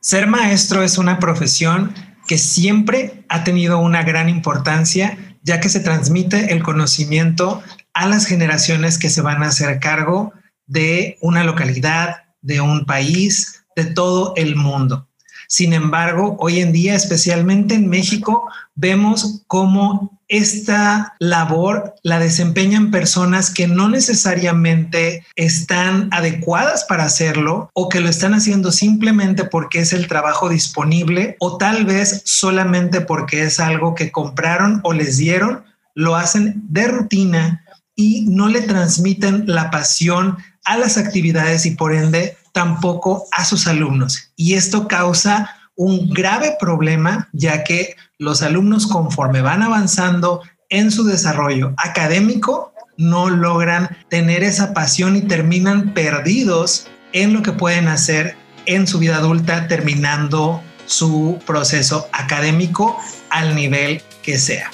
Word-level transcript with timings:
Ser 0.00 0.26
maestro 0.26 0.82
es 0.82 0.96
una 0.96 1.18
profesión 1.18 1.94
que 2.26 2.38
siempre 2.38 3.26
ha 3.28 3.44
tenido 3.44 3.78
una 3.78 4.02
gran 4.02 4.30
importancia, 4.30 5.18
ya 5.42 5.60
que 5.60 5.68
se 5.68 5.80
transmite 5.80 6.54
el 6.54 6.62
conocimiento 6.62 7.62
a 7.92 8.06
las 8.06 8.24
generaciones 8.24 8.98
que 8.98 9.10
se 9.10 9.20
van 9.20 9.42
a 9.42 9.48
hacer 9.48 9.78
cargo 9.78 10.32
de 10.66 11.18
una 11.20 11.44
localidad, 11.44 12.16
de 12.40 12.62
un 12.62 12.86
país, 12.86 13.64
de 13.76 13.84
todo 13.84 14.32
el 14.36 14.56
mundo. 14.56 15.09
Sin 15.50 15.72
embargo, 15.72 16.36
hoy 16.38 16.60
en 16.60 16.70
día, 16.70 16.94
especialmente 16.94 17.74
en 17.74 17.88
México, 17.88 18.48
vemos 18.76 19.42
cómo 19.48 20.20
esta 20.28 21.16
labor 21.18 21.96
la 22.04 22.20
desempeñan 22.20 22.92
personas 22.92 23.50
que 23.50 23.66
no 23.66 23.88
necesariamente 23.88 25.26
están 25.34 26.08
adecuadas 26.12 26.84
para 26.84 27.02
hacerlo 27.02 27.68
o 27.74 27.88
que 27.88 27.98
lo 27.98 28.08
están 28.08 28.32
haciendo 28.32 28.70
simplemente 28.70 29.42
porque 29.42 29.80
es 29.80 29.92
el 29.92 30.06
trabajo 30.06 30.48
disponible 30.48 31.34
o 31.40 31.58
tal 31.58 31.84
vez 31.84 32.22
solamente 32.24 33.00
porque 33.00 33.42
es 33.42 33.58
algo 33.58 33.96
que 33.96 34.12
compraron 34.12 34.78
o 34.84 34.92
les 34.92 35.16
dieron, 35.16 35.64
lo 35.96 36.14
hacen 36.14 36.62
de 36.68 36.86
rutina 36.86 37.64
y 37.96 38.24
no 38.28 38.46
le 38.46 38.60
transmiten 38.60 39.46
la 39.48 39.72
pasión 39.72 40.36
a 40.64 40.78
las 40.78 40.96
actividades 40.96 41.66
y 41.66 41.72
por 41.72 41.92
ende 41.92 42.36
tampoco 42.52 43.26
a 43.32 43.44
sus 43.44 43.66
alumnos. 43.66 44.32
Y 44.36 44.54
esto 44.54 44.88
causa 44.88 45.56
un 45.76 46.10
grave 46.10 46.56
problema, 46.60 47.28
ya 47.32 47.64
que 47.64 47.96
los 48.18 48.42
alumnos 48.42 48.86
conforme 48.86 49.40
van 49.40 49.62
avanzando 49.62 50.42
en 50.68 50.90
su 50.90 51.04
desarrollo 51.04 51.74
académico, 51.78 52.72
no 52.96 53.30
logran 53.30 53.96
tener 54.08 54.44
esa 54.44 54.74
pasión 54.74 55.16
y 55.16 55.22
terminan 55.22 55.94
perdidos 55.94 56.86
en 57.12 57.32
lo 57.32 57.42
que 57.42 57.52
pueden 57.52 57.88
hacer 57.88 58.36
en 58.66 58.86
su 58.86 58.98
vida 58.98 59.16
adulta, 59.16 59.68
terminando 59.68 60.62
su 60.86 61.38
proceso 61.46 62.08
académico 62.12 62.98
al 63.30 63.54
nivel 63.54 64.02
que 64.22 64.38
sea. 64.38 64.70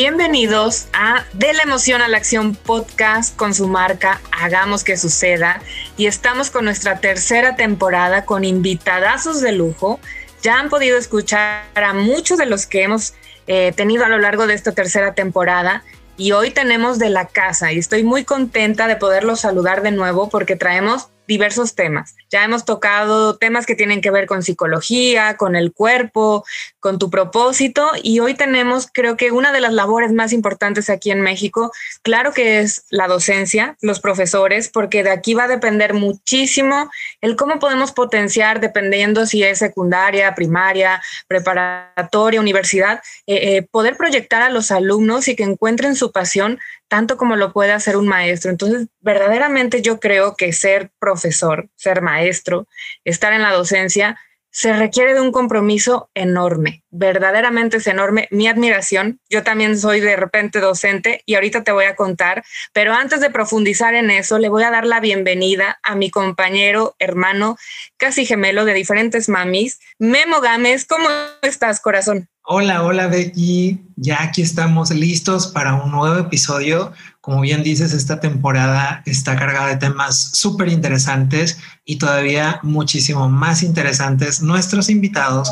Bienvenidos 0.00 0.86
a 0.92 1.24
De 1.32 1.52
la 1.54 1.64
emoción 1.64 2.00
a 2.02 2.06
la 2.06 2.18
acción 2.18 2.54
podcast 2.54 3.34
con 3.34 3.52
su 3.52 3.66
marca 3.66 4.20
Hagamos 4.30 4.84
que 4.84 4.96
suceda. 4.96 5.60
Y 5.96 6.06
estamos 6.06 6.50
con 6.50 6.66
nuestra 6.66 7.00
tercera 7.00 7.56
temporada 7.56 8.24
con 8.24 8.44
invitadazos 8.44 9.40
de 9.40 9.50
lujo. 9.50 9.98
Ya 10.40 10.60
han 10.60 10.68
podido 10.68 10.96
escuchar 10.96 11.64
a 11.74 11.94
muchos 11.94 12.38
de 12.38 12.46
los 12.46 12.66
que 12.66 12.84
hemos 12.84 13.14
eh, 13.48 13.72
tenido 13.74 14.04
a 14.04 14.08
lo 14.08 14.20
largo 14.20 14.46
de 14.46 14.54
esta 14.54 14.70
tercera 14.70 15.14
temporada. 15.14 15.82
Y 16.16 16.30
hoy 16.30 16.52
tenemos 16.52 17.00
de 17.00 17.10
la 17.10 17.26
casa. 17.26 17.72
Y 17.72 17.78
estoy 17.78 18.04
muy 18.04 18.22
contenta 18.22 18.86
de 18.86 18.94
poderlos 18.94 19.40
saludar 19.40 19.82
de 19.82 19.90
nuevo 19.90 20.28
porque 20.28 20.54
traemos 20.54 21.08
diversos 21.28 21.74
temas. 21.74 22.16
Ya 22.30 22.42
hemos 22.42 22.64
tocado 22.64 23.36
temas 23.36 23.66
que 23.66 23.74
tienen 23.76 24.00
que 24.00 24.10
ver 24.10 24.26
con 24.26 24.42
psicología, 24.42 25.36
con 25.36 25.54
el 25.54 25.72
cuerpo, 25.72 26.44
con 26.80 26.98
tu 26.98 27.10
propósito 27.10 27.90
y 28.02 28.20
hoy 28.20 28.32
tenemos 28.34 28.88
creo 28.92 29.18
que 29.18 29.30
una 29.30 29.52
de 29.52 29.60
las 29.60 29.74
labores 29.74 30.10
más 30.10 30.32
importantes 30.32 30.88
aquí 30.88 31.10
en 31.10 31.20
México, 31.20 31.70
claro 32.02 32.32
que 32.32 32.60
es 32.60 32.86
la 32.88 33.06
docencia, 33.06 33.76
los 33.82 34.00
profesores, 34.00 34.70
porque 34.70 35.04
de 35.04 35.10
aquí 35.10 35.34
va 35.34 35.44
a 35.44 35.48
depender 35.48 35.92
muchísimo 35.92 36.90
el 37.20 37.36
cómo 37.36 37.58
podemos 37.58 37.92
potenciar 37.92 38.60
dependiendo 38.60 39.26
si 39.26 39.42
es 39.42 39.58
secundaria, 39.58 40.34
primaria, 40.34 41.02
preparatoria, 41.26 42.40
universidad, 42.40 43.02
eh, 43.26 43.56
eh, 43.56 43.62
poder 43.70 43.98
proyectar 43.98 44.40
a 44.40 44.48
los 44.48 44.70
alumnos 44.70 45.28
y 45.28 45.36
que 45.36 45.42
encuentren 45.42 45.94
su 45.94 46.10
pasión 46.10 46.58
tanto 46.88 47.16
como 47.16 47.36
lo 47.36 47.52
puede 47.52 47.72
hacer 47.72 47.96
un 47.96 48.08
maestro. 48.08 48.50
Entonces, 48.50 48.88
verdaderamente 49.00 49.82
yo 49.82 50.00
creo 50.00 50.34
que 50.36 50.52
ser 50.52 50.90
profesor, 50.98 51.68
ser 51.76 52.02
maestro, 52.02 52.66
estar 53.04 53.32
en 53.32 53.42
la 53.42 53.52
docencia, 53.52 54.18
se 54.50 54.72
requiere 54.72 55.14
de 55.14 55.20
un 55.20 55.30
compromiso 55.30 56.10
enorme, 56.14 56.82
verdaderamente 56.90 57.76
es 57.76 57.86
enorme. 57.86 58.28
Mi 58.30 58.48
admiración, 58.48 59.20
yo 59.28 59.42
también 59.44 59.78
soy 59.78 60.00
de 60.00 60.16
repente 60.16 60.58
docente 60.58 61.22
y 61.26 61.34
ahorita 61.34 61.62
te 61.64 61.70
voy 61.70 61.84
a 61.84 61.94
contar, 61.94 62.44
pero 62.72 62.94
antes 62.94 63.20
de 63.20 63.30
profundizar 63.30 63.94
en 63.94 64.10
eso, 64.10 64.38
le 64.38 64.48
voy 64.48 64.64
a 64.64 64.70
dar 64.70 64.86
la 64.86 65.00
bienvenida 65.00 65.78
a 65.82 65.94
mi 65.94 66.10
compañero, 66.10 66.96
hermano, 66.98 67.56
casi 67.98 68.24
gemelo 68.24 68.64
de 68.64 68.74
diferentes 68.74 69.28
mamis, 69.28 69.80
Memo 69.98 70.40
Gámez. 70.40 70.86
¿Cómo 70.86 71.08
estás, 71.42 71.80
corazón? 71.80 72.28
Hola, 72.50 72.82
hola 72.82 73.08
Becky, 73.08 73.78
ya 73.96 74.22
aquí 74.22 74.40
estamos 74.40 74.90
listos 74.90 75.48
para 75.48 75.74
un 75.74 75.90
nuevo 75.90 76.16
episodio. 76.18 76.92
Como 77.20 77.42
bien 77.42 77.62
dices, 77.62 77.92
esta 77.92 78.20
temporada 78.20 79.02
está 79.04 79.36
cargada 79.36 79.66
de 79.66 79.76
temas 79.76 80.30
súper 80.32 80.68
interesantes 80.68 81.58
y 81.84 81.96
todavía 81.96 82.58
muchísimo 82.62 83.28
más 83.28 83.62
interesantes 83.62 84.40
nuestros 84.40 84.88
invitados. 84.88 85.50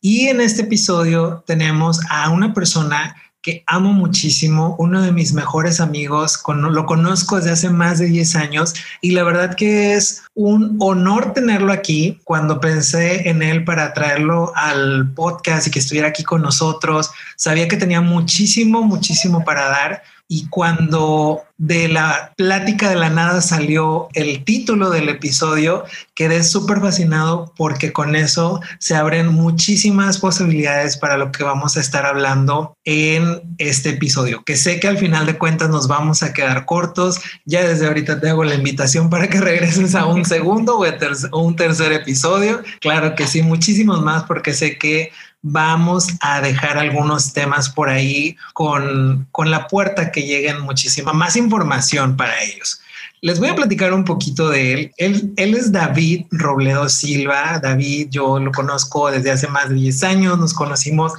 Y 0.00 0.28
en 0.28 0.40
este 0.40 0.62
episodio 0.62 1.44
tenemos 1.46 2.00
a 2.08 2.30
una 2.30 2.54
persona 2.54 3.14
que 3.42 3.62
amo 3.66 3.92
muchísimo, 3.92 4.74
uno 4.78 5.02
de 5.02 5.12
mis 5.12 5.32
mejores 5.32 5.80
amigos, 5.80 6.42
lo 6.46 6.86
conozco 6.86 7.36
desde 7.36 7.52
hace 7.52 7.70
más 7.70 7.98
de 7.98 8.06
10 8.06 8.36
años 8.36 8.74
y 9.00 9.12
la 9.12 9.22
verdad 9.22 9.54
que 9.54 9.94
es 9.94 10.22
un 10.34 10.76
honor 10.80 11.32
tenerlo 11.32 11.72
aquí. 11.72 12.20
Cuando 12.24 12.60
pensé 12.60 13.28
en 13.28 13.42
él 13.42 13.64
para 13.64 13.92
traerlo 13.94 14.52
al 14.56 15.12
podcast 15.14 15.66
y 15.66 15.70
que 15.70 15.78
estuviera 15.78 16.08
aquí 16.08 16.24
con 16.24 16.42
nosotros, 16.42 17.10
sabía 17.36 17.68
que 17.68 17.76
tenía 17.76 18.00
muchísimo, 18.00 18.82
muchísimo 18.82 19.44
para 19.44 19.68
dar 19.68 20.02
y 20.28 20.46
cuando 20.48 21.42
de 21.56 21.88
la 21.88 22.34
plática 22.36 22.88
de 22.90 22.96
la 22.96 23.10
nada 23.10 23.40
salió 23.40 24.08
el 24.12 24.44
título 24.44 24.90
del 24.90 25.08
episodio, 25.08 25.84
quedé 26.14 26.44
súper 26.44 26.80
fascinado 26.80 27.52
porque 27.56 27.92
con 27.92 28.14
eso 28.14 28.60
se 28.78 28.94
abren 28.94 29.28
muchísimas 29.28 30.18
posibilidades 30.18 30.98
para 30.98 31.16
lo 31.16 31.32
que 31.32 31.42
vamos 31.42 31.76
a 31.76 31.80
estar 31.80 32.04
hablando 32.04 32.76
en 32.84 33.40
este 33.56 33.90
episodio, 33.90 34.44
que 34.44 34.56
sé 34.56 34.78
que 34.78 34.86
al 34.86 34.98
final 34.98 35.26
de 35.26 35.38
cuentas 35.38 35.70
nos 35.70 35.88
vamos 35.88 36.22
a 36.22 36.32
quedar 36.32 36.66
cortos. 36.66 37.20
Ya 37.46 37.66
desde 37.66 37.86
ahorita 37.86 38.20
te 38.20 38.28
hago 38.28 38.44
la 38.44 38.54
invitación 38.54 39.08
para 39.08 39.28
que 39.28 39.40
regreses 39.40 39.94
a 39.94 40.06
un 40.06 40.26
segundo 40.26 40.78
o 40.78 41.40
un 41.40 41.56
tercer 41.56 41.92
episodio. 41.92 42.62
Claro 42.80 43.14
que 43.14 43.26
sí, 43.26 43.42
muchísimos 43.42 44.02
más 44.02 44.24
porque 44.24 44.52
sé 44.52 44.78
que 44.78 45.10
vamos 45.50 46.08
a 46.20 46.40
dejar 46.40 46.78
algunos 46.78 47.32
temas 47.32 47.68
por 47.68 47.88
ahí 47.88 48.36
con, 48.52 49.26
con 49.32 49.50
la 49.50 49.66
puerta 49.66 50.10
que 50.10 50.22
lleguen 50.22 50.60
muchísima 50.60 51.12
más 51.12 51.36
información 51.36 52.16
para 52.16 52.42
ellos. 52.42 52.80
Les 53.20 53.40
voy 53.40 53.48
a 53.48 53.56
platicar 53.56 53.92
un 53.92 54.04
poquito 54.04 54.48
de 54.48 54.72
él. 54.72 54.92
él. 54.96 55.32
Él 55.36 55.54
es 55.54 55.72
David 55.72 56.26
Robledo 56.30 56.88
Silva. 56.88 57.58
David, 57.60 58.08
yo 58.10 58.38
lo 58.38 58.52
conozco 58.52 59.10
desde 59.10 59.32
hace 59.32 59.48
más 59.48 59.68
de 59.70 59.74
10 59.74 60.04
años. 60.04 60.38
Nos 60.38 60.54
conocimos 60.54 61.14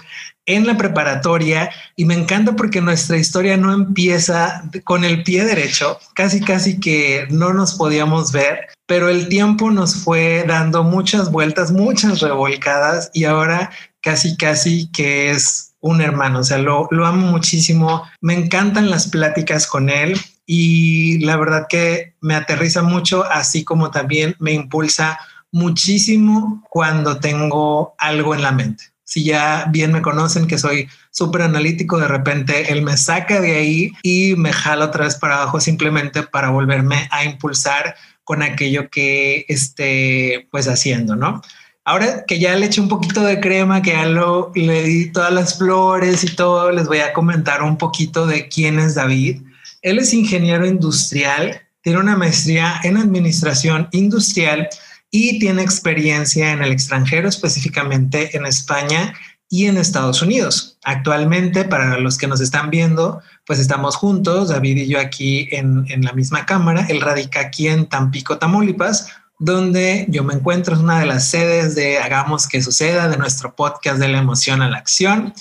en 0.49 0.65
la 0.65 0.77
preparatoria 0.77 1.69
y 1.95 2.05
me 2.05 2.15
encanta 2.15 2.55
porque 2.55 2.81
nuestra 2.81 3.17
historia 3.17 3.55
no 3.55 3.71
empieza 3.71 4.63
con 4.83 5.03
el 5.03 5.21
pie 5.23 5.45
derecho, 5.45 5.99
casi 6.15 6.41
casi 6.41 6.79
que 6.79 7.27
no 7.29 7.53
nos 7.53 7.75
podíamos 7.75 8.31
ver, 8.31 8.67
pero 8.87 9.09
el 9.09 9.29
tiempo 9.29 9.69
nos 9.69 9.95
fue 9.95 10.43
dando 10.47 10.83
muchas 10.83 11.31
vueltas, 11.31 11.71
muchas 11.71 12.21
revolcadas 12.21 13.11
y 13.13 13.25
ahora 13.25 13.69
casi, 14.01 14.37
casi 14.37 14.89
que 14.91 15.31
es 15.31 15.69
un 15.81 16.01
hermano, 16.01 16.39
o 16.39 16.43
sea, 16.43 16.57
lo, 16.57 16.87
amo 17.05 17.27
muchísimo, 17.27 18.03
me 18.21 18.33
encantan 18.33 18.89
las 18.89 19.07
pláticas 19.07 19.65
con 19.65 19.89
él 19.89 20.19
y 20.45 21.19
la 21.19 21.37
verdad 21.37 21.67
que 21.69 22.15
me 22.21 22.35
aterriza 22.35 22.81
mucho, 22.81 23.23
así 23.23 23.63
como 23.63 23.91
también 23.91 24.35
me 24.39 24.51
impulsa 24.51 25.19
muchísimo 25.51 26.63
cuando 26.69 27.19
tengo 27.19 27.95
algo 27.97 28.35
en 28.35 28.41
la 28.41 28.51
mente. 28.51 28.85
Si 29.03 29.23
ya 29.23 29.65
bien 29.71 29.91
me 29.91 30.03
conocen 30.03 30.45
que 30.45 30.59
soy 30.59 30.87
súper 31.09 31.41
analítico, 31.41 31.97
de 31.97 32.07
repente 32.07 32.71
él 32.71 32.83
me 32.83 32.95
saca 32.95 33.41
de 33.41 33.55
ahí 33.55 33.91
y 34.03 34.35
me 34.35 34.53
jala 34.53 34.85
otra 34.85 35.05
vez 35.05 35.15
para 35.15 35.37
abajo 35.37 35.59
simplemente 35.59 36.23
para 36.23 36.49
volverme 36.49 37.07
a 37.09 37.23
impulsar 37.23 37.95
con 38.23 38.43
aquello 38.43 38.89
que 38.91 39.45
esté 39.47 40.47
pues 40.51 40.67
haciendo, 40.67 41.15
¿no? 41.15 41.41
Ahora 41.85 42.25
que 42.25 42.39
ya 42.39 42.55
le 42.55 42.67
eché 42.67 42.81
un 42.81 42.89
poquito 42.89 43.23
de 43.23 43.39
crema, 43.39 43.81
que 43.81 43.91
ya 43.91 44.05
le 44.05 44.83
di 44.83 45.11
todas 45.11 45.33
las 45.33 45.57
flores 45.57 46.23
y 46.23 46.35
todo, 46.35 46.71
les 46.71 46.87
voy 46.87 46.99
a 46.99 47.13
comentar 47.13 47.63
un 47.63 47.77
poquito 47.77 48.27
de 48.27 48.47
quién 48.47 48.79
es 48.79 48.95
David. 48.95 49.41
Él 49.81 49.97
es 49.97 50.13
ingeniero 50.13 50.65
industrial, 50.65 51.61
tiene 51.81 51.99
una 51.99 52.17
maestría 52.17 52.79
en 52.83 52.97
administración 52.97 53.87
industrial 53.91 54.67
y 55.09 55.39
tiene 55.39 55.63
experiencia 55.63 56.51
en 56.51 56.61
el 56.61 56.71
extranjero, 56.71 57.27
específicamente 57.27 58.35
en 58.37 58.45
España 58.45 59.13
y 59.49 59.65
en 59.65 59.77
Estados 59.77 60.21
Unidos. 60.21 60.77
Actualmente, 60.83 61.63
para 61.63 61.97
los 61.97 62.17
que 62.17 62.27
nos 62.27 62.41
están 62.41 62.69
viendo, 62.69 63.21
pues 63.45 63.57
estamos 63.57 63.95
juntos, 63.95 64.49
David 64.49 64.77
y 64.77 64.87
yo 64.87 64.99
aquí 64.99 65.47
en, 65.51 65.85
en 65.89 66.03
la 66.03 66.13
misma 66.13 66.45
cámara. 66.45 66.85
Él 66.87 67.01
radica 67.01 67.39
aquí 67.39 67.67
en 67.67 67.87
Tampico, 67.87 68.37
Tamaulipas, 68.37 69.07
donde 69.39 70.05
yo 70.09 70.23
me 70.25 70.33
encuentro, 70.33 70.75
es 70.75 70.81
una 70.81 70.99
de 70.99 71.05
las 71.05 71.29
sedes 71.29 71.73
de 71.73 71.97
Hagamos 71.97 72.47
que 72.47 72.61
suceda, 72.61 73.07
de 73.07 73.17
nuestro 73.17 73.55
podcast 73.55 73.97
de 73.97 74.09
la 74.09 74.19
emoción 74.19 74.61
a 74.61 74.69
la 74.69 74.77
acción. 74.77 75.33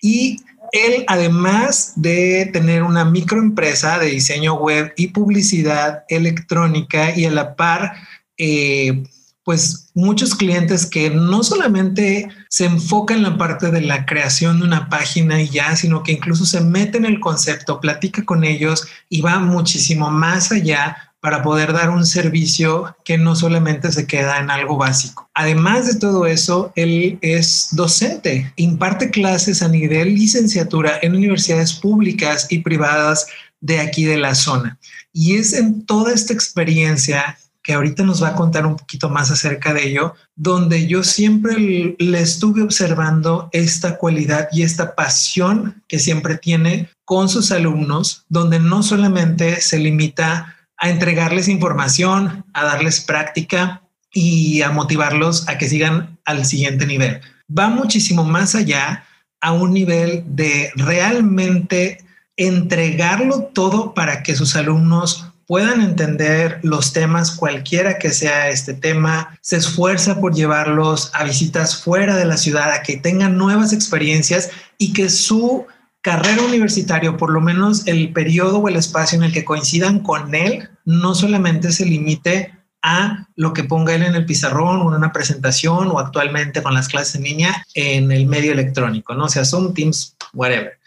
Y 0.00 0.38
él, 0.72 1.04
además 1.08 1.92
de 1.96 2.48
tener 2.52 2.84
una 2.84 3.04
microempresa 3.04 3.98
de 3.98 4.06
diseño 4.06 4.54
web 4.54 4.94
y 4.96 5.08
publicidad 5.08 6.04
electrónica 6.08 7.16
y 7.16 7.26
a 7.26 7.30
la 7.32 7.56
par, 7.56 7.94
eh, 8.38 9.02
pues 9.44 9.90
muchos 9.94 10.36
clientes 10.36 10.86
que 10.86 11.10
no 11.10 11.42
solamente 11.42 12.28
se 12.48 12.66
enfocan 12.66 13.18
en 13.18 13.22
la 13.24 13.38
parte 13.38 13.72
de 13.72 13.80
la 13.80 14.06
creación 14.06 14.60
de 14.60 14.66
una 14.66 14.88
página 14.88 15.42
y 15.42 15.48
ya, 15.48 15.74
sino 15.74 16.04
que 16.04 16.12
incluso 16.12 16.46
se 16.46 16.60
mete 16.60 16.98
en 16.98 17.06
el 17.06 17.18
concepto, 17.18 17.80
platica 17.80 18.24
con 18.24 18.44
ellos 18.44 18.86
y 19.08 19.20
va 19.20 19.40
muchísimo 19.40 20.10
más 20.10 20.52
allá 20.52 21.11
para 21.22 21.40
poder 21.40 21.72
dar 21.72 21.90
un 21.90 22.04
servicio 22.04 22.96
que 23.04 23.16
no 23.16 23.36
solamente 23.36 23.92
se 23.92 24.08
queda 24.08 24.40
en 24.40 24.50
algo 24.50 24.76
básico. 24.76 25.30
Además 25.34 25.86
de 25.86 25.94
todo 26.00 26.26
eso, 26.26 26.72
él 26.74 27.20
es 27.22 27.68
docente, 27.70 28.52
imparte 28.56 29.08
clases 29.10 29.62
a 29.62 29.68
nivel 29.68 30.16
licenciatura 30.16 30.98
en 31.00 31.14
universidades 31.14 31.74
públicas 31.74 32.48
y 32.50 32.58
privadas 32.58 33.28
de 33.60 33.78
aquí 33.78 34.04
de 34.04 34.16
la 34.16 34.34
zona. 34.34 34.80
Y 35.12 35.36
es 35.36 35.52
en 35.52 35.86
toda 35.86 36.12
esta 36.12 36.32
experiencia 36.32 37.38
que 37.62 37.74
ahorita 37.74 38.02
nos 38.02 38.20
va 38.20 38.30
a 38.30 38.34
contar 38.34 38.66
un 38.66 38.76
poquito 38.76 39.08
más 39.08 39.30
acerca 39.30 39.72
de 39.72 39.86
ello, 39.86 40.14
donde 40.34 40.88
yo 40.88 41.04
siempre 41.04 41.94
le 41.96 42.20
estuve 42.20 42.62
observando 42.62 43.48
esta 43.52 43.96
cualidad 43.96 44.48
y 44.50 44.62
esta 44.62 44.96
pasión 44.96 45.84
que 45.86 46.00
siempre 46.00 46.36
tiene 46.38 46.90
con 47.04 47.28
sus 47.28 47.52
alumnos, 47.52 48.24
donde 48.28 48.58
no 48.58 48.82
solamente 48.82 49.60
se 49.60 49.78
limita 49.78 50.56
a 50.82 50.90
entregarles 50.90 51.46
información, 51.46 52.44
a 52.52 52.64
darles 52.64 53.00
práctica 53.00 53.82
y 54.12 54.62
a 54.62 54.70
motivarlos 54.70 55.48
a 55.48 55.56
que 55.56 55.68
sigan 55.68 56.18
al 56.24 56.44
siguiente 56.44 56.86
nivel. 56.86 57.20
Va 57.56 57.68
muchísimo 57.68 58.24
más 58.24 58.56
allá 58.56 59.04
a 59.40 59.52
un 59.52 59.72
nivel 59.72 60.24
de 60.26 60.72
realmente 60.74 62.04
entregarlo 62.36 63.44
todo 63.54 63.94
para 63.94 64.24
que 64.24 64.34
sus 64.34 64.56
alumnos 64.56 65.28
puedan 65.46 65.82
entender 65.82 66.58
los 66.62 66.92
temas, 66.92 67.30
cualquiera 67.30 67.98
que 67.98 68.10
sea 68.10 68.48
este 68.48 68.74
tema, 68.74 69.38
se 69.40 69.58
esfuerza 69.58 70.20
por 70.20 70.34
llevarlos 70.34 71.12
a 71.14 71.22
visitas 71.22 71.80
fuera 71.80 72.16
de 72.16 72.24
la 72.24 72.36
ciudad, 72.36 72.72
a 72.72 72.82
que 72.82 72.96
tengan 72.96 73.38
nuevas 73.38 73.72
experiencias 73.72 74.50
y 74.78 74.92
que 74.94 75.08
su 75.08 75.64
carrera 76.00 76.42
universitaria, 76.42 77.16
por 77.16 77.30
lo 77.30 77.40
menos 77.40 77.86
el 77.86 78.12
periodo 78.12 78.58
o 78.58 78.68
el 78.68 78.76
espacio 78.76 79.16
en 79.16 79.24
el 79.24 79.32
que 79.32 79.44
coincidan 79.44 80.00
con 80.00 80.34
él, 80.34 80.68
no 80.84 81.14
solamente 81.14 81.72
se 81.72 81.86
limite 81.86 82.54
a 82.82 83.28
lo 83.36 83.52
que 83.52 83.64
ponga 83.64 83.94
él 83.94 84.02
en 84.02 84.14
el 84.14 84.26
pizarrón 84.26 84.82
o 84.82 84.88
en 84.88 84.96
una 84.96 85.12
presentación 85.12 85.88
o 85.88 85.98
actualmente 85.98 86.62
con 86.62 86.74
las 86.74 86.88
clases 86.88 87.14
en 87.14 87.22
línea 87.22 87.64
en 87.74 88.10
el 88.10 88.26
medio 88.26 88.52
electrónico, 88.52 89.14
¿no? 89.14 89.26
O 89.26 89.28
sea, 89.28 89.44
Zoom, 89.44 89.72
Teams, 89.72 90.16
whatever, 90.34 90.78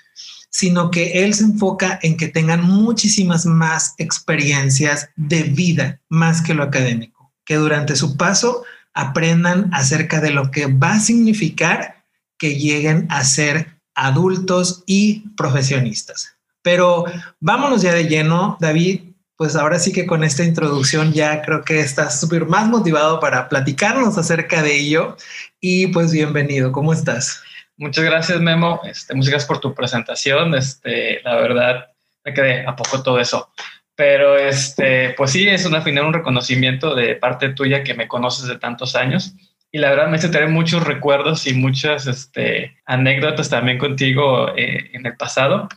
sino 0.50 0.92
que 0.92 1.24
él 1.24 1.34
se 1.34 1.46
enfoca 1.46 2.00
en 2.02 2.18
que 2.18 2.28
tengan 2.28 2.64
muchísimas 2.64 3.46
más 3.46 3.94
experiencias 3.98 5.10
de 5.16 5.44
vida 5.44 6.02
más 6.10 6.42
que 6.42 6.54
lo 6.54 6.64
académico, 6.64 7.32
que 7.46 7.56
durante 7.56 7.96
su 7.96 8.18
paso 8.18 8.64
aprendan 8.94 9.70
acerca 9.74 10.22
de 10.22 10.32
lo 10.32 10.52
que 10.52 10.68
va 10.68 10.94
a 10.94 11.00
significar 11.00 12.04
que 12.38 12.56
lleguen 12.56 13.08
a 13.10 13.24
ser 13.24 13.80
adultos 13.94 14.84
y 14.86 15.30
profesionistas. 15.36 16.36
Pero 16.62 17.06
vámonos 17.40 17.82
ya 17.82 17.94
de 17.94 18.08
lleno, 18.08 18.58
David. 18.60 19.15
Pues 19.38 19.58
ahora 19.58 19.80
sí 19.80 19.92
que 19.92 20.06
con 20.06 20.24
esta 20.24 20.46
introducción 20.46 21.12
ya 21.12 21.42
creo 21.42 21.62
que 21.64 21.82
estás 21.82 22.22
súper 22.22 22.46
más 22.46 22.68
motivado 22.68 23.20
para 23.20 23.50
platicarnos 23.50 24.18
acerca 24.18 24.62
de 24.62 24.78
ello. 24.78 25.18
Y 25.60 25.88
pues 25.88 26.14
bienvenido, 26.14 26.72
¿cómo 26.72 26.94
estás? 26.94 27.44
Muchas 27.76 28.06
gracias, 28.06 28.40
Memo. 28.40 28.80
Este, 28.86 29.14
muchas 29.14 29.32
gracias 29.32 29.48
por 29.48 29.60
tu 29.60 29.74
presentación. 29.76 30.56
Este, 30.56 31.22
la 31.24 31.36
verdad, 31.36 31.88
me 32.24 32.34
quedé 32.34 32.66
a 32.66 32.78
poco 32.78 33.04
todo 33.04 33.20
eso. 33.20 33.50
Pero 33.96 34.38
este, 34.38 35.10
pues 35.18 35.32
sí, 35.32 35.46
es 35.50 35.66
una 35.66 35.82
final, 35.82 36.06
un 36.06 36.14
reconocimiento 36.14 36.96
de 36.96 37.16
parte 37.16 37.50
tuya 37.50 37.84
que 37.84 37.94
me 37.94 38.08
conoces 38.08 38.48
de 38.48 38.58
tantos 38.58 38.96
años 38.96 39.34
y 39.70 39.80
la 39.80 39.90
verdad 39.90 40.08
me 40.08 40.16
hace 40.16 40.30
tener 40.30 40.48
muchos 40.48 40.86
recuerdos 40.86 41.46
y 41.48 41.54
muchas 41.54 42.08
este, 42.08 42.78
anécdotas 42.86 43.50
también 43.50 43.78
contigo 43.80 44.56
eh, 44.56 44.92
en 44.94 45.06
el 45.06 45.18
pasado. 45.18 45.68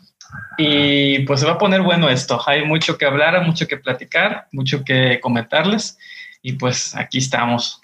Y 0.56 1.20
pues 1.20 1.40
se 1.40 1.46
va 1.46 1.52
a 1.52 1.58
poner 1.58 1.82
bueno 1.82 2.08
esto. 2.08 2.40
Hay 2.46 2.64
mucho 2.64 2.98
que 2.98 3.06
hablar, 3.06 3.44
mucho 3.46 3.66
que 3.66 3.76
platicar, 3.76 4.48
mucho 4.52 4.84
que 4.84 5.20
comentarles. 5.20 5.98
Y 6.42 6.54
pues 6.54 6.94
aquí 6.96 7.19
estamos. 7.19 7.80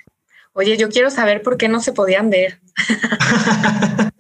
Oye, 0.53 0.77
yo 0.77 0.89
quiero 0.89 1.11
saber 1.11 1.43
por 1.43 1.57
qué 1.57 1.69
no 1.69 1.81
se 1.81 1.93
podían 1.93 2.31
ver. 2.31 2.61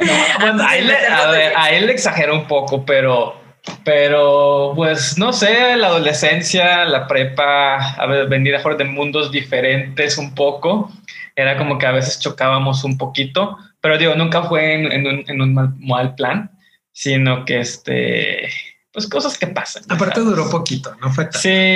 bueno, 0.40 0.62
a 0.66 1.70
él, 1.70 1.86
le 1.86 1.92
exagero 1.92 2.34
un 2.34 2.46
poco, 2.46 2.84
pero, 2.84 3.36
pero 3.84 4.72
pues 4.74 5.18
no 5.18 5.32
sé, 5.32 5.76
la 5.76 5.88
adolescencia, 5.88 6.84
la 6.86 7.06
prepa, 7.06 7.94
a 7.94 8.06
ver, 8.06 8.28
venir 8.28 8.56
a 8.56 8.74
de 8.74 8.84
mundos 8.84 9.30
diferentes 9.30 10.16
un 10.16 10.34
poco 10.34 10.90
era 11.36 11.56
como 11.56 11.78
que 11.78 11.86
a 11.86 11.92
veces 11.92 12.18
chocábamos 12.20 12.84
un 12.84 12.98
poquito, 12.98 13.56
pero 13.80 13.98
digo, 13.98 14.14
nunca 14.14 14.42
fue 14.42 14.74
en, 14.74 15.40
un, 15.40 15.54
mal, 15.54 16.14
plan, 16.14 16.50
sino 16.92 17.44
que 17.44 17.60
este, 17.60 18.50
pues 18.92 19.08
cosas 19.08 19.38
que 19.38 19.46
pasan. 19.46 19.84
Aparte 19.88 20.20
duró 20.20 20.50
poquito, 20.50 20.94
no 21.00 21.10
fue 21.10 21.26
tan. 21.26 21.40
Sí, 21.40 21.74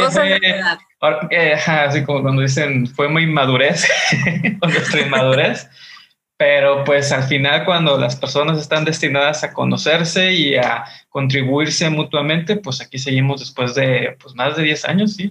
eh, 1.30 1.54
así 1.66 2.04
como 2.04 2.22
cuando 2.22 2.42
dicen, 2.42 2.86
fue 2.86 3.08
muy 3.08 3.26
madurez, 3.26 3.86
nuestra 4.62 5.00
inmadurez. 5.00 5.68
Pero 6.36 6.82
pues 6.82 7.12
al 7.12 7.22
final 7.24 7.64
cuando 7.64 7.96
las 7.96 8.16
personas 8.16 8.58
están 8.58 8.84
destinadas 8.84 9.44
a 9.44 9.52
conocerse 9.52 10.32
y 10.32 10.56
a 10.56 10.84
contribuirse 11.08 11.88
mutuamente, 11.90 12.56
pues 12.56 12.80
aquí 12.80 12.98
seguimos 12.98 13.40
después 13.40 13.74
de 13.76 14.16
pues, 14.20 14.34
más 14.34 14.56
de 14.56 14.64
10 14.64 14.84
años, 14.86 15.14
sí. 15.14 15.30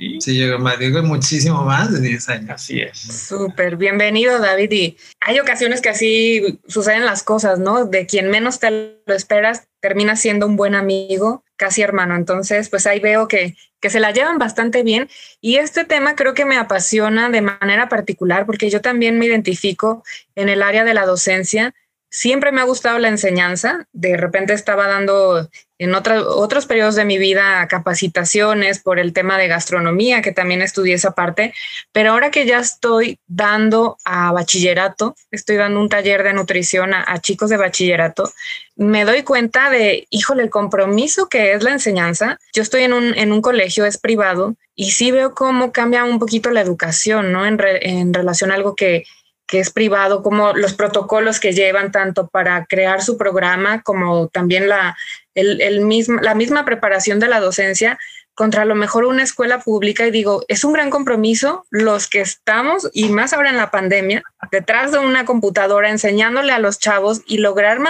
Sí, 0.00 0.18
sí 0.18 0.38
yo 0.38 0.56
digo 0.78 1.02
muchísimo 1.02 1.62
más 1.62 1.92
de 1.92 2.00
10 2.00 2.28
años. 2.30 2.50
Así 2.52 2.80
es. 2.80 2.98
Súper, 2.98 3.76
bienvenido 3.76 4.38
David. 4.38 4.72
Y 4.72 4.96
hay 5.20 5.38
ocasiones 5.40 5.82
que 5.82 5.90
así 5.90 6.58
suceden 6.66 7.04
las 7.04 7.22
cosas, 7.22 7.58
¿no? 7.58 7.84
De 7.84 8.06
quien 8.06 8.30
menos 8.30 8.60
te 8.60 8.70
lo 9.04 9.14
esperas, 9.14 9.68
termina 9.80 10.16
siendo 10.16 10.46
un 10.46 10.56
buen 10.56 10.74
amigo, 10.74 11.44
casi 11.56 11.82
hermano. 11.82 12.16
Entonces, 12.16 12.70
pues 12.70 12.86
ahí 12.86 12.98
veo 12.98 13.28
que, 13.28 13.56
que 13.78 13.90
se 13.90 14.00
la 14.00 14.10
llevan 14.10 14.38
bastante 14.38 14.82
bien. 14.82 15.10
Y 15.42 15.56
este 15.56 15.84
tema 15.84 16.16
creo 16.16 16.32
que 16.32 16.46
me 16.46 16.56
apasiona 16.56 17.28
de 17.28 17.42
manera 17.42 17.90
particular 17.90 18.46
porque 18.46 18.70
yo 18.70 18.80
también 18.80 19.18
me 19.18 19.26
identifico 19.26 20.02
en 20.34 20.48
el 20.48 20.62
área 20.62 20.84
de 20.84 20.94
la 20.94 21.04
docencia 21.04 21.74
siempre 22.10 22.52
me 22.52 22.60
ha 22.60 22.64
gustado 22.64 22.98
la 22.98 23.08
enseñanza. 23.08 23.86
De 23.92 24.16
repente 24.16 24.52
estaba 24.52 24.88
dando 24.88 25.48
en 25.80 25.94
otros 25.94 26.66
periodos 26.66 26.94
de 26.94 27.06
mi 27.06 27.16
vida 27.16 27.66
capacitaciones 27.66 28.80
por 28.80 28.98
el 28.98 29.14
tema 29.14 29.38
de 29.38 29.48
gastronomía, 29.48 30.20
que 30.20 30.30
también 30.30 30.60
estudié 30.60 30.92
esa 30.92 31.12
parte, 31.12 31.54
pero 31.90 32.12
ahora 32.12 32.30
que 32.30 32.44
ya 32.44 32.58
estoy 32.58 33.18
dando 33.26 33.96
a 34.04 34.30
bachillerato, 34.30 35.16
estoy 35.30 35.56
dando 35.56 35.80
un 35.80 35.88
taller 35.88 36.22
de 36.22 36.34
nutrición 36.34 36.92
a, 36.92 37.18
chicos 37.20 37.48
de 37.48 37.56
bachillerato, 37.56 38.30
me 38.76 39.06
doy 39.06 39.22
cuenta 39.22 39.70
de, 39.70 40.06
híjole, 40.10 40.42
el 40.42 40.50
compromiso 40.50 41.30
que 41.30 41.54
es 41.54 41.62
la 41.62 41.72
enseñanza. 41.72 42.38
Yo 42.52 42.62
estoy 42.62 42.82
en 42.82 42.92
un, 42.92 43.16
en 43.16 43.32
un 43.32 43.40
colegio, 43.40 43.86
es 43.86 43.96
privado, 43.96 44.56
y 44.74 44.90
sí 44.90 45.10
veo 45.12 45.34
cómo 45.34 45.72
cambia 45.72 46.04
un 46.04 46.18
poquito 46.18 46.50
la 46.50 46.60
educación, 46.60 47.32
¿no? 47.32 47.46
En, 47.46 47.58
en 47.80 48.12
relación 48.12 48.50
a 48.50 48.54
algo 48.54 48.74
que 48.74 49.04
que 49.50 49.58
es 49.58 49.70
privado, 49.70 50.22
como 50.22 50.52
los 50.52 50.74
protocolos 50.74 51.40
que 51.40 51.52
llevan 51.52 51.90
tanto 51.90 52.28
para 52.28 52.66
crear 52.66 53.02
su 53.02 53.18
programa 53.18 53.82
como 53.82 54.28
también 54.28 54.68
la, 54.68 54.96
el, 55.34 55.80
mismo, 55.80 56.20
la 56.20 56.36
misma 56.36 56.64
preparación 56.64 57.18
de 57.18 57.26
la 57.26 57.40
docencia 57.40 57.98
contra 58.34 58.64
lo 58.64 58.76
mejor 58.76 59.04
una 59.04 59.24
escuela 59.24 59.58
pública. 59.58 60.06
Y 60.06 60.12
digo, 60.12 60.44
es 60.46 60.62
un 60.62 60.72
gran 60.72 60.88
compromiso 60.88 61.66
los 61.68 62.06
que 62.06 62.20
estamos 62.20 62.88
y 62.92 63.08
más 63.08 63.32
ahora 63.32 63.50
en 63.50 63.56
la 63.56 63.72
pandemia, 63.72 64.22
detrás 64.52 64.92
de 64.92 65.00
una 65.00 65.24
computadora 65.24 65.90
enseñándole 65.90 66.52
a 66.52 66.60
los 66.60 66.78
chavos 66.78 67.22
y 67.26 67.38
lograr 67.38 67.80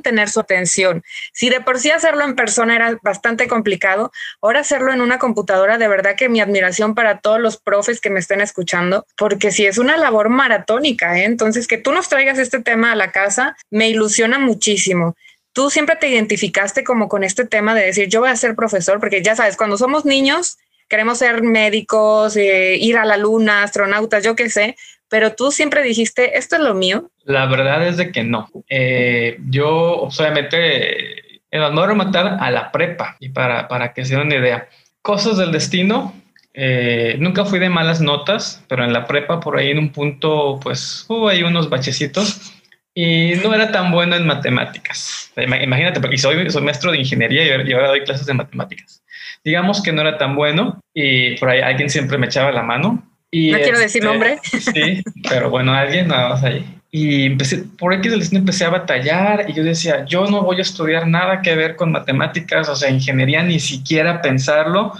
tener 0.00 0.28
su 0.28 0.40
atención. 0.40 1.02
Si 1.32 1.48
de 1.48 1.60
por 1.60 1.78
sí 1.78 1.90
hacerlo 1.90 2.24
en 2.24 2.34
persona 2.34 2.76
era 2.76 2.98
bastante 3.02 3.48
complicado, 3.48 4.12
ahora 4.40 4.60
hacerlo 4.60 4.92
en 4.92 5.00
una 5.00 5.18
computadora, 5.18 5.78
de 5.78 5.88
verdad 5.88 6.16
que 6.16 6.28
mi 6.28 6.40
admiración 6.40 6.94
para 6.94 7.20
todos 7.20 7.40
los 7.40 7.56
profes 7.58 8.00
que 8.00 8.10
me 8.10 8.20
estén 8.20 8.40
escuchando, 8.40 9.06
porque 9.16 9.50
si 9.50 9.66
es 9.66 9.78
una 9.78 9.96
labor 9.96 10.28
maratónica, 10.28 11.18
¿eh? 11.18 11.24
entonces 11.24 11.66
que 11.66 11.78
tú 11.78 11.92
nos 11.92 12.08
traigas 12.08 12.38
este 12.38 12.60
tema 12.60 12.92
a 12.92 12.96
la 12.96 13.12
casa 13.12 13.56
me 13.70 13.88
ilusiona 13.88 14.38
muchísimo. 14.38 15.16
Tú 15.52 15.70
siempre 15.70 15.96
te 15.96 16.08
identificaste 16.08 16.84
como 16.84 17.08
con 17.08 17.24
este 17.24 17.44
tema 17.44 17.74
de 17.74 17.86
decir, 17.86 18.08
yo 18.08 18.20
voy 18.20 18.30
a 18.30 18.36
ser 18.36 18.54
profesor, 18.54 19.00
porque 19.00 19.22
ya 19.22 19.34
sabes, 19.34 19.56
cuando 19.56 19.76
somos 19.76 20.04
niños, 20.04 20.58
queremos 20.88 21.18
ser 21.18 21.42
médicos, 21.42 22.36
eh, 22.36 22.76
ir 22.76 22.98
a 22.98 23.04
la 23.04 23.16
luna, 23.16 23.62
astronautas, 23.62 24.22
yo 24.22 24.36
qué 24.36 24.50
sé, 24.50 24.76
pero 25.10 25.34
tú 25.34 25.50
siempre 25.50 25.82
dijiste, 25.82 26.38
esto 26.38 26.56
es 26.56 26.62
lo 26.62 26.74
mío. 26.74 27.10
La 27.24 27.44
verdad 27.46 27.86
es 27.86 27.98
de 27.98 28.10
que 28.12 28.24
no. 28.24 28.48
Eh, 28.68 29.36
yo 29.50 30.08
solamente 30.10 31.42
en 31.50 31.60
honor 31.62 31.90
a 31.90 31.94
matar 31.94 32.38
a 32.40 32.50
la 32.50 32.70
prepa 32.72 33.16
y 33.20 33.28
para, 33.28 33.68
para 33.68 33.92
que 33.92 34.04
se 34.04 34.16
den 34.16 34.26
una 34.28 34.36
idea. 34.36 34.68
Cosas 35.02 35.36
del 35.36 35.52
destino, 35.52 36.14
Eh, 36.52 37.14
nunca 37.20 37.44
fui 37.44 37.60
de 37.60 37.68
malas 37.68 38.00
notas, 38.00 38.60
pero 38.68 38.82
en 38.82 38.92
la 38.92 39.06
prepa 39.06 39.38
por 39.38 39.56
ahí 39.56 39.70
en 39.70 39.78
un 39.78 39.90
punto 39.92 40.58
pues 40.60 41.06
hubo 41.08 41.28
ahí 41.28 41.44
unos 41.44 41.70
bachecitos 41.70 42.52
y 42.92 43.34
no 43.40 43.54
era 43.54 43.70
tan 43.70 43.92
bueno 43.92 44.16
en 44.16 44.26
matemáticas. 44.26 45.30
Imagínate, 45.36 46.00
porque 46.00 46.18
soy, 46.18 46.50
soy 46.50 46.62
maestro 46.62 46.90
de 46.90 46.98
ingeniería 46.98 47.46
y 47.46 47.72
ahora 47.72 47.88
doy 47.88 48.02
clases 48.02 48.26
de 48.26 48.34
matemáticas. 48.34 49.00
Digamos 49.44 49.80
que 49.80 49.92
no 49.92 50.00
era 50.02 50.18
tan 50.18 50.34
bueno 50.34 50.80
y 50.92 51.36
por 51.38 51.50
ahí 51.50 51.60
alguien 51.60 51.88
siempre 51.88 52.18
me 52.18 52.26
echaba 52.26 52.50
la 52.50 52.64
mano. 52.64 53.09
Y 53.30 53.52
no 53.52 53.58
quiero 53.58 53.78
decir 53.78 54.02
este, 54.02 54.12
nombre. 54.12 54.38
Sí, 54.42 55.02
pero 55.28 55.50
bueno, 55.50 55.72
alguien 55.72 56.08
nada 56.08 56.30
más 56.30 56.42
ahí. 56.42 56.64
Y 56.90 57.26
empecé, 57.26 57.58
por 57.78 57.94
X 57.94 58.32
empecé 58.32 58.64
a 58.64 58.70
batallar 58.70 59.48
y 59.48 59.52
yo 59.52 59.62
decía, 59.62 60.04
yo 60.04 60.26
no 60.26 60.42
voy 60.42 60.58
a 60.58 60.62
estudiar 60.62 61.06
nada 61.06 61.40
que 61.40 61.54
ver 61.54 61.76
con 61.76 61.92
matemáticas, 61.92 62.68
o 62.68 62.74
sea, 62.74 62.90
ingeniería, 62.90 63.42
ni 63.44 63.60
siquiera 63.60 64.20
pensarlo. 64.20 64.92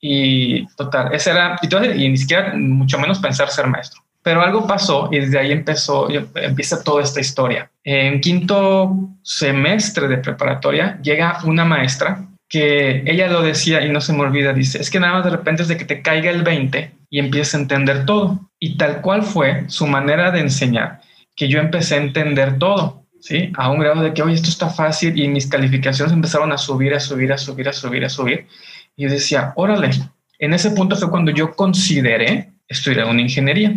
Y 0.00 0.66
total, 0.76 1.12
ese 1.12 1.30
era, 1.30 1.58
y, 1.62 2.04
y 2.04 2.08
ni 2.08 2.16
siquiera, 2.16 2.52
mucho 2.54 2.98
menos 2.98 3.18
pensar 3.18 3.50
ser 3.50 3.66
maestro. 3.66 4.00
Pero 4.22 4.42
algo 4.42 4.66
pasó 4.66 5.08
y 5.10 5.18
desde 5.18 5.38
ahí 5.38 5.50
empezó, 5.50 6.08
empieza 6.36 6.82
toda 6.84 7.02
esta 7.02 7.20
historia. 7.20 7.70
En 7.82 8.20
quinto 8.20 8.96
semestre 9.22 10.06
de 10.08 10.18
preparatoria 10.18 10.98
llega 11.02 11.40
una 11.44 11.64
maestra 11.64 12.24
que 12.48 13.02
ella 13.06 13.26
lo 13.26 13.42
decía 13.42 13.84
y 13.84 13.90
no 13.90 14.00
se 14.00 14.12
me 14.12 14.20
olvida, 14.20 14.52
dice, 14.52 14.80
es 14.80 14.88
que 14.88 15.00
nada 15.00 15.14
más 15.14 15.24
de 15.24 15.30
repente 15.30 15.62
es 15.62 15.68
de 15.68 15.76
que 15.76 15.84
te 15.84 16.00
caiga 16.00 16.30
el 16.30 16.42
20 16.42 16.93
y 17.14 17.20
empiezas 17.20 17.54
a 17.54 17.58
entender 17.58 18.06
todo. 18.06 18.40
Y 18.58 18.76
tal 18.76 19.00
cual 19.00 19.22
fue 19.22 19.62
su 19.68 19.86
manera 19.86 20.32
de 20.32 20.40
enseñar, 20.40 21.00
que 21.36 21.46
yo 21.46 21.60
empecé 21.60 21.94
a 21.94 21.98
entender 21.98 22.58
todo, 22.58 23.04
¿sí? 23.20 23.52
A 23.56 23.70
un 23.70 23.78
grado 23.78 24.02
de 24.02 24.12
que, 24.12 24.22
oye, 24.22 24.34
esto 24.34 24.48
está 24.48 24.68
fácil 24.68 25.16
y 25.16 25.28
mis 25.28 25.46
calificaciones 25.46 26.12
empezaron 26.12 26.50
a 26.50 26.58
subir, 26.58 26.92
a 26.92 26.98
subir, 26.98 27.32
a 27.32 27.38
subir, 27.38 27.68
a 27.68 27.72
subir, 27.72 28.04
a 28.04 28.08
subir. 28.08 28.48
Y 28.96 29.04
yo 29.04 29.10
decía, 29.10 29.52
órale, 29.54 29.90
en 30.40 30.54
ese 30.54 30.72
punto 30.72 30.96
fue 30.96 31.08
cuando 31.08 31.30
yo 31.30 31.52
consideré 31.54 32.50
estudiar 32.66 33.06
una 33.06 33.20
ingeniería 33.20 33.76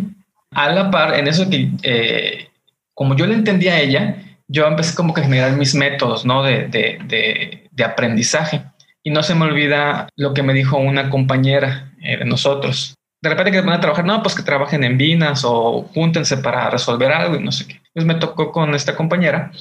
a 0.50 0.72
la 0.72 0.90
par, 0.90 1.14
en 1.14 1.28
eso 1.28 1.48
que, 1.48 1.70
eh, 1.84 2.48
como 2.96 3.16
yo 3.16 3.28
le 3.28 3.36
entendía 3.36 3.74
a 3.74 3.82
ella, 3.82 4.16
yo 4.48 4.66
empecé 4.66 4.96
como 4.96 5.14
que 5.14 5.22
a 5.22 5.26
generar 5.26 5.56
mis 5.56 5.76
métodos, 5.76 6.26
¿no? 6.26 6.42
De, 6.42 6.70
de, 6.70 7.70
de, 7.72 7.84
aprendizaje. 7.84 8.64
Y 9.04 9.12
no 9.12 9.22
se 9.22 9.36
me 9.36 9.46
olvida 9.46 10.10
lo 10.16 10.34
que 10.34 10.42
me 10.42 10.56
dijo 10.56 10.78
una 10.80 11.12
compañera 11.12 11.94
eh, 12.02 12.18
de 12.18 12.26
nosotros. 12.26 12.97
De 13.22 13.30
repente 13.30 13.52
que 13.52 13.62
van 13.62 13.74
a 13.76 13.80
trabajar, 13.80 14.06
no, 14.06 14.22
pues 14.22 14.36
que 14.36 14.44
trabajen 14.44 14.84
en 14.84 14.98
Vinas 14.98 15.44
o 15.44 15.90
júntense 15.94 16.38
para 16.38 16.70
resolver 16.70 17.12
algo 17.12 17.36
y 17.36 17.44
no 17.44 17.52
sé 17.52 17.68
qué. 17.68 17.82
Entonces 17.94 18.06
me 18.06 18.16
tocó 18.16 18.52
con 18.52 18.76
esta 18.76 18.96
compañera 18.96 19.52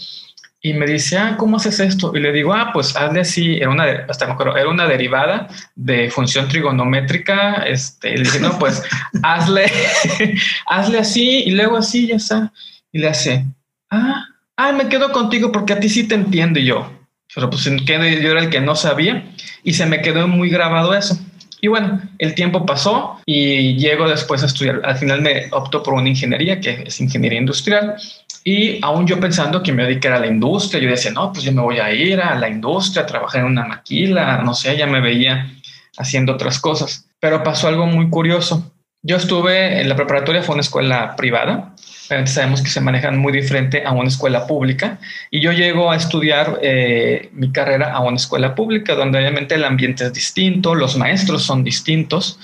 y 0.67 0.73
me 0.73 0.85
dice, 0.87 1.17
ah, 1.17 1.37
¿cómo 1.39 1.59
haces 1.59 1.79
esto? 1.79 2.11
Y 2.15 2.21
le 2.21 2.33
digo, 2.33 2.53
ah, 2.53 2.71
pues 2.73 2.97
hazle 2.97 3.21
así, 3.21 3.57
era 3.57 3.71
una, 3.71 3.85
hasta 4.09 4.27
me 4.27 4.33
acuerdo, 4.33 4.57
era 4.57 4.69
una 4.69 4.87
derivada 4.89 5.49
de 5.77 6.11
función 6.11 6.49
trigonométrica. 6.49 7.63
Este, 7.67 8.11
y 8.11 8.17
le 8.17 8.23
dije, 8.25 8.41
no, 8.41 8.59
pues 8.59 8.83
hazle, 9.23 9.71
hazle 10.67 10.99
así 10.99 11.45
y 11.47 11.53
luego 11.53 11.77
así, 11.77 12.09
ya 12.09 12.17
está. 12.17 12.53
Y 12.91 12.99
le 12.99 13.09
hace, 13.09 13.47
ah, 13.91 14.25
ah, 14.57 14.73
me 14.73 14.89
quedo 14.89 15.13
contigo 15.13 15.53
porque 15.53 15.75
a 15.75 15.79
ti 15.79 15.89
sí 15.89 16.09
te 16.09 16.17
entiendo 16.17 16.59
yo. 16.59 16.93
Pero 17.33 17.49
pues 17.49 17.65
yo 17.65 17.95
era 17.95 18.41
el 18.41 18.51
que 18.51 18.61
no 18.61 18.75
sabía 18.75 19.25
y 19.63 19.75
se 19.75 19.87
me 19.87 20.01
quedó 20.01 20.27
muy 20.27 20.49
grabado 20.49 20.95
eso. 20.95 21.17
Y 21.61 21.69
bueno, 21.69 22.01
el 22.19 22.35
tiempo 22.35 22.67
pasó 22.67 23.21
y 23.25 23.77
llego 23.77 24.09
después 24.09 24.43
a 24.43 24.47
estudiar. 24.47 24.81
Al 24.85 24.97
final 24.97 25.23
me 25.23 25.49
opto 25.53 25.83
por 25.83 25.95
una 25.95 26.09
ingeniería 26.09 26.61
que 26.61 26.85
es 26.87 27.01
ingeniería 27.01 27.39
industrial 27.39 27.97
y 28.45 28.79
aún 28.83 29.07
yo 29.07 29.19
pensando 29.19 29.63
que 29.63 29.73
me 29.73 29.83
dedicara 29.83 30.17
a 30.17 30.21
la 30.21 30.29
industria, 30.29 30.81
yo 30.81 30.89
decía, 30.89 31.11
no, 31.11 31.33
pues 31.33 31.45
yo 31.45 31.53
me 31.53 31.63
voy 31.63 31.79
a 31.81 31.93
ir 31.93 32.21
a 32.21 32.37
la 32.37 32.49
industria, 32.49 33.03
a 33.03 33.07
trabajar 33.07 33.41
en 33.41 33.49
una 33.49 33.67
maquila, 33.67 34.43
no 34.45 34.55
sé, 34.55 34.77
ya 34.77 34.87
me 34.87 35.01
veía 35.01 35.51
haciendo 35.99 36.35
otras 36.35 36.61
cosas. 36.61 37.09
Pero 37.19 37.43
pasó 37.43 37.67
algo 37.67 37.87
muy 37.87 38.09
curioso. 38.09 38.73
Yo 39.09 39.19
estuve 39.19 39.81
en 39.81 39.89
la 39.89 39.95
preparatoria, 39.95 40.43
fue 40.43 40.55
una 40.55 40.63
escuela 40.63 41.15
privada, 41.15 41.73
pero 42.09 42.27
sabemos 42.27 42.61
que 42.61 42.71
se 42.71 42.81
manejan 42.81 43.17
muy 43.17 43.33
diferente 43.33 43.85
a 43.87 43.93
una 43.93 44.09
escuela 44.09 44.49
pública. 44.49 44.99
Y 45.31 45.41
yo 45.41 45.53
llego 45.53 45.93
a 45.93 45.97
estudiar 45.97 46.59
eh, 46.61 47.31
mi 47.33 47.53
carrera 47.53 47.93
a 47.93 48.01
una 48.01 48.17
escuela 48.17 48.57
pública, 48.57 48.97
donde 48.97 49.21
obviamente 49.21 49.55
el 49.55 49.63
ambiente 49.63 50.07
es 50.07 50.13
distinto, 50.13 50.75
los 50.75 50.97
maestros 50.97 51.45
son 51.45 51.63
distintos 51.63 52.41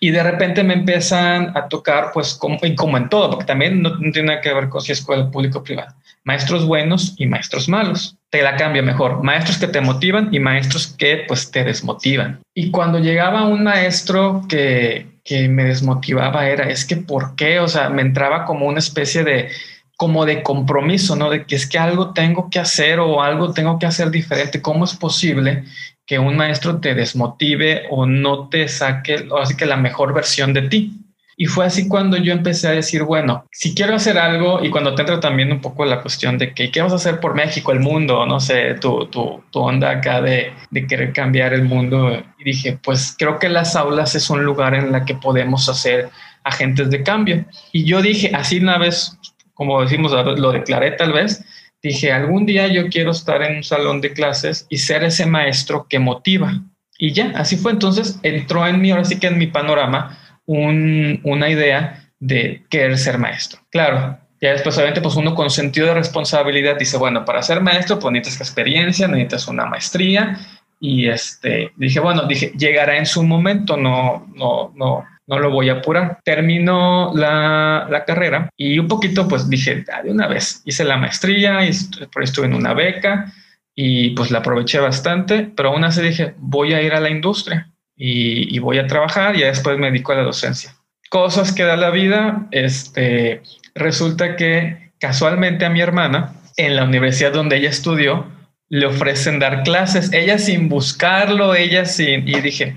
y 0.00 0.10
de 0.10 0.22
repente 0.22 0.64
me 0.64 0.72
empiezan 0.72 1.54
a 1.54 1.68
tocar, 1.68 2.12
pues 2.14 2.32
como, 2.32 2.58
como 2.76 2.96
en 2.96 3.10
todo, 3.10 3.28
porque 3.28 3.44
también 3.44 3.82
no, 3.82 3.98
tiene 3.98 4.28
nada 4.28 4.40
que 4.40 4.54
ver 4.54 4.70
con 4.70 4.80
si 4.80 4.92
es 4.92 5.00
escuela 5.00 5.30
pública 5.30 5.58
o 5.58 5.62
privada. 5.62 5.96
Maestros 6.24 6.64
buenos 6.64 7.14
y 7.18 7.26
maestros 7.26 7.68
malos. 7.68 8.16
Te 8.30 8.40
la 8.40 8.56
cambia 8.56 8.80
mejor. 8.80 9.22
Maestros 9.22 9.58
que 9.58 9.68
te 9.68 9.82
motivan 9.82 10.30
y 10.32 10.40
maestros 10.40 10.86
que 10.86 11.26
pues 11.28 11.50
te 11.50 11.62
desmotivan. 11.62 12.40
Y 12.54 12.70
cuando 12.70 13.00
llegaba 13.00 13.44
un 13.44 13.64
maestro 13.64 14.42
que, 14.48 15.14
que 15.26 15.48
me 15.48 15.64
desmotivaba 15.64 16.48
era, 16.48 16.68
es 16.70 16.84
que 16.84 16.96
¿por 16.96 17.34
qué? 17.36 17.60
O 17.60 17.68
sea, 17.68 17.90
me 17.90 18.02
entraba 18.02 18.44
como 18.44 18.66
una 18.66 18.78
especie 18.78 19.24
de 19.24 19.50
como 19.96 20.26
de 20.26 20.42
compromiso, 20.42 21.16
¿no? 21.16 21.30
De 21.30 21.46
que 21.46 21.56
es 21.56 21.66
que 21.66 21.78
algo 21.78 22.12
tengo 22.12 22.50
que 22.50 22.58
hacer 22.58 23.00
o 23.00 23.22
algo 23.22 23.52
tengo 23.52 23.78
que 23.78 23.86
hacer 23.86 24.10
diferente. 24.10 24.60
¿Cómo 24.60 24.84
es 24.84 24.94
posible 24.94 25.64
que 26.06 26.18
un 26.20 26.36
maestro 26.36 26.78
te 26.78 26.94
desmotive 26.94 27.82
o 27.90 28.06
no 28.06 28.48
te 28.48 28.68
saque, 28.68 29.26
así 29.40 29.56
que 29.56 29.66
la 29.66 29.76
mejor 29.76 30.14
versión 30.14 30.54
de 30.54 30.62
ti. 30.62 31.05
Y 31.38 31.46
fue 31.46 31.66
así 31.66 31.86
cuando 31.86 32.16
yo 32.16 32.32
empecé 32.32 32.68
a 32.68 32.70
decir, 32.70 33.02
bueno, 33.02 33.44
si 33.52 33.74
quiero 33.74 33.94
hacer 33.94 34.16
algo 34.16 34.64
y 34.64 34.70
cuando 34.70 34.94
te 34.94 35.02
entra 35.02 35.20
también 35.20 35.52
un 35.52 35.60
poco 35.60 35.84
la 35.84 36.00
cuestión 36.00 36.38
de 36.38 36.54
que, 36.54 36.70
¿qué 36.70 36.80
vas 36.80 36.92
a 36.92 36.96
hacer 36.96 37.20
por 37.20 37.34
México, 37.34 37.72
el 37.72 37.80
mundo? 37.80 38.24
No 38.24 38.40
sé, 38.40 38.74
tu, 38.74 39.06
tu, 39.06 39.42
tu 39.50 39.58
onda 39.58 39.90
acá 39.90 40.22
de, 40.22 40.52
de, 40.70 40.86
querer 40.86 41.12
cambiar 41.12 41.52
el 41.52 41.64
mundo. 41.64 42.22
Y 42.38 42.44
dije, 42.44 42.78
pues 42.82 43.14
creo 43.18 43.38
que 43.38 43.50
las 43.50 43.76
aulas 43.76 44.14
es 44.14 44.30
un 44.30 44.44
lugar 44.44 44.74
en 44.74 44.92
la 44.92 45.04
que 45.04 45.14
podemos 45.14 45.68
hacer 45.68 46.08
agentes 46.42 46.88
de 46.88 47.02
cambio. 47.02 47.44
Y 47.70 47.84
yo 47.84 48.00
dije, 48.00 48.30
así 48.34 48.58
una 48.58 48.78
vez, 48.78 49.18
como 49.52 49.82
decimos, 49.82 50.12
lo 50.12 50.52
declaré 50.52 50.92
tal 50.92 51.12
vez, 51.12 51.44
dije, 51.82 52.12
algún 52.12 52.46
día 52.46 52.66
yo 52.68 52.88
quiero 52.88 53.10
estar 53.10 53.42
en 53.42 53.58
un 53.58 53.62
salón 53.62 54.00
de 54.00 54.14
clases 54.14 54.66
y 54.70 54.78
ser 54.78 55.04
ese 55.04 55.26
maestro 55.26 55.86
que 55.88 55.98
motiva. 55.98 56.62
Y 56.98 57.12
ya, 57.12 57.32
así 57.34 57.56
fue. 57.56 57.72
Entonces 57.72 58.18
entró 58.22 58.66
en 58.66 58.80
mí, 58.80 58.90
ahora 58.90 59.04
sí 59.04 59.18
que 59.18 59.26
en 59.26 59.38
mi 59.38 59.48
panorama, 59.48 60.18
una 60.46 61.50
idea 61.50 62.02
de 62.18 62.64
querer 62.70 62.96
ser 62.98 63.18
maestro. 63.18 63.60
Claro, 63.70 64.18
ya 64.40 64.52
después 64.52 64.76
obviamente 64.76 65.00
pues 65.00 65.16
uno 65.16 65.34
con 65.34 65.50
sentido 65.50 65.88
de 65.88 65.94
responsabilidad 65.94 66.76
dice, 66.78 66.96
bueno, 66.96 67.24
para 67.24 67.42
ser 67.42 67.60
maestro 67.60 67.98
pues 67.98 68.12
necesitas 68.12 68.48
experiencia, 68.48 69.08
necesitas 69.08 69.48
una 69.48 69.66
maestría. 69.66 70.38
Y 70.78 71.08
este, 71.08 71.72
dije, 71.76 72.00
bueno, 72.00 72.26
dije, 72.26 72.52
llegará 72.56 72.98
en 72.98 73.06
su 73.06 73.22
momento, 73.22 73.78
no, 73.78 74.26
no, 74.34 74.72
no, 74.76 75.04
no 75.26 75.38
lo 75.38 75.50
voy 75.50 75.70
a 75.70 75.74
apurar. 75.74 76.20
Termino 76.22 77.12
la, 77.14 77.86
la, 77.90 78.04
carrera 78.04 78.50
y 78.56 78.78
un 78.78 78.86
poquito 78.86 79.26
pues 79.26 79.48
dije, 79.48 79.84
ah, 79.92 80.02
de 80.02 80.10
una 80.10 80.26
vez, 80.26 80.62
hice 80.66 80.84
la 80.84 80.98
maestría, 80.98 81.64
y 81.64 81.70
estuve 81.70 82.46
en 82.46 82.54
una 82.54 82.74
beca 82.74 83.32
y 83.74 84.10
pues 84.10 84.30
la 84.30 84.38
aproveché 84.38 84.78
bastante, 84.78 85.50
pero 85.56 85.70
aún 85.70 85.84
así 85.84 86.02
dije, 86.02 86.34
voy 86.38 86.74
a 86.74 86.82
ir 86.82 86.92
a 86.92 87.00
la 87.00 87.10
industria 87.10 87.70
y, 87.96 88.54
y 88.54 88.58
voy 88.58 88.78
a 88.78 88.86
trabajar 88.86 89.36
y 89.36 89.40
después 89.42 89.78
me 89.78 89.86
dedico 89.86 90.12
a 90.12 90.16
la 90.16 90.22
docencia. 90.22 90.74
Cosas 91.08 91.52
que 91.52 91.62
da 91.62 91.76
la 91.76 91.90
vida, 91.90 92.46
este, 92.50 93.42
resulta 93.74 94.36
que 94.36 94.92
casualmente 94.98 95.64
a 95.64 95.70
mi 95.70 95.80
hermana, 95.80 96.34
en 96.56 96.76
la 96.76 96.84
universidad 96.84 97.32
donde 97.32 97.56
ella 97.56 97.70
estudió, 97.70 98.26
le 98.68 98.86
ofrecen 98.86 99.38
dar 99.38 99.62
clases, 99.62 100.12
ella 100.12 100.38
sin 100.38 100.68
buscarlo, 100.68 101.54
ella 101.54 101.84
sin, 101.84 102.28
y 102.28 102.40
dije, 102.40 102.76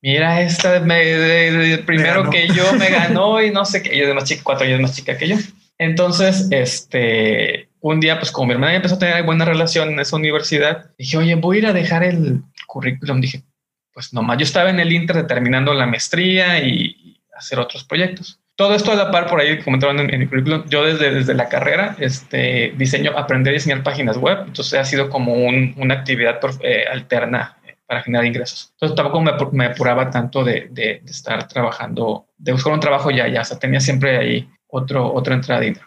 mira, 0.00 0.40
esta 0.40 0.80
me, 0.80 1.78
primero 1.84 2.30
que 2.30 2.48
yo 2.48 2.72
me 2.74 2.90
ganó 2.90 3.42
y 3.42 3.50
no 3.50 3.64
sé 3.64 3.82
qué, 3.82 3.94
ella 3.94 4.08
es 4.08 4.14
más 4.14 4.24
chica, 4.24 4.42
cuatro 4.44 4.66
años 4.66 4.80
más 4.80 4.96
chica 4.96 5.18
que 5.18 5.28
yo. 5.28 5.36
Entonces, 5.78 6.48
este, 6.50 7.68
un 7.80 8.00
día, 8.00 8.18
pues 8.18 8.30
como 8.30 8.46
mi 8.46 8.54
hermana 8.54 8.72
ya 8.72 8.76
empezó 8.76 8.94
a 8.94 8.98
tener 8.98 9.22
buena 9.24 9.44
relación 9.44 9.90
en 9.90 10.00
esa 10.00 10.16
universidad, 10.16 10.90
dije, 10.96 11.18
oye, 11.18 11.34
voy 11.34 11.56
a 11.56 11.58
ir 11.58 11.66
a 11.66 11.72
dejar 11.72 12.04
el 12.04 12.42
currículum. 12.66 13.20
Dije, 13.20 13.42
pues 13.94 14.12
nomás, 14.12 14.38
yo 14.38 14.42
estaba 14.42 14.70
en 14.70 14.80
el 14.80 14.92
Inter 14.92 15.26
terminando 15.26 15.72
la 15.72 15.86
maestría 15.86 16.58
y 16.58 17.20
hacer 17.34 17.58
otros 17.60 17.84
proyectos. 17.84 18.40
Todo 18.56 18.74
esto 18.74 18.92
a 18.92 18.96
la 18.96 19.10
par, 19.10 19.26
por 19.26 19.40
ahí 19.40 19.58
comentaban 19.62 19.98
en, 19.98 20.12
en 20.12 20.20
mi 20.20 20.26
currículum, 20.26 20.64
yo 20.68 20.84
desde, 20.84 21.12
desde 21.12 21.34
la 21.34 21.48
carrera 21.48 21.96
este, 21.98 22.72
diseño, 22.76 23.12
aprendí 23.16 23.50
a 23.50 23.52
diseñar 23.52 23.82
páginas 23.82 24.16
web, 24.16 24.44
entonces 24.46 24.78
ha 24.78 24.84
sido 24.84 25.08
como 25.08 25.34
una 25.34 25.94
actividad 25.94 26.38
eh, 26.60 26.84
alterna 26.90 27.56
para 27.86 28.02
generar 28.02 28.26
ingresos. 28.26 28.70
Entonces 28.72 28.96
tampoco 28.96 29.20
me, 29.20 29.32
me 29.52 29.66
apuraba 29.66 30.10
tanto 30.10 30.44
de, 30.44 30.68
de, 30.70 31.02
estar 31.04 31.46
trabajando, 31.48 32.26
de 32.36 32.52
buscar 32.52 32.72
un 32.72 32.80
trabajo 32.80 33.10
ya, 33.10 33.28
ya, 33.28 33.42
o 33.42 33.44
sea, 33.44 33.58
tenía 33.58 33.80
siempre 33.80 34.18
ahí 34.18 34.48
otro, 34.68 35.12
otra 35.12 35.36
de 35.36 35.66
dinero. 35.66 35.86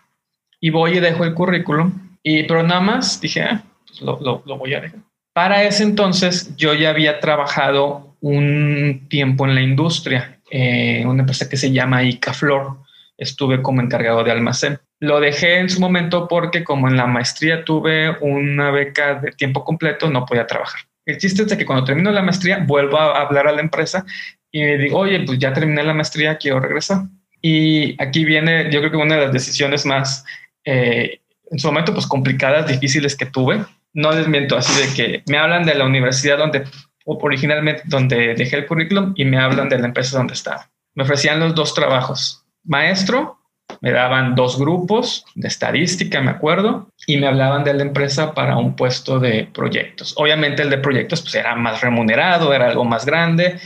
Y 0.59 0.69
voy 0.69 0.97
y 0.97 0.99
dejo 0.99 1.23
el 1.23 1.33
currículum, 1.33 2.17
y, 2.23 2.43
pero 2.43 2.63
nada 2.63 2.81
más 2.81 3.21
dije, 3.21 3.43
ah, 3.43 3.63
pues 3.87 4.01
lo, 4.01 4.19
lo, 4.19 4.43
lo 4.45 4.57
voy 4.57 4.73
a 4.73 4.81
dejar. 4.81 4.99
Para 5.37 5.61
ese 5.65 5.83
entonces 5.83 6.55
yo 6.57 6.73
ya 6.73 6.89
había 6.89 7.19
trabajado 7.19 8.15
un 8.21 9.05
tiempo 9.07 9.45
en 9.45 9.53
la 9.53 9.61
industria, 9.61 10.39
eh, 10.49 11.03
una 11.05 11.19
empresa 11.19 11.47
que 11.47 11.57
se 11.57 11.71
llama 11.71 12.01
Icaflor. 12.01 12.77
Estuve 13.19 13.61
como 13.61 13.83
encargado 13.83 14.23
de 14.23 14.31
almacén. 14.31 14.79
Lo 14.99 15.19
dejé 15.19 15.59
en 15.59 15.69
su 15.69 15.79
momento 15.79 16.27
porque 16.27 16.63
como 16.63 16.87
en 16.87 16.97
la 16.97 17.05
maestría 17.05 17.63
tuve 17.63 18.17
una 18.19 18.71
beca 18.71 19.13
de 19.13 19.31
tiempo 19.31 19.63
completo, 19.63 20.09
no 20.09 20.25
podía 20.25 20.47
trabajar. 20.47 20.81
El 21.05 21.19
chiste 21.19 21.43
es 21.43 21.55
que 21.55 21.67
cuando 21.67 21.85
termino 21.85 22.09
la 22.09 22.23
maestría 22.23 22.63
vuelvo 22.65 22.97
a 22.99 23.21
hablar 23.21 23.47
a 23.47 23.51
la 23.51 23.61
empresa 23.61 24.03
y 24.51 24.63
digo, 24.63 24.97
oye, 24.97 25.19
pues 25.19 25.37
ya 25.37 25.53
terminé 25.53 25.83
la 25.83 25.93
maestría, 25.93 26.39
quiero 26.39 26.59
regresar. 26.59 27.03
Y 27.43 27.95
aquí 28.01 28.25
viene, 28.25 28.71
yo 28.71 28.79
creo 28.79 28.89
que 28.89 28.97
una 28.97 29.13
de 29.13 29.25
las 29.25 29.33
decisiones 29.33 29.85
más, 29.85 30.25
eh, 30.65 31.19
en 31.51 31.59
su 31.59 31.67
momento, 31.67 31.93
pues 31.93 32.07
complicadas, 32.07 32.67
difíciles 32.67 33.15
que 33.15 33.27
tuve. 33.27 33.63
No 33.97 34.11
les 34.11 34.27
miento, 34.27 34.55
así 34.55 34.79
de 34.79 34.93
que 34.93 35.23
me 35.27 35.39
hablan 35.39 35.65
de 35.65 35.73
la 35.73 35.83
universidad 35.83 36.37
donde, 36.37 36.65
originalmente, 37.03 37.81
donde 37.85 38.35
dejé 38.35 38.57
el 38.57 38.67
currículum 38.67 39.13
y 39.15 39.25
me 39.25 39.39
hablan 39.39 39.69
de 39.69 39.79
la 39.79 39.87
empresa 39.87 40.19
donde 40.19 40.35
estaba. 40.35 40.69
Me 40.93 41.01
ofrecían 41.01 41.39
los 41.39 41.55
dos 41.55 41.73
trabajos, 41.73 42.45
maestro, 42.63 43.39
me 43.81 43.91
daban 43.91 44.35
dos 44.35 44.59
grupos 44.59 45.25
de 45.33 45.47
estadística, 45.47 46.21
me 46.21 46.29
acuerdo, 46.29 46.89
y 47.07 47.17
me 47.17 47.25
hablaban 47.25 47.63
de 47.63 47.73
la 47.73 47.81
empresa 47.81 48.35
para 48.35 48.57
un 48.57 48.75
puesto 48.75 49.19
de 49.19 49.49
proyectos. 49.51 50.13
Obviamente 50.15 50.61
el 50.61 50.69
de 50.69 50.77
proyectos 50.77 51.23
pues 51.23 51.33
era 51.33 51.55
más 51.55 51.81
remunerado, 51.81 52.53
era 52.53 52.67
algo 52.67 52.85
más 52.85 53.03
grande, 53.03 53.59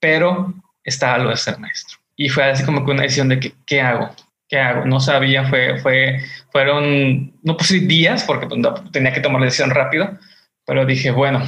pero 0.00 0.54
estaba 0.82 1.18
lo 1.18 1.28
de 1.28 1.36
ser 1.36 1.58
maestro. 1.58 1.98
Y 2.16 2.30
fue 2.30 2.44
así 2.44 2.64
como 2.64 2.86
que 2.86 2.90
una 2.90 3.02
decisión 3.02 3.28
de 3.28 3.38
que, 3.38 3.52
qué 3.66 3.82
hago, 3.82 4.10
qué 4.48 4.58
hago. 4.58 4.84
No 4.84 5.00
sabía, 5.00 5.44
fue, 5.44 5.78
fue, 5.78 6.20
fueron, 6.50 7.32
no 7.42 7.56
puse 7.56 7.80
días 7.80 8.24
porque 8.24 8.46
pues, 8.46 8.60
tenía 8.92 9.12
que 9.12 9.20
tomar 9.20 9.40
la 9.40 9.46
decisión 9.46 9.70
rápido, 9.70 10.18
pero 10.66 10.86
dije, 10.86 11.10
bueno, 11.10 11.42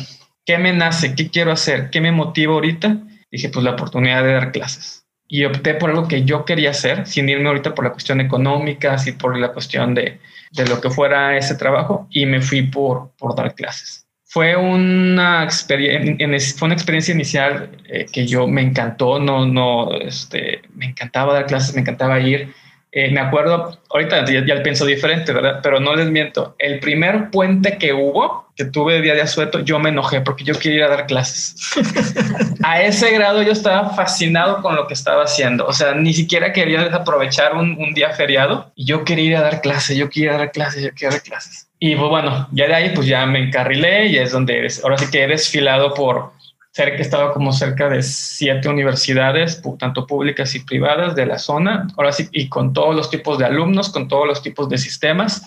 ¿qué 0.45 0.59
me 0.59 0.73
nace? 0.73 1.15
¿Qué 1.15 1.31
quiero 1.31 1.53
hacer? 1.53 1.91
¿Qué 1.91 2.00
me 2.00 2.12
motiva 2.12 2.55
ahorita? 2.55 2.99
Dije, 3.31 3.49
pues 3.49 3.65
la 3.65 3.73
oportunidad 3.73 4.23
de 4.23 4.33
dar 4.33 4.53
clases. 4.53 5.07
Y 5.29 5.45
opté 5.45 5.75
por 5.75 5.91
algo 5.91 6.07
que 6.07 6.25
yo 6.25 6.45
quería 6.45 6.71
hacer, 6.71 7.07
sin 7.07 7.29
irme 7.29 7.49
ahorita 7.49 7.75
por 7.75 7.85
la 7.85 7.93
cuestión 7.93 8.21
económica, 8.21 8.95
así 8.95 9.12
por 9.12 9.37
la 9.37 9.53
cuestión 9.53 9.95
de, 9.95 10.21
de 10.53 10.67
lo 10.67 10.81
que 10.81 10.91
fuera 10.91 11.37
ese 11.37 11.57
trabajo, 11.57 12.07
y 12.11 12.26
me 12.26 12.41
fui 12.41 12.62
por, 12.62 13.11
por 13.17 13.35
dar 13.35 13.55
clases 13.55 14.07
fue 14.37 14.55
una, 14.55 15.45
experiencia, 15.45 16.59
fue 16.59 16.67
una 16.67 16.75
experiencia 16.75 17.15
inicial 17.15 17.71
eh, 17.87 18.05
que 18.12 18.26
yo 18.26 18.47
me 18.47 18.61
encantó, 18.61 19.19
no, 19.19 19.47
no, 19.47 19.95
este, 19.95 20.61
me 20.75 20.85
encantaba 20.85 21.33
dar 21.33 21.47
clases, 21.47 21.75
me 21.75 21.81
encantaba 21.81 22.21
ir. 22.21 22.53
Eh, 22.99 23.11
me 23.11 23.21
acuerdo, 23.21 23.79
ahorita 23.91 24.25
ya, 24.25 24.43
ya, 24.47 24.62
pienso 24.62 24.87
diferente, 24.87 25.31
¿verdad? 25.31 25.61
Pero 25.62 25.81
no 25.81 25.95
les 25.95 26.09
miento, 26.09 26.57
el 26.59 26.81
primer 26.81 27.29
puente 27.31 27.76
que 27.76 27.93
hubo, 27.93 28.49
que 28.57 28.65
tuve 28.65 29.03
día 29.03 29.12
de 29.12 29.21
asueto, 29.21 29.61
yo 29.61 29.79
me 29.79 29.91
enojé 29.91 30.23
porque 30.23 30.45
yo 30.45 30.59
quería 30.59 30.79
ir 30.79 30.85
a 30.85 30.88
dar 30.88 31.07
clases. 31.07 31.57
a 32.62 32.81
ese 32.81 33.11
grado 33.11 33.43
yo 33.43 33.53
estaba 33.53 33.91
fascinado 33.91 34.62
con 34.62 34.76
lo 34.76 34.87
que 34.87 34.95
estaba 34.95 35.25
haciendo. 35.25 35.67
O 35.67 35.75
sea, 35.75 35.93
ni 35.93 36.15
siquiera 36.15 36.55
quería 36.55 36.85
aprovechar 36.87 37.55
un, 37.55 37.76
un 37.79 37.93
día 37.93 38.15
feriado 38.15 38.73
y 38.75 38.87
yo 38.87 39.05
quería 39.05 39.25
ir 39.26 39.37
a 39.37 39.43
dar 39.43 39.61
clases, 39.61 39.99
yo 39.99 40.09
quería 40.09 40.33
dar 40.38 40.50
clases, 40.50 40.83
yo 40.83 40.91
quería 40.93 41.11
dar 41.11 41.23
clases. 41.23 41.69
Y 41.79 41.97
pues 41.97 42.09
bueno, 42.09 42.49
ya 42.53 42.67
de 42.67 42.75
ahí 42.75 42.93
pues 42.95 43.07
ya 43.07 43.26
me 43.26 43.41
encarrilé 43.41 44.07
y 44.07 44.17
es 44.17 44.33
donde 44.33 44.59
eres, 44.59 44.83
ahora 44.83 44.97
sí 44.97 45.11
que 45.11 45.25
he 45.25 45.26
desfilado 45.26 45.93
por 45.93 46.33
cerca, 46.76 46.99
he 46.99 47.00
estado 47.00 47.33
como 47.33 47.52
cerca 47.52 47.88
de 47.88 48.02
siete 48.02 48.68
universidades, 48.68 49.62
tanto 49.78 50.06
públicas 50.06 50.54
y 50.54 50.61
privadas 50.61 51.16
de 51.16 51.25
la 51.25 51.38
zona, 51.38 51.87
ahora 51.97 52.12
sí, 52.12 52.28
y 52.33 52.50
con 52.50 52.75
todos 52.75 52.95
los 52.95 53.09
tipos 53.09 53.38
de 53.38 53.47
alumnos, 53.47 53.88
con 53.88 54.09
todos 54.09 54.26
los 54.26 54.42
tipos 54.42 54.68
de 54.68 54.76
sistemas, 54.76 55.42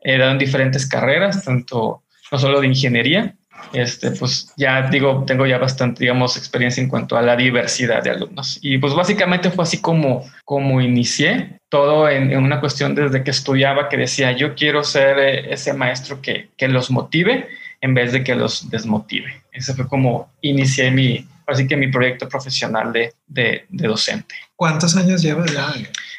he 0.00 0.16
dado 0.16 0.30
en 0.30 0.38
diferentes 0.38 0.86
carreras, 0.86 1.44
tanto 1.44 2.02
no 2.30 2.38
solo 2.38 2.62
de 2.62 2.68
ingeniería, 2.68 3.34
este, 3.74 4.12
pues 4.12 4.50
ya 4.56 4.88
digo, 4.88 5.24
tengo 5.26 5.44
ya 5.44 5.58
bastante, 5.58 6.04
digamos, 6.04 6.38
experiencia 6.38 6.82
en 6.82 6.88
cuanto 6.88 7.18
a 7.18 7.22
la 7.22 7.36
diversidad 7.36 8.02
de 8.02 8.08
alumnos. 8.08 8.58
Y 8.62 8.78
pues 8.78 8.94
básicamente 8.94 9.50
fue 9.50 9.64
así 9.64 9.78
como, 9.78 10.24
como 10.46 10.80
inicié 10.80 11.60
todo 11.68 12.08
en, 12.08 12.34
una 12.34 12.60
cuestión 12.60 12.94
desde 12.94 13.22
que 13.22 13.30
estudiaba, 13.30 13.90
que 13.90 13.98
decía, 13.98 14.32
yo 14.32 14.54
quiero 14.54 14.82
ser 14.84 15.18
eh, 15.18 15.52
ese 15.52 15.74
maestro 15.74 16.22
que, 16.22 16.48
que 16.56 16.66
los 16.68 16.90
motive 16.90 17.46
en 17.82 17.92
vez 17.92 18.12
de 18.12 18.24
que 18.24 18.34
los 18.34 18.70
desmotive. 18.70 19.42
Ese 19.52 19.74
fue 19.74 19.86
como 19.86 20.32
inicié 20.40 20.90
mi, 20.90 21.28
así 21.46 21.66
que 21.66 21.76
mi 21.76 21.88
proyecto 21.88 22.26
profesional 22.28 22.94
de, 22.94 23.12
de, 23.26 23.66
de 23.68 23.86
docente. 23.86 24.34
¿Cuántos 24.56 24.96
años 24.96 25.20
llevas 25.20 25.52
ya? 25.52 25.74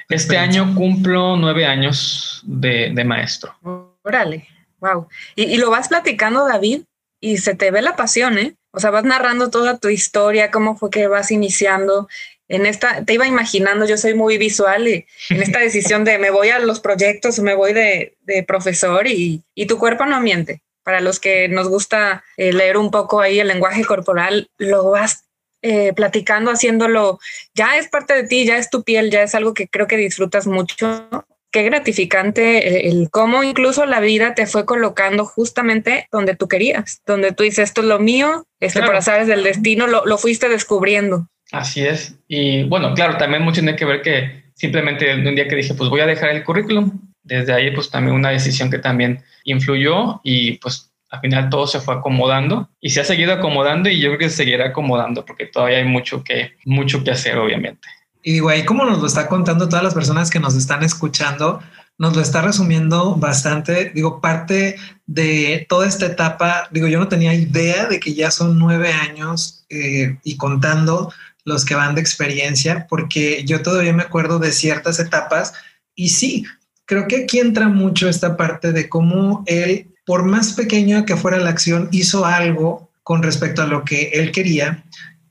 Este 0.10 0.38
año 0.38 0.76
cumplo 0.76 1.36
nueve 1.36 1.66
años 1.66 2.44
de, 2.46 2.92
de 2.94 3.04
maestro. 3.04 3.56
Órale, 4.04 4.48
wow. 4.80 5.08
¿Y, 5.36 5.46
¿Y, 5.46 5.58
lo 5.58 5.72
vas 5.72 5.88
platicando, 5.88 6.46
David? 6.46 6.84
y 7.24 7.38
se 7.38 7.56
te 7.56 7.72
ve 7.72 7.82
la 7.82 7.96
pasión, 7.96 8.38
¿eh? 8.38 8.58
O 8.72 8.82
sea, 8.82 8.90
vas 8.90 9.06
narrando 9.06 9.50
toda 9.50 9.78
tu 9.78 9.88
historia, 9.88 10.52
cómo 10.52 10.76
fue 10.76 10.90
que 10.90 11.08
vas 11.08 11.32
iniciando. 11.32 12.10
En 12.50 12.66
esta, 12.66 13.06
te 13.06 13.14
iba 13.14 13.26
imaginando, 13.26 13.86
yo 13.86 13.98
soy 13.98 14.14
muy 14.14 14.38
visual 14.38 14.90
y 14.90 15.06
en 15.30 15.42
esta 15.42 15.60
decisión 15.60 16.04
de 16.04 16.18
me 16.18 16.32
voy 16.32 16.50
a 16.50 16.60
los 16.60 16.82
proyectos, 16.82 17.40
me 17.40 17.56
voy 17.56 17.72
de, 17.72 18.18
de 18.24 18.44
profesor 18.44 19.08
y, 19.08 19.42
y, 19.56 19.68
tu 19.68 19.78
cuerpo 19.78 20.06
no 20.06 20.20
miente. 20.20 20.62
Para 20.84 21.00
los 21.00 21.20
que 21.20 21.48
nos 21.48 21.70
gusta 21.70 22.24
eh, 22.38 22.54
leer 22.54 22.78
un 22.78 22.92
poco 22.92 23.22
ahí 23.22 23.40
el 23.40 23.48
lenguaje 23.48 23.86
corporal, 23.86 24.50
lo 24.58 24.92
vas 24.92 25.26
eh, 25.62 25.94
platicando, 25.94 26.52
haciéndolo, 26.52 27.20
ya 27.54 27.78
es 27.78 27.88
parte 27.88 28.14
de 28.14 28.28
ti, 28.28 28.46
ya 28.46 28.58
es 28.58 28.70
tu 28.70 28.84
piel, 28.84 29.10
ya 29.10 29.24
es 29.24 29.34
algo 29.34 29.54
que 29.54 29.68
creo 29.68 29.88
que 29.88 29.96
disfrutas 29.96 30.46
mucho 30.46 31.08
qué 31.54 31.64
gratificante 31.64 32.90
el, 32.90 33.10
cómo 33.12 33.44
incluso 33.44 33.86
la 33.86 34.00
vida 34.00 34.34
te 34.34 34.48
fue 34.48 34.66
colocando 34.66 35.24
justamente 35.24 36.08
donde 36.12 36.36
tú 36.36 36.48
querías, 36.48 37.02
donde 37.06 37.32
tú 37.32 37.44
dices, 37.44 37.70
esto 37.70 37.82
es 37.82 37.88
lo 37.88 38.00
mío, 38.00 38.46
este 38.60 38.80
claro. 38.80 38.88
por 38.92 38.96
azares 38.98 39.28
del 39.28 39.44
destino, 39.44 39.86
lo, 39.86 40.04
lo, 40.06 40.18
fuiste 40.18 40.50
descubriendo. 40.50 41.28
Así 41.52 41.86
es. 41.86 42.16
Y 42.28 42.64
bueno, 42.64 42.96
claro, 42.96 43.18
también 43.18 43.44
mucho 43.44 43.62
tiene 43.62 43.78
que 43.78 43.86
ver 43.86 44.02
que 44.02 44.44
simplemente 44.56 45.14
un 45.14 45.36
día 45.36 45.48
que 45.48 45.56
dije, 45.56 45.76
pues 45.76 45.92
voy 45.92 46.02
a 46.02 46.08
dejar 46.08 46.32
el 46.32 46.44
currículum, 46.44 47.13
desde 47.24 47.54
ahí 47.54 47.72
pues 47.72 47.90
también 47.90 48.16
una 48.16 48.30
decisión 48.30 48.70
que 48.70 48.80
también 48.80 49.24
influyó 49.44 50.20
y 50.24 50.58
pues 50.58 50.92
al 51.10 51.20
final 51.22 51.50
todo 51.50 51.68
se 51.68 51.80
fue 51.80 51.96
acomodando 51.96 52.70
y 52.82 52.90
se 52.90 53.02
ha 53.02 53.06
seguido 53.06 53.34
acomodando 53.34 53.88
y 53.90 54.00
yo 54.00 54.10
creo 54.10 54.20
que 54.20 54.30
se 54.30 54.38
seguirá 54.38 54.68
acomodando 54.68 55.24
porque 55.26 55.46
todavía 55.46 55.78
hay 55.78 55.86
mucho 55.86 56.24
que, 56.24 56.54
mucho 56.66 57.04
que 57.04 57.12
hacer, 57.12 57.38
obviamente. 57.38 57.88
Y 58.24 58.34
digo, 58.34 58.50
ahí 58.50 58.66
como 58.66 58.86
nos 58.86 59.00
lo 59.00 59.06
está 59.06 59.28
contando 59.28 59.70
todas 59.70 59.84
las 59.84 59.94
personas 59.94 60.32
que 60.32 60.40
nos 60.40 60.56
están 60.56 60.82
escuchando, 60.82 61.60
nos 61.98 62.16
lo 62.16 62.22
está 62.22 62.42
resumiendo 62.42 63.16
bastante. 63.16 63.92
Digo, 63.94 64.22
parte 64.22 64.78
de 65.06 65.66
toda 65.70 65.88
esta 65.88 66.08
etapa, 66.08 66.68
digo, 66.72 66.88
yo 66.88 67.00
no 67.00 67.08
tenía 67.08 67.34
idea 67.34 67.86
de 67.86 68.00
que 68.00 68.14
ya 68.14 68.32
son 68.32 68.58
nueve 68.58 68.92
años 68.92 69.66
eh, 69.70 70.18
y 70.24 70.38
contando 70.38 71.14
los 71.46 71.66
que 71.66 71.76
van 71.76 71.94
de 71.94 72.02
experiencia, 72.02 72.88
porque 72.90 73.44
yo 73.46 73.62
todavía 73.62 73.94
me 73.94 74.04
acuerdo 74.04 74.40
de 74.40 74.52
ciertas 74.52 75.00
etapas 75.00 75.54
y 75.94 76.10
sí, 76.10 76.46
creo 76.86 77.08
que 77.08 77.24
aquí 77.24 77.40
entra 77.40 77.68
mucho 77.68 78.10
esta 78.10 78.38
parte 78.38 78.72
de 78.72 78.90
cómo 78.90 79.44
él, 79.46 79.88
por 80.06 80.24
más 80.24 80.54
pequeño 80.54 81.06
que 81.06 81.18
fuera 81.18 81.38
la 81.38 81.50
acción, 81.50 81.90
hizo 81.92 82.26
algo 82.26 82.90
con 83.04 83.24
respecto 83.24 83.62
a 83.62 83.68
lo 83.68 83.84
que 83.84 84.10
él 84.14 84.32
quería 84.32 84.84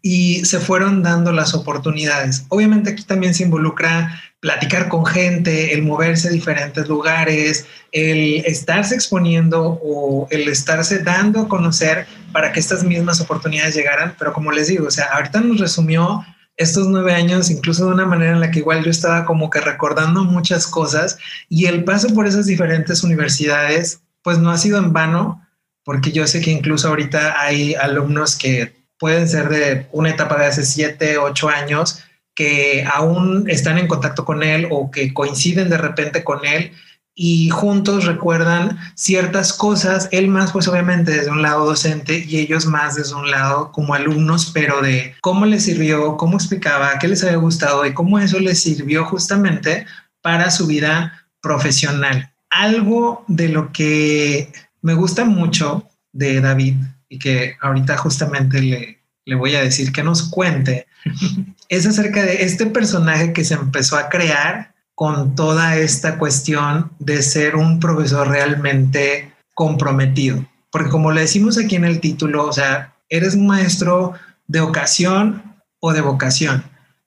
y 0.03 0.45
se 0.45 0.59
fueron 0.59 1.03
dando 1.03 1.33
las 1.33 1.55
oportunidades. 1.55 2.45
Obviamente 2.49 2.91
aquí 2.91 3.05
también 3.05 3.35
se 3.35 3.45
involucra 3.45 4.21
platicar 4.41 4.89
con 4.89 5.07
gente, 5.07 5.73
el 5.73 5.83
moverse 5.83 6.27
a 6.27 6.33
diferentes 6.33 6.89
lugares, 6.89 7.67
el 7.93 8.45
estarse 8.45 8.97
exponiendo 8.97 9.79
o 9.81 10.27
el 10.31 10.49
estarse 10.49 10.99
dando 10.99 11.43
a 11.43 11.49
conocer 11.49 12.07
para 12.33 12.51
que 12.51 12.59
estas 12.59 12.83
mismas 12.83 13.21
oportunidades 13.21 13.77
llegaran. 13.77 14.17
Pero 14.19 14.33
como 14.33 14.51
les 14.51 14.67
digo, 14.67 14.89
o 14.89 14.91
sea, 14.91 15.07
ahorita 15.13 15.41
nos 15.41 15.61
resumió 15.61 16.27
estos 16.57 16.87
nueve 16.89 17.15
años, 17.15 17.51
incluso 17.51 17.87
de 17.87 17.93
una 17.93 18.07
manera 18.07 18.33
en 18.33 18.41
la 18.41 18.51
que 18.51 18.61
igual 18.61 18.85
yo 18.85 18.91
estaba 18.91 19.25
como 19.25 19.51
que 19.51 19.61
recordando 19.61 20.25
muchas 20.25 20.67
cosas 20.67 21.19
y 21.49 21.67
el 21.67 21.85
paso 21.85 22.15
por 22.15 22.27
esas 22.27 22.47
diferentes 22.47 23.03
universidades, 23.03 24.01
pues 24.23 24.39
no 24.39 24.51
ha 24.51 24.59
sido 24.59 24.79
en 24.79 24.93
vano, 24.93 25.47
porque 25.85 26.13
yo 26.13 26.27
sé 26.27 26.41
que 26.41 26.51
incluso 26.51 26.89
ahorita 26.89 27.41
hay 27.41 27.75
alumnos 27.75 28.37
que 28.37 28.75
pueden 28.99 29.29
ser 29.29 29.49
de 29.49 29.87
una 29.93 30.11
etapa 30.11 30.39
de 30.39 30.47
hace 30.47 30.65
siete, 30.65 31.19
ocho 31.19 31.49
años, 31.49 32.05
que 32.35 32.85
aún 32.91 33.51
están 33.51 33.79
en 33.79 33.89
contacto 33.89 34.25
con 34.25 34.43
él 34.43 34.69
o 34.71 34.91
que 34.91 35.13
coinciden 35.13 35.69
de 35.69 35.79
repente 35.79 36.25
con 36.25 36.45
él 36.47 36.73
y 37.15 37.51
juntos 37.51 38.07
recuerdan 38.07 38.79
ciertas 38.95 39.53
cosas, 39.53 40.09
él 40.13 40.29
más 40.29 40.53
pues 40.53 40.67
obviamente 40.67 41.11
desde 41.11 41.31
un 41.31 41.43
lado 41.43 41.67
docente 41.67 42.25
y 42.27 42.39
ellos 42.39 42.65
más 42.67 42.97
desde 42.97 43.15
un 43.15 43.31
lado 43.31 43.71
como 43.71 43.95
alumnos, 43.95 44.51
pero 44.53 44.81
de 44.81 45.15
cómo 45.21 45.45
les 45.45 45.65
sirvió, 45.65 46.17
cómo 46.17 46.37
explicaba, 46.37 46.99
qué 46.99 47.09
les 47.09 47.23
había 47.23 47.37
gustado 47.37 47.85
y 47.85 47.93
cómo 47.93 48.19
eso 48.19 48.39
les 48.39 48.63
sirvió 48.63 49.05
justamente 49.05 49.87
para 50.23 50.51
su 50.51 50.67
vida 50.67 51.27
profesional. 51.41 52.33
Algo 52.49 53.25
de 53.29 53.49
lo 53.49 53.73
que 53.73 54.53
me 54.81 54.95
gusta 54.95 55.25
mucho 55.25 55.89
de 56.13 56.41
David 56.41 56.77
y 57.09 57.19
que 57.19 57.57
ahorita 57.61 57.99
justamente 57.99 58.63
le, 58.63 59.03
le 59.27 59.35
voy 59.35 59.55
a 59.55 59.63
decir 59.63 59.93
que 59.93 60.03
nos 60.03 60.31
cuente, 60.31 60.87
es 61.69 61.87
acerca 61.87 62.23
de 62.23 62.45
este 62.45 62.67
personaje 62.67 63.35
que 63.35 63.45
se 63.45 63.55
empezó 63.55 63.97
a 63.97 64.09
crear 64.09 64.72
con 65.03 65.35
toda 65.35 65.75
esta 65.79 66.17
cuestión 66.17 66.93
de 67.01 67.23
ser 67.23 67.57
un 67.57 67.81
profesor 67.81 68.29
realmente 68.29 69.35
comprometido. 69.53 70.47
Porque 70.71 70.91
como 70.91 71.11
le 71.11 71.23
decimos 71.23 71.59
aquí 71.59 71.75
en 71.75 71.85
el 71.85 71.99
título, 71.99 72.47
o 72.47 72.53
sea, 72.53 72.95
eres 73.09 73.35
un 73.35 73.49
maestro 73.49 74.13
de 74.47 74.61
ocasión 74.61 75.57
o 75.81 75.93
de 75.93 76.03
vocación. 76.03 76.63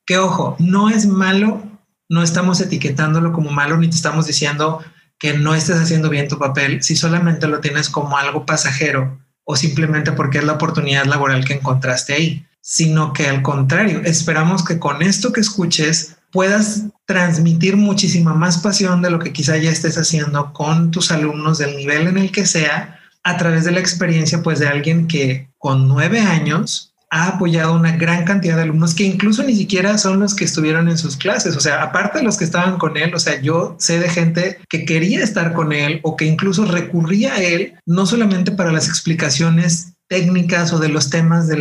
Que 0.05 0.17
ojo, 0.17 0.57
no 0.59 0.89
es 0.89 1.07
malo, 1.07 1.63
no 2.09 2.21
estamos 2.21 2.59
etiquetándolo 2.59 3.31
como 3.31 3.49
malo 3.51 3.77
ni 3.77 3.89
te 3.89 3.95
estamos 3.95 4.27
diciendo 4.27 4.83
que 5.17 5.37
no 5.37 5.55
estés 5.55 5.77
haciendo 5.77 6.09
bien 6.09 6.27
tu 6.27 6.37
papel, 6.37 6.83
si 6.83 6.97
solamente 6.97 7.47
lo 7.47 7.61
tienes 7.61 7.89
como 7.89 8.17
algo 8.17 8.45
pasajero 8.45 9.21
o 9.45 9.55
simplemente 9.55 10.11
porque 10.11 10.39
es 10.39 10.43
la 10.43 10.55
oportunidad 10.55 11.05
laboral 11.05 11.45
que 11.45 11.53
encontraste 11.53 12.13
ahí. 12.13 12.45
sino 12.59 13.13
que 13.13 13.29
al 13.29 13.41
contrario, 13.41 14.01
esperamos 14.03 14.65
que 14.65 14.79
con 14.79 15.01
esto 15.01 15.31
que 15.31 15.39
escuches 15.39 16.14
puedas 16.35 16.83
transmitir 17.05 17.77
muchísima 17.77 18.33
más 18.33 18.57
pasión 18.57 19.01
de 19.01 19.09
lo 19.09 19.19
que 19.19 19.31
quizá 19.31 19.55
ya 19.55 19.71
estés 19.71 19.97
haciendo 19.97 20.51
con 20.51 20.91
tus 20.91 21.09
alumnos 21.09 21.59
del 21.59 21.77
nivel 21.77 22.07
en 22.07 22.17
el 22.17 22.29
que 22.33 22.45
sea 22.45 22.99
a 23.23 23.37
través 23.37 23.63
de 23.63 23.71
la 23.71 23.79
experiencia 23.79 24.43
pues 24.43 24.59
de 24.59 24.67
alguien 24.67 25.07
que 25.07 25.47
con 25.57 25.87
nueve 25.87 26.19
años 26.19 26.93
ha 27.09 27.29
apoyado 27.29 27.73
una 27.73 27.95
gran 27.95 28.25
cantidad 28.25 28.57
de 28.57 28.63
alumnos 28.63 28.93
que 28.93 29.05
incluso 29.05 29.43
ni 29.43 29.55
siquiera 29.55 29.97
son 29.97 30.19
los 30.19 30.35
que 30.35 30.43
estuvieron 30.43 30.89
en 30.89 30.97
sus 30.97 31.15
clases. 31.15 31.55
O 31.55 31.61
sea, 31.61 31.81
aparte 31.81 32.17
de 32.17 32.25
los 32.25 32.35
que 32.35 32.43
estaban 32.43 32.77
con 32.77 32.97
él, 32.97 33.15
o 33.15 33.19
sea, 33.19 33.39
yo 33.39 33.77
sé 33.79 33.99
de 33.99 34.09
gente 34.09 34.59
que 34.67 34.83
quería 34.83 35.23
estar 35.23 35.53
con 35.53 35.71
él 35.71 36.01
o 36.03 36.17
que 36.17 36.25
incluso 36.25 36.65
recurría 36.65 37.35
a 37.35 37.41
él, 37.41 37.75
no 37.85 38.05
solamente 38.05 38.51
para 38.51 38.73
las 38.73 38.89
explicaciones 38.89 39.94
técnicas 40.07 40.71
o 40.73 40.79
de 40.79 40.89
los 40.89 41.09
temas 41.09 41.47
de, 41.47 41.57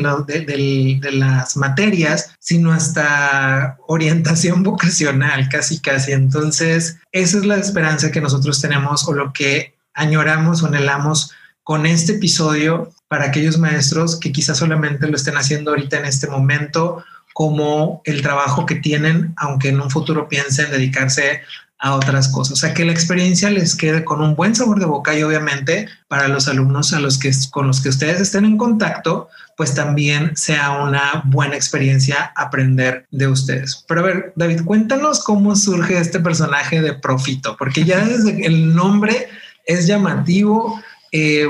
las 1.12 1.56
materias, 1.56 2.34
sino 2.38 2.72
hasta 2.72 3.76
orientación 3.86 4.62
vocacional, 4.64 5.48
casi 5.48 5.80
casi. 5.80 6.12
Entonces, 6.12 6.98
esa 7.12 7.38
es 7.38 7.44
la 7.44 7.56
esperanza 7.56 8.10
que 8.10 8.20
nosotros 8.20 8.60
tenemos 8.60 9.06
o 9.08 9.12
lo 9.12 9.32
que 9.32 9.74
añoramos 9.94 10.62
o 10.62 10.66
anhelamos 10.66 11.32
con 11.62 11.86
este 11.86 12.12
episodio 12.12 12.92
para 13.08 13.26
aquellos 13.26 13.58
maestros 13.58 14.18
que 14.18 14.32
quizás 14.32 14.58
solamente 14.58 15.08
lo 15.08 15.16
estén 15.16 15.36
haciendo 15.36 15.70
ahorita 15.70 15.98
en 15.98 16.04
este 16.04 16.26
momento 16.26 17.04
como 17.32 18.00
el 18.04 18.22
trabajo 18.22 18.64
que 18.64 18.76
tienen, 18.76 19.34
aunque 19.36 19.70
en 19.70 19.80
un 19.80 19.90
futuro 19.90 20.28
piensen 20.28 20.70
dedicarse 20.70 21.42
a 21.78 21.94
otras 21.94 22.28
cosas. 22.28 22.52
O 22.52 22.56
sea, 22.56 22.74
que 22.74 22.84
la 22.84 22.92
experiencia 22.92 23.50
les 23.50 23.74
quede 23.74 24.04
con 24.04 24.22
un 24.22 24.34
buen 24.34 24.54
sabor 24.54 24.78
de 24.78 24.86
boca 24.86 25.16
y 25.16 25.22
obviamente 25.22 25.88
para 26.08 26.28
los 26.28 26.48
alumnos 26.48 26.92
a 26.92 27.00
los 27.00 27.18
que, 27.18 27.30
con 27.50 27.66
los 27.66 27.80
que 27.80 27.88
ustedes 27.88 28.20
estén 28.20 28.44
en 28.44 28.56
contacto, 28.56 29.28
pues 29.56 29.74
también 29.74 30.36
sea 30.36 30.72
una 30.82 31.22
buena 31.26 31.56
experiencia 31.56 32.32
aprender 32.36 33.06
de 33.10 33.28
ustedes. 33.28 33.84
Pero 33.86 34.00
a 34.00 34.04
ver, 34.04 34.32
David, 34.36 34.62
cuéntanos 34.64 35.22
cómo 35.22 35.56
surge 35.56 35.98
este 35.98 36.20
personaje 36.20 36.80
de 36.80 36.94
Profito, 36.94 37.56
porque 37.58 37.84
ya 37.84 38.04
desde 38.04 38.46
el 38.46 38.74
nombre 38.74 39.28
es 39.66 39.86
llamativo. 39.86 40.80
Eh, 41.12 41.48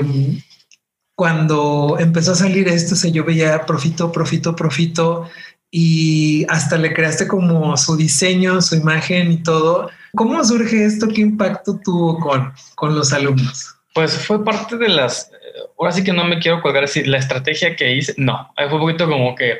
cuando 1.15 1.95
empezó 1.97 2.33
a 2.33 2.35
salir 2.35 2.67
esto, 2.67 2.95
se 2.95 3.11
yo 3.11 3.23
veía 3.23 3.65
Profito, 3.65 4.11
Profito, 4.11 4.55
Profito 4.55 5.29
y 5.71 6.45
hasta 6.49 6.77
le 6.77 6.93
creaste 6.93 7.27
como 7.27 7.75
su 7.77 7.95
diseño, 7.95 8.61
su 8.61 8.75
imagen 8.75 9.31
y 9.31 9.37
todo. 9.43 9.89
¿Cómo 10.15 10.43
surge 10.43 10.85
esto? 10.85 11.07
¿Qué 11.07 11.21
impacto 11.21 11.79
tuvo 11.83 12.19
con, 12.19 12.53
con 12.75 12.95
los 12.95 13.13
alumnos? 13.13 13.75
Pues 13.93 14.17
fue 14.17 14.43
parte 14.43 14.77
de 14.77 14.89
las, 14.89 15.31
ahora 15.77 15.91
sí 15.91 16.03
que 16.03 16.13
no 16.13 16.25
me 16.25 16.39
quiero 16.39 16.61
colgar 16.61 16.83
así, 16.83 17.03
la 17.03 17.17
estrategia 17.17 17.75
que 17.75 17.93
hice, 17.93 18.13
no, 18.17 18.51
fue 18.55 18.73
un 18.73 18.79
poquito 18.79 19.09
como 19.09 19.35
que 19.35 19.59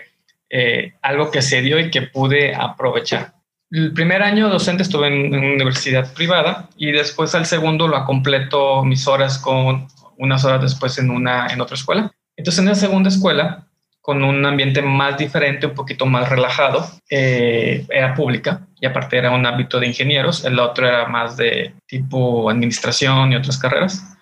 eh, 0.49 0.93
algo 1.01 1.31
que 1.31 1.41
se 1.41 1.61
dio 1.61 1.79
y 1.79 1.89
que 1.89 2.03
pude 2.03 2.53
aprovechar. 2.53 3.33
El 3.71 3.93
primer 3.93 4.21
año 4.21 4.49
docente 4.49 4.83
estuve 4.83 5.07
en, 5.07 5.33
una 5.33 5.53
universidad 5.53 6.13
privada 6.13 6.69
y 6.77 6.91
después 6.91 7.33
al 7.33 7.45
segundo 7.45 7.87
lo 7.87 8.05
completo 8.05 8.83
mis 8.83 9.07
horas 9.07 9.37
con 9.39 9.87
unas 10.17 10.45
horas 10.45 10.61
después 10.61 10.97
en, 10.97 11.09
una, 11.09 11.47
en 11.47 11.61
otra 11.61 11.75
escuela. 11.75 12.11
Entonces 12.37 12.59
en 12.59 12.69
la 12.69 12.75
segunda 12.75 13.09
escuela 13.09 13.67
con 14.01 14.23
un 14.23 14.45
ambiente 14.45 14.83
más 14.83 15.17
diferente, 15.17 15.65
un 15.65 15.73
poquito 15.73 16.05
más 16.05 16.29
relajado. 16.29 16.87
Eh, 17.09 17.85
era 17.89 18.13
pública 18.13 18.67
aparte 18.85 19.17
era 19.17 19.31
un 19.31 19.45
ámbito 19.45 19.79
de 19.79 19.87
ingenieros, 19.87 20.45
el 20.45 20.59
otro 20.59 20.87
era 20.87 21.07
más 21.07 21.37
de 21.37 21.73
tipo 21.87 22.49
administración 22.49 23.31
y 23.31 23.35
otras 23.35 23.57
carreras. 23.57 24.15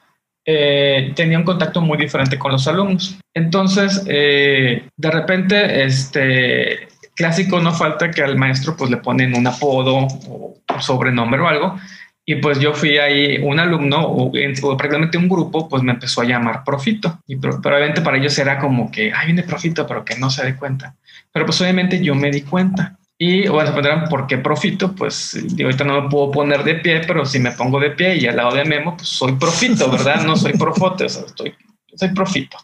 Eh, 0.46 1.14
tenía 1.16 1.38
un 1.38 1.46
contacto 1.46 1.82
muy 1.82 1.98
diferente 1.98 2.38
con 2.38 2.52
los 2.52 2.68
alumnos. 2.68 3.18
Entonces, 3.34 4.04
eh, 4.08 4.88
de 4.96 5.12
repente, 5.12 5.84
este 5.84 6.88
clásico 7.16 7.60
no 7.60 7.72
falta 7.74 8.12
que 8.12 8.24
al 8.24 8.38
maestro 8.38 8.76
pues 8.76 8.90
le 8.90 8.98
ponen 8.98 9.36
un 9.36 9.46
apodo 9.48 10.08
o 10.28 10.56
sobrenombre 10.80 11.42
o 11.42 11.48
algo. 11.48 11.76
Y 12.26 12.36
pues 12.36 12.60
yo 12.60 12.74
fui 12.74 12.98
ahí, 12.98 13.38
un 13.44 13.60
alumno 13.60 14.02
o, 14.02 14.32
prácticamente 14.78 15.18
un 15.18 15.28
grupo, 15.28 15.68
pues 15.68 15.84
me 15.84 15.92
empezó 15.92 16.22
a 16.22 16.26
llamar 16.26 16.64
Profito. 16.64 17.20
Y 17.28 17.36
probablemente 17.36 18.02
para 18.02 18.18
ellos 18.18 18.38
era 18.38 18.60
como 18.60 18.90
que, 18.90 19.12
ay, 19.14 19.28
viene 19.28 19.44
Profito, 19.44 19.86
pero 19.86 20.06
que 20.06 20.18
no 20.18 20.30
se 20.30 20.46
dé 20.46 20.56
cuenta. 20.56 20.96
Pero 21.34 21.46
pues 21.46 21.60
obviamente 21.60 22.02
yo 22.02 22.16
me 22.16 22.32
di 22.32 22.42
cuenta. 22.42 22.98
Y 23.26 23.48
bueno, 23.48 23.68
se 23.68 23.74
preguntarán 23.74 24.10
por 24.10 24.28
qué 24.28 24.38
Profito, 24.38 24.94
pues 24.94 25.42
ahorita 25.58 25.86
no 25.86 26.02
me 26.02 26.10
puedo 26.10 26.30
poner 26.30 26.62
de 26.66 26.76
pie, 26.76 27.04
pero 27.08 27.26
si 27.26 27.40
me 27.40 27.54
pongo 27.54 27.80
de 27.80 27.92
pie 27.92 28.18
y 28.18 28.28
al 28.28 28.36
lado 28.36 28.54
de 28.54 28.66
Memo, 28.66 28.98
pues 28.98 29.08
soy 29.08 29.32
Profito, 29.36 29.90
¿verdad? 29.90 30.26
No 30.26 30.36
soy 30.36 30.52
Profote, 30.52 31.06
o 31.06 31.10
sea, 31.10 31.24
estoy, 31.26 31.56
soy 31.96 32.10
Profito. 32.10 32.58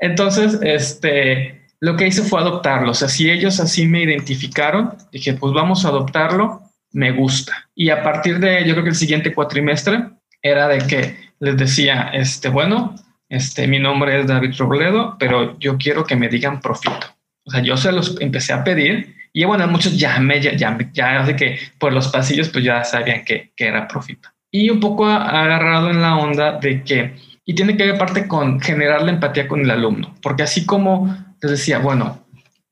Entonces, 0.00 0.58
este, 0.62 1.68
lo 1.78 1.94
que 1.94 2.08
hice 2.08 2.22
fue 2.22 2.40
adoptarlo. 2.40 2.90
O 2.90 2.94
sea, 2.94 3.06
si 3.06 3.30
ellos 3.30 3.60
así 3.60 3.86
me 3.86 4.02
identificaron, 4.02 4.96
dije, 5.12 5.34
pues 5.34 5.52
vamos 5.52 5.84
a 5.84 5.90
adoptarlo 5.90 6.62
me 6.92 7.12
gusta. 7.12 7.68
Y 7.76 7.90
a 7.90 8.02
partir 8.02 8.40
de, 8.40 8.64
yo 8.66 8.72
creo 8.72 8.82
que 8.82 8.90
el 8.90 8.96
siguiente 8.96 9.32
cuatrimestre 9.32 10.02
era 10.42 10.66
de 10.66 10.78
que 10.84 11.16
les 11.38 11.56
decía, 11.56 12.10
este, 12.12 12.48
bueno, 12.48 12.96
este, 13.28 13.68
mi 13.68 13.78
nombre 13.78 14.18
es 14.18 14.26
David 14.26 14.56
Robledo, 14.58 15.14
pero 15.16 15.56
yo 15.60 15.78
quiero 15.78 16.04
que 16.04 16.16
me 16.16 16.28
digan 16.28 16.60
profito. 16.60 17.06
O 17.44 17.52
sea, 17.52 17.62
yo 17.62 17.76
se 17.76 17.92
los 17.92 18.20
empecé 18.20 18.52
a 18.52 18.64
pedir 18.64 19.19
y 19.32 19.44
bueno, 19.44 19.66
muchos 19.68 19.96
ya 19.96 20.18
me, 20.18 20.40
ya, 20.40 20.52
ya, 20.52 20.76
ya 20.92 21.24
de 21.24 21.36
que 21.36 21.58
por 21.78 21.92
los 21.92 22.08
pasillos 22.08 22.48
pues 22.48 22.64
ya 22.64 22.84
sabían 22.84 23.24
que, 23.24 23.52
que 23.56 23.66
era 23.66 23.86
profito. 23.86 24.28
Y 24.50 24.70
un 24.70 24.80
poco 24.80 25.06
agarrado 25.06 25.90
en 25.90 26.02
la 26.02 26.16
onda 26.16 26.58
de 26.58 26.82
que, 26.82 27.16
y 27.44 27.54
tiene 27.54 27.76
que 27.76 27.86
ver 27.86 27.98
parte 27.98 28.26
con 28.26 28.60
generar 28.60 29.02
la 29.02 29.12
empatía 29.12 29.46
con 29.46 29.60
el 29.60 29.70
alumno, 29.70 30.14
porque 30.22 30.42
así 30.42 30.66
como 30.66 31.16
les 31.40 31.52
decía, 31.52 31.78
bueno, 31.78 32.24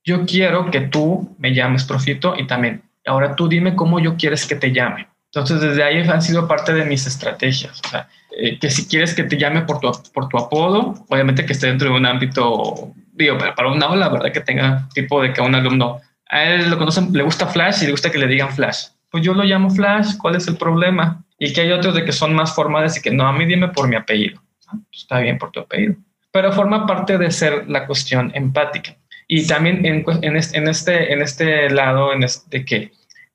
yo 0.03 0.25
quiero 0.25 0.71
que 0.71 0.81
tú 0.81 1.35
me 1.37 1.53
llames 1.53 1.83
profito 1.83 2.35
y 2.37 2.47
también 2.47 2.83
Ahora 3.09 3.35
tú 3.35 3.47
dime 3.47 3.75
cómo 3.75 3.99
yo 3.99 4.15
quieres 4.15 4.45
que 4.45 4.55
te 4.55 4.71
llame. 4.71 5.07
Entonces, 5.33 5.61
desde 5.61 5.83
ahí 5.83 5.99
han 5.99 6.21
sido 6.21 6.47
parte 6.47 6.73
de 6.73 6.85
mis 6.85 7.05
estrategias. 7.05 7.81
O 7.85 7.89
sea, 7.89 8.07
eh, 8.37 8.57
que 8.59 8.69
si 8.69 8.87
quieres 8.87 9.13
que 9.13 9.23
te 9.23 9.37
llame 9.37 9.61
por 9.61 9.79
tu, 9.79 9.91
por 10.13 10.27
tu 10.27 10.37
apodo, 10.37 10.95
obviamente 11.07 11.45
que 11.45 11.53
esté 11.53 11.67
dentro 11.67 11.89
de 11.89 11.95
un 11.95 12.05
ámbito, 12.05 12.91
digo, 13.13 13.37
para 13.37 13.71
una 13.71 13.87
aula, 13.87 14.09
¿verdad? 14.09 14.31
Que 14.31 14.41
tenga 14.41 14.87
tipo 14.93 15.21
de 15.21 15.33
que 15.33 15.41
un 15.41 15.55
alumno, 15.55 16.01
a 16.29 16.43
él 16.45 16.69
lo 16.69 16.77
conocen, 16.77 17.11
le 17.11 17.23
gusta 17.23 17.47
Flash 17.47 17.81
y 17.81 17.85
le 17.85 17.91
gusta 17.91 18.11
que 18.11 18.17
le 18.17 18.27
digan 18.27 18.53
Flash. 18.53 18.87
Pues 19.09 19.23
yo 19.23 19.33
lo 19.33 19.43
llamo 19.43 19.69
Flash, 19.69 20.17
¿cuál 20.17 20.35
es 20.35 20.47
el 20.47 20.57
problema? 20.57 21.23
Y 21.37 21.53
que 21.53 21.61
hay 21.61 21.71
otros 21.71 21.95
de 21.95 22.05
que 22.05 22.11
son 22.11 22.33
más 22.33 22.53
formales 22.53 22.97
y 22.97 23.01
que 23.01 23.11
no, 23.11 23.27
a 23.27 23.33
mí 23.33 23.45
dime 23.45 23.69
por 23.69 23.87
mi 23.87 23.95
apellido. 23.95 24.41
Ah, 24.67 24.73
pues 24.73 25.01
está 25.01 25.19
bien 25.19 25.37
por 25.37 25.51
tu 25.51 25.59
apellido. 25.59 25.95
Pero 26.31 26.53
forma 26.53 26.85
parte 26.85 27.17
de 27.17 27.31
ser 27.31 27.67
la 27.67 27.87
cuestión 27.87 28.31
empática. 28.35 28.95
Y 29.27 29.45
también 29.47 29.85
en, 29.85 30.03
este, 30.35 30.57
en, 30.57 30.67
este, 30.67 31.13
en 31.13 31.21
este 31.21 31.69
lado, 31.69 32.11
de 32.49 32.65
que 32.65 32.91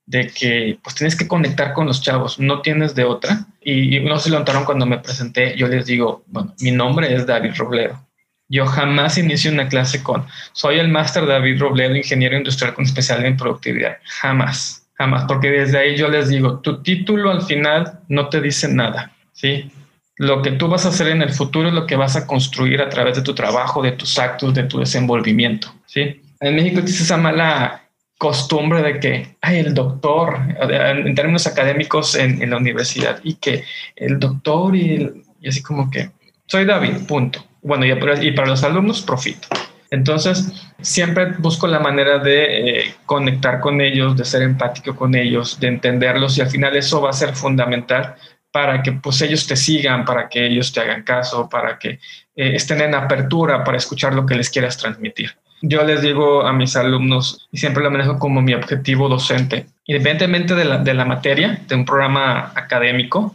de 0.07 0.27
que 0.29 0.79
pues 0.83 0.95
tienes 0.95 1.17
que 1.17 1.27
conectar 1.27 1.73
con 1.73 1.87
los 1.87 2.03
chavos, 2.03 2.39
no 2.39 2.61
tienes 2.61 2.95
de 2.95 3.05
otra. 3.05 3.47
Y, 3.63 4.01
no 4.01 4.19
se 4.19 4.31
lo 4.31 4.39
notaron 4.39 4.65
cuando 4.65 4.87
me 4.87 4.99
presenté, 4.99 5.57
yo 5.57 5.67
les 5.69 5.87
digo, 5.87 6.25
bueno, 6.27 6.55
mi 6.61 6.71
nombre 6.71 7.15
es 7.15 7.27
David 7.27 7.53
Robledo. 7.57 8.07
Yo 8.49 8.67
jamás 8.67 9.19
inicio 9.19 9.51
una 9.51 9.69
clase 9.69 10.03
con, 10.03 10.27
soy 10.53 10.79
el 10.79 10.89
máster 10.89 11.27
David 11.27 11.61
Robledo, 11.61 11.97
ingeniero 11.97 12.37
industrial 12.37 12.75
con 12.75 12.85
especialidad 12.85 13.31
en 13.31 13.37
productividad. 13.37 13.99
Jamás, 14.21 14.87
jamás, 14.95 15.25
porque 15.27 15.51
desde 15.51 15.79
ahí 15.79 15.97
yo 15.97 16.09
les 16.09 16.29
digo, 16.29 16.61
tu 16.61 16.83
título 16.83 17.31
al 17.31 17.43
final 17.43 18.01
no 18.09 18.29
te 18.29 18.41
dice 18.41 18.69
nada, 18.69 19.13
¿sí? 19.33 19.71
Lo 20.17 20.43
que 20.43 20.53
tú 20.53 20.69
vas 20.69 20.87
a 20.87 20.91
hacer 20.91 21.09
en 21.09 21.23
el 21.23 21.33
futuro 21.33 21.69
es 21.69 21.75
lo 21.75 21.87
que 21.87 21.97
vas 21.97 22.17
a 22.17 22.27
construir 22.27 22.81
a 22.81 22.89
través 22.89 23.17
de 23.17 23.23
tu 23.23 23.35
trabajo, 23.35 23.83
de 23.83 23.93
tus 23.93 24.19
actos, 24.19 24.55
de 24.55 24.65
tu 24.65 24.79
desenvolvimiento, 24.79 25.75
¿sí? 25.87 26.21
En 26.41 26.57
México 26.57 26.81
existe 26.81 27.05
esa 27.05 27.17
mala 27.17 27.85
costumbre 28.19 28.83
de 28.83 29.01
que 29.01 29.37
hay 29.41 29.59
el 29.59 29.75
doctor, 29.75 30.39
en 30.61 31.15
términos 31.15 31.47
académicos 31.47 32.15
en, 32.15 32.49
la 32.49 32.57
universidad, 32.57 33.21
y 33.23 33.35
que 33.35 33.65
el 33.97 34.19
doctor 34.19 34.77
y, 34.77 35.25
así 35.47 35.63
como 35.63 35.91
que 35.91 36.11
soy 36.47 36.65
David, 36.65 37.07
punto. 37.07 37.45
Bueno, 37.65 37.85
y, 37.87 38.31
para 38.33 38.49
los 38.49 38.63
alumnos, 38.63 39.03
profito. 39.03 39.49
Entonces, 39.91 40.53
siempre 40.81 41.33
busco 41.39 41.67
la 41.67 41.81
manera 41.81 42.19
de 42.19 42.81
eh, 42.81 42.95
conectar 43.07 43.59
con 43.59 43.81
ellos, 43.81 44.17
de 44.17 44.25
ser 44.25 44.43
empático 44.43 44.95
con 44.95 45.15
ellos, 45.15 45.59
de 45.59 45.69
entenderlos 45.69 46.39
y 46.39 46.43
al 46.43 46.51
final 46.51 46.77
eso 46.77 47.01
va 47.01 47.11
a 47.11 47.13
ser 47.13 47.35
fundamental 47.35 48.15
para 48.53 48.83
que 48.83 48.93
pues 48.93 49.21
ellos 49.23 49.47
te 49.47 49.57
sigan, 49.57 50.05
para 50.05 50.29
que 50.29 50.47
ellos 50.47 50.73
te 50.73 50.81
hagan 50.81 51.03
caso, 51.03 51.49
para 51.49 51.79
que 51.79 51.91
eh, 52.37 52.55
estén 52.55 52.81
en 52.81 52.95
apertura 52.95 53.65
para 53.65 53.79
escuchar 53.79 54.15
lo 54.15 54.27
que 54.27 54.37
les 54.37 54.51
quieras 54.51 54.77
transmitir 54.77 55.35
yo 55.67 55.83
les 55.85 56.03
digo 56.03 56.43
a 56.43 56.53
mis 56.53 56.77
alumnos, 56.77 57.49
y 57.51 57.59
siempre 57.59 57.83
lo 57.83 57.91
manejo 57.91 58.19
como 58.19 58.43
mi 58.43 58.55
objetivo 58.55 59.09
docente, 59.09 59.67
independientemente 59.87 60.55
de 60.55 60.65
la, 60.65 60.79
de 60.79 60.95
la 60.95 61.05
materia, 61.05 61.59
de 61.67 61.75
un 61.75 61.85
programa 61.85 62.53
académico, 62.55 63.35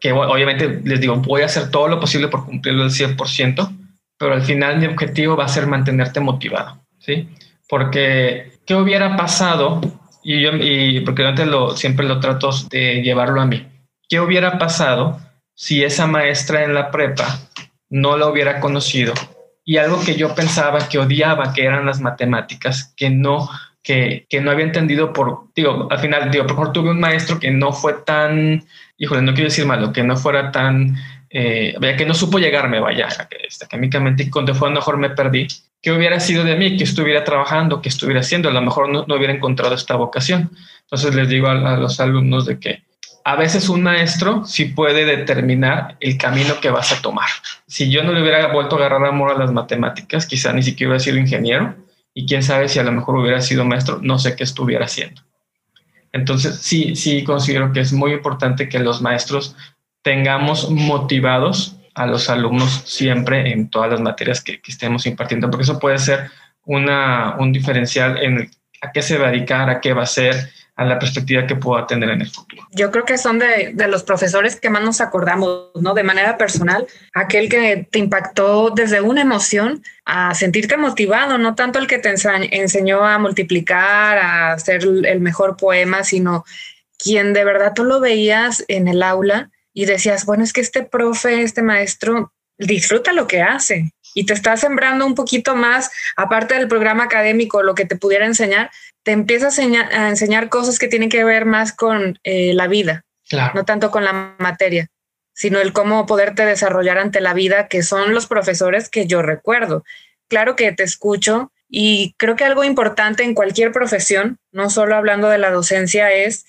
que 0.00 0.12
obviamente 0.12 0.80
les 0.84 1.00
digo, 1.00 1.16
voy 1.16 1.42
a 1.42 1.46
hacer 1.46 1.70
todo 1.70 1.88
lo 1.88 2.00
posible 2.00 2.28
por 2.28 2.46
cumplirlo 2.46 2.84
al 2.84 2.90
100%, 2.90 3.76
pero 4.18 4.34
al 4.34 4.42
final 4.42 4.78
mi 4.78 4.86
objetivo 4.86 5.36
va 5.36 5.44
a 5.44 5.48
ser 5.48 5.66
mantenerte 5.66 6.20
motivado, 6.20 6.78
¿sí? 6.98 7.28
Porque, 7.68 8.52
¿qué 8.66 8.74
hubiera 8.74 9.16
pasado? 9.16 9.80
Y 10.22 10.42
yo, 10.42 10.50
y 10.54 11.00
porque 11.00 11.24
antes 11.24 11.46
lo, 11.46 11.76
siempre 11.76 12.06
lo 12.06 12.20
trato 12.20 12.50
de 12.70 13.02
llevarlo 13.02 13.40
a 13.40 13.46
mí. 13.46 13.66
¿Qué 14.08 14.20
hubiera 14.20 14.58
pasado 14.58 15.20
si 15.54 15.84
esa 15.84 16.06
maestra 16.06 16.64
en 16.64 16.74
la 16.74 16.90
prepa 16.90 17.38
no 17.88 18.16
la 18.16 18.26
hubiera 18.26 18.60
conocido 18.60 19.12
y 19.64 19.76
algo 19.76 20.00
que 20.00 20.16
yo 20.16 20.34
pensaba 20.34 20.88
que 20.88 20.98
odiaba, 20.98 21.52
que 21.52 21.64
eran 21.64 21.86
las 21.86 22.00
matemáticas, 22.00 22.92
que 22.96 23.10
no, 23.10 23.48
que, 23.82 24.26
que 24.28 24.40
no 24.40 24.50
había 24.50 24.66
entendido 24.66 25.12
por, 25.12 25.44
digo, 25.54 25.88
al 25.90 25.98
final, 25.98 26.30
digo, 26.30 26.46
por 26.46 26.56
favor, 26.56 26.72
tuve 26.72 26.90
un 26.90 27.00
maestro 27.00 27.38
que 27.38 27.50
no 27.50 27.72
fue 27.72 27.94
tan, 28.04 28.64
híjole, 28.98 29.22
no 29.22 29.32
quiero 29.32 29.48
decir 29.48 29.66
malo, 29.66 29.92
que 29.92 30.02
no 30.02 30.16
fuera 30.16 30.52
tan, 30.52 30.96
eh, 31.30 31.74
que 31.96 32.06
no 32.06 32.14
supo 32.14 32.38
llegarme, 32.38 32.80
vaya, 32.80 33.08
este, 33.46 33.64
académicamente, 33.64 34.24
y 34.24 34.30
cuando 34.30 34.54
fue 34.54 34.68
a 34.68 34.70
lo 34.70 34.76
mejor 34.76 34.98
me 34.98 35.10
perdí. 35.10 35.48
¿Qué 35.82 35.92
hubiera 35.92 36.20
sido 36.20 36.44
de 36.44 36.56
mí? 36.56 36.76
Que 36.76 36.84
estuviera 36.84 37.24
trabajando, 37.24 37.80
que 37.80 37.88
estuviera 37.88 38.20
haciendo? 38.20 38.50
A 38.50 38.52
lo 38.52 38.60
mejor 38.60 38.90
no, 38.90 39.06
no 39.06 39.14
hubiera 39.14 39.32
encontrado 39.32 39.74
esta 39.74 39.96
vocación. 39.96 40.50
Entonces 40.82 41.14
les 41.14 41.28
digo 41.30 41.46
a, 41.46 41.52
a 41.52 41.76
los 41.78 42.00
alumnos 42.00 42.44
de 42.44 42.58
que 42.58 42.82
a 43.24 43.36
veces 43.36 43.70
un 43.70 43.82
maestro 43.82 44.44
sí 44.44 44.66
puede 44.66 45.06
determinar 45.06 45.96
el 46.00 46.18
camino 46.18 46.60
que 46.60 46.68
vas 46.68 46.92
a 46.92 47.00
tomar. 47.00 47.28
Si 47.66 47.90
yo 47.90 48.02
no 48.02 48.12
le 48.12 48.20
hubiera 48.20 48.46
vuelto 48.48 48.76
a 48.76 48.78
agarrar 48.80 49.06
amor 49.06 49.30
a 49.30 49.38
las 49.38 49.52
matemáticas, 49.52 50.26
quizá 50.26 50.52
ni 50.52 50.62
siquiera 50.62 50.90
hubiera 50.90 51.02
sido 51.02 51.16
ingeniero 51.16 51.74
y 52.14 52.26
quién 52.26 52.42
sabe 52.42 52.68
si 52.68 52.78
a 52.78 52.82
lo 52.82 52.92
mejor 52.92 53.16
hubiera 53.16 53.40
sido 53.40 53.64
maestro, 53.64 53.98
no 54.02 54.18
sé 54.18 54.36
qué 54.36 54.44
estuviera 54.44 54.86
haciendo. 54.86 55.22
Entonces, 56.12 56.56
sí, 56.56 56.96
sí 56.96 57.22
considero 57.22 57.72
que 57.72 57.80
es 57.80 57.92
muy 57.92 58.12
importante 58.12 58.68
que 58.68 58.80
los 58.80 59.00
maestros 59.00 59.56
tengamos 60.02 60.70
motivados 60.70 61.76
a 61.94 62.06
los 62.06 62.28
alumnos 62.28 62.82
siempre 62.84 63.52
en 63.52 63.68
todas 63.68 63.90
las 63.90 64.00
materias 64.00 64.42
que, 64.42 64.60
estemos 64.66 65.06
impartiendo, 65.06 65.50
porque 65.50 65.64
eso 65.64 65.78
puede 65.78 65.98
ser 65.98 66.30
una, 66.64 67.36
un 67.38 67.52
diferencial 67.52 68.18
en 68.18 68.50
a 68.80 68.92
qué 68.92 69.02
se 69.02 69.18
va 69.18 69.30
dedicar, 69.30 69.68
a 69.68 69.80
qué 69.80 69.92
va 69.92 70.02
a 70.02 70.06
ser, 70.06 70.50
a 70.80 70.84
la 70.86 70.98
perspectiva 70.98 71.46
que 71.46 71.56
pueda 71.56 71.86
tener 71.86 72.08
en 72.08 72.22
el 72.22 72.30
futuro. 72.30 72.66
Yo 72.70 72.90
creo 72.90 73.04
que 73.04 73.18
son 73.18 73.38
de, 73.38 73.72
de, 73.74 73.86
los 73.86 74.02
profesores 74.02 74.56
que 74.56 74.70
más 74.70 74.82
nos 74.82 75.02
acordamos, 75.02 75.72
¿no? 75.74 75.92
De 75.92 76.02
manera 76.02 76.38
personal, 76.38 76.86
aquel 77.12 77.50
que 77.50 77.86
te 77.90 77.98
impactó 77.98 78.70
desde 78.70 79.02
una 79.02 79.20
emoción 79.20 79.82
a 80.06 80.34
sentirte 80.34 80.78
motivado, 80.78 81.36
no 81.36 81.54
tanto 81.54 81.78
el 81.78 81.86
que 81.86 81.98
te 81.98 82.08
enseñó 82.08 83.04
a 83.04 83.18
multiplicar, 83.18 84.16
a 84.16 84.52
hacer 84.52 84.82
el 85.04 85.20
mejor 85.20 85.58
poema, 85.58 86.02
sino 86.02 86.46
quien 86.96 87.34
de 87.34 87.44
verdad 87.44 87.74
tú 87.74 87.84
lo 87.84 88.00
veías 88.00 88.64
en 88.68 88.88
el 88.88 89.02
aula 89.02 89.50
y 89.74 89.84
decías, 89.84 90.24
bueno, 90.24 90.44
es 90.44 90.54
que 90.54 90.62
este 90.62 90.82
profe, 90.82 91.42
este 91.42 91.60
maestro 91.60 92.32
disfruta 92.56 93.12
lo 93.12 93.26
que 93.26 93.42
hace 93.42 93.92
y 94.14 94.26
te 94.26 94.32
está 94.32 94.56
sembrando 94.56 95.06
un 95.06 95.14
poquito 95.14 95.54
más, 95.56 95.90
aparte 96.16 96.54
del 96.54 96.68
programa 96.68 97.04
académico, 97.04 97.62
lo 97.62 97.74
que 97.74 97.84
te 97.84 97.96
pudiera 97.96 98.26
enseñar, 98.26 98.70
te 99.02 99.12
empieza 99.12 99.48
a 99.48 100.08
enseñar, 100.08 100.48
cosas 100.48 100.78
que 100.78 100.88
tienen 100.88 101.08
que 101.08 101.24
ver 101.24 101.46
más 101.46 101.72
con 101.72 102.18
eh, 102.22 102.52
la 102.54 102.68
vida, 102.68 103.04
no 103.54 103.64
tanto 103.64 103.90
con 103.90 104.04
la 104.04 104.34
materia, 104.38 104.88
sino 105.32 105.58
el 105.60 105.72
cómo 105.72 106.06
poderte 106.06 106.44
desarrollar 106.44 106.98
ante 106.98 107.20
la 107.20 107.32
vida, 107.32 107.68
que 107.68 107.82
son 107.82 108.12
los 108.12 108.26
profesores 108.26 108.88
que 108.88 109.06
yo 109.06 109.22
recuerdo. 109.22 109.84
Claro 110.28 110.56
que 110.56 110.70
te 110.72 110.82
escucho 110.82 111.50
y 111.68 112.14
creo 112.18 112.36
que 112.36 112.44
algo 112.44 112.64
importante 112.64 113.22
en 113.22 113.34
cualquier 113.34 113.72
profesión, 113.72 114.38
no 114.52 114.70
solo 114.70 114.96
hablando 114.96 115.28
de 115.28 115.38
la 115.38 115.50
docencia, 115.50 116.12
es 116.12 116.44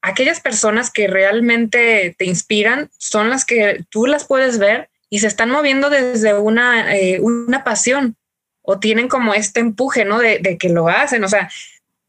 aquellas 0.00 0.40
personas 0.40 0.90
que 0.90 1.06
realmente 1.06 2.16
te 2.18 2.24
inspiran, 2.24 2.90
son 2.98 3.30
las 3.30 3.44
que 3.44 3.84
tú 3.90 4.06
las 4.06 4.26
puedes 4.26 4.58
ver 4.58 4.90
y 5.08 5.20
se 5.20 5.28
están 5.28 5.50
moviendo 5.50 5.90
desde 5.90 6.34
una, 6.34 6.96
eh, 6.96 7.20
una 7.20 7.64
pasión 7.64 8.16
o 8.62 8.78
tienen 8.78 9.08
como 9.08 9.34
este 9.34 9.60
empuje, 9.60 10.04
¿no? 10.04 10.18
De, 10.18 10.38
de, 10.38 10.56
que 10.56 10.68
lo 10.68 10.88
hacen. 10.88 11.22
O 11.22 11.28
sea, 11.28 11.50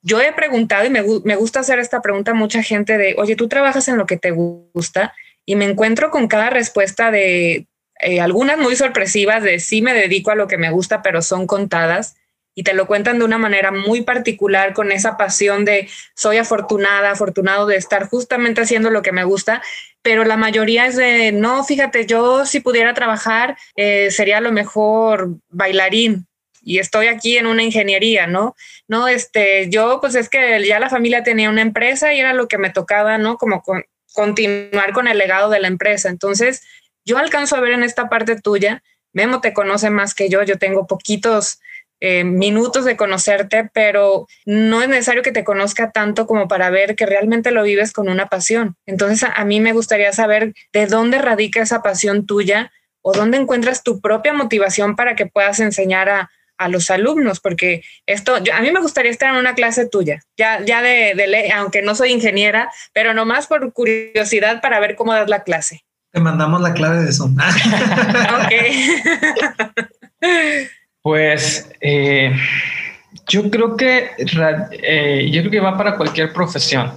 yo 0.03 0.21
he 0.21 0.33
preguntado 0.33 0.85
y 0.85 0.89
me, 0.89 1.01
gusta 1.35 1.61
hacer 1.61 1.79
esta 1.79 2.01
pregunta 2.01 2.31
a 2.31 2.35
mucha 2.35 2.61
gente 2.61 2.97
de, 2.97 3.15
oye, 3.17 3.35
tú 3.35 3.47
trabajas 3.47 3.87
en 3.87 3.97
lo 3.97 4.05
que 4.05 4.17
te 4.17 4.31
gusta 4.31 5.13
y 5.45 5.55
me 5.55 5.65
encuentro 5.65 6.11
con 6.11 6.27
cada 6.27 6.49
respuesta 6.49 7.09
de 7.09 7.67
eh, 8.01 8.19
algunas 8.19 8.57
muy 8.57 8.75
sorpresivas 8.75 9.43
de 9.43 9.59
sí 9.59 9.81
me 9.81 9.93
dedico 9.93 10.31
a 10.31 10.35
lo 10.35 10.47
que 10.47 10.57
me 10.57 10.71
gusta, 10.71 11.01
pero 11.01 11.21
son 11.21 11.47
contadas 11.47 12.17
y 12.53 12.63
te 12.63 12.73
lo 12.73 12.85
cuentan 12.85 13.17
de 13.17 13.25
una 13.25 13.37
manera 13.37 13.71
muy 13.71 14.01
particular 14.01 14.73
con 14.73 14.91
esa 14.91 15.15
pasión 15.15 15.63
de 15.63 15.89
soy 16.15 16.37
afortunada, 16.37 17.11
afortunado 17.11 17.65
de 17.65 17.77
estar 17.77 18.07
justamente 18.09 18.61
haciendo 18.61 18.89
lo 18.89 19.01
que 19.01 19.13
me 19.13 19.23
gusta, 19.23 19.63
pero 20.01 20.25
la 20.25 20.35
mayoría 20.35 20.85
es 20.85 20.97
de 20.97 21.31
no, 21.31 21.63
fíjate, 21.63 22.05
yo 22.05 22.45
si 22.45 22.59
pudiera 22.59 22.93
trabajar 22.93 23.57
eh, 23.77 24.11
sería 24.11 24.41
lo 24.41 24.51
mejor 24.51 25.37
bailarín 25.49 26.27
y 26.63 26.79
estoy 26.79 27.07
aquí 27.07 27.37
en 27.37 27.45
una 27.45 27.63
ingeniería, 27.63 28.25
¿no? 28.27 28.55
No, 28.87 29.07
este, 29.07 29.69
yo 29.69 29.99
pues 30.01 30.15
es 30.15 30.29
que 30.29 30.65
ya 30.65 30.79
la 30.79 30.89
familia 30.89 31.23
tenía 31.23 31.49
una 31.49 31.61
empresa 31.61 32.13
y 32.13 32.19
era 32.19 32.33
lo 32.33 32.47
que 32.47 32.57
me 32.57 32.69
tocaba, 32.69 33.17
¿no? 33.17 33.37
Como 33.37 33.61
con, 33.61 33.83
continuar 34.13 34.93
con 34.93 35.07
el 35.07 35.17
legado 35.17 35.49
de 35.49 35.59
la 35.59 35.67
empresa. 35.67 36.09
Entonces, 36.09 36.63
yo 37.05 37.17
alcanzo 37.17 37.55
a 37.55 37.61
ver 37.61 37.73
en 37.73 37.83
esta 37.83 38.09
parte 38.09 38.39
tuya, 38.39 38.81
Memo 39.11 39.41
te 39.41 39.53
conoce 39.53 39.89
más 39.89 40.15
que 40.15 40.29
yo, 40.29 40.41
yo 40.43 40.57
tengo 40.57 40.87
poquitos 40.87 41.59
eh, 41.99 42.23
minutos 42.23 42.83
de 42.83 42.97
conocerte, 42.97 43.69
pero 43.73 44.27
no 44.45 44.81
es 44.81 44.89
necesario 44.89 45.21
que 45.21 45.31
te 45.31 45.43
conozca 45.43 45.91
tanto 45.91 46.25
como 46.25 46.47
para 46.47 46.69
ver 46.69 46.95
que 46.95 47.05
realmente 47.05 47.51
lo 47.51 47.63
vives 47.63 47.93
con 47.93 48.09
una 48.09 48.27
pasión. 48.27 48.75
Entonces, 48.85 49.23
a, 49.23 49.33
a 49.33 49.45
mí 49.45 49.59
me 49.59 49.73
gustaría 49.73 50.11
saber 50.13 50.53
de 50.71 50.87
dónde 50.87 51.19
radica 51.19 51.61
esa 51.61 51.83
pasión 51.83 52.25
tuya 52.25 52.71
o 53.01 53.13
dónde 53.13 53.37
encuentras 53.37 53.83
tu 53.83 54.01
propia 54.01 54.33
motivación 54.33 54.95
para 54.95 55.15
que 55.15 55.27
puedas 55.27 55.59
enseñar 55.59 56.09
a, 56.09 56.31
a 56.57 56.69
los 56.69 56.89
alumnos, 56.89 57.39
porque 57.39 57.83
esto, 58.05 58.35
a 58.35 58.61
mí 58.61 58.71
me 58.71 58.81
gustaría 58.81 59.11
estar 59.11 59.33
en 59.33 59.39
una 59.39 59.55
clase 59.55 59.87
tuya, 59.87 60.21
ya, 60.37 60.63
ya 60.63 60.81
de, 60.81 61.13
de 61.15 61.51
aunque 61.51 61.81
no 61.81 61.95
soy 61.95 62.11
ingeniera, 62.11 62.71
pero 62.93 63.13
nomás 63.13 63.47
por 63.47 63.73
curiosidad 63.73 64.61
para 64.61 64.79
ver 64.79 64.95
cómo 64.95 65.13
das 65.13 65.29
la 65.29 65.43
clase. 65.43 65.83
Te 66.13 66.19
mandamos 66.19 66.61
la 66.61 66.73
clave 66.73 67.03
de 67.03 67.11
Zoom. 67.11 67.35
ok. 67.39 68.53
pues 71.01 71.71
eh, 71.81 72.31
yo 73.27 73.49
creo 73.49 73.75
que 73.75 74.11
eh, 74.17 75.29
yo 75.31 75.41
creo 75.41 75.51
que 75.51 75.59
va 75.59 75.75
para 75.75 75.97
cualquier 75.97 76.31
profesión. 76.31 76.93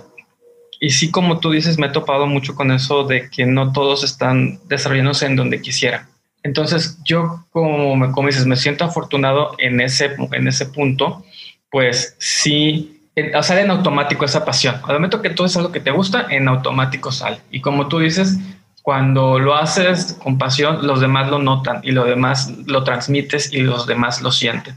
Y 0.79 0.91
sí, 0.91 1.11
como 1.11 1.41
tú 1.41 1.51
dices, 1.51 1.79
me 1.79 1.87
he 1.87 1.91
topado 1.91 2.27
mucho 2.27 2.55
con 2.55 2.71
eso 2.71 3.05
de 3.05 3.31
que 3.31 3.47
no 3.47 3.73
todos 3.73 4.05
están 4.05 4.61
desarrollándose 4.69 5.25
en 5.25 5.37
donde 5.37 5.63
quisieran. 5.63 6.07
Entonces, 6.47 6.97
yo, 7.05 7.45
como, 7.51 7.97
me, 7.97 8.13
como 8.13 8.29
dices, 8.29 8.47
me 8.47 8.55
siento 8.55 8.85
afortunado 8.85 9.57
en 9.59 9.81
ese, 9.81 10.15
en 10.31 10.47
ese 10.47 10.67
punto, 10.67 11.25
pues 11.73 12.15
sí, 12.21 13.03
sale 13.43 13.63
en 13.63 13.71
automático 13.71 14.25
esa 14.25 14.45
pasión. 14.45 14.77
Al 14.85 14.95
momento 14.95 15.21
que 15.21 15.31
tú 15.31 15.45
es 15.45 15.57
algo 15.57 15.73
que 15.73 15.81
te 15.81 15.91
gusta, 15.91 16.29
en 16.31 16.47
automático 16.47 17.11
sale. 17.11 17.39
Y 17.51 17.61
como 17.61 17.89
tú 17.89 17.99
dices, 17.99 18.39
cuando 18.81 19.41
lo 19.41 19.57
haces 19.57 20.17
con 20.23 20.39
pasión, 20.39 20.87
los 20.87 21.01
demás 21.01 21.29
lo 21.31 21.41
notan 21.41 21.81
y 21.83 21.91
los 21.91 22.07
demás 22.07 22.49
lo 22.67 22.85
transmites 22.85 23.53
y 23.53 23.63
los 23.63 23.89
demás 23.89 24.23
lo 24.23 24.31
sienten. 24.31 24.77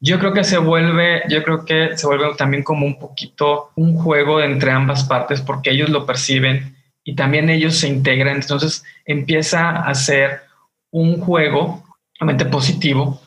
Yo 0.00 0.18
creo 0.18 0.32
que 0.32 0.44
se 0.44 0.56
vuelve, 0.56 1.24
yo 1.28 1.42
creo 1.42 1.66
que 1.66 1.90
se 1.98 2.06
vuelve 2.06 2.34
también 2.38 2.62
como 2.62 2.86
un 2.86 2.98
poquito 2.98 3.72
un 3.76 3.98
juego 3.98 4.40
entre 4.40 4.70
ambas 4.70 5.04
partes 5.04 5.42
porque 5.42 5.72
ellos 5.72 5.90
lo 5.90 6.06
perciben 6.06 6.74
y 7.04 7.14
también 7.14 7.50
ellos 7.50 7.76
se 7.76 7.88
integran. 7.88 8.36
Entonces 8.36 8.82
empieza 9.04 9.70
a 9.70 9.94
ser 9.94 10.45
un 10.96 11.20
juego 11.20 11.84
realmente 12.18 12.46
positivo 12.46 13.20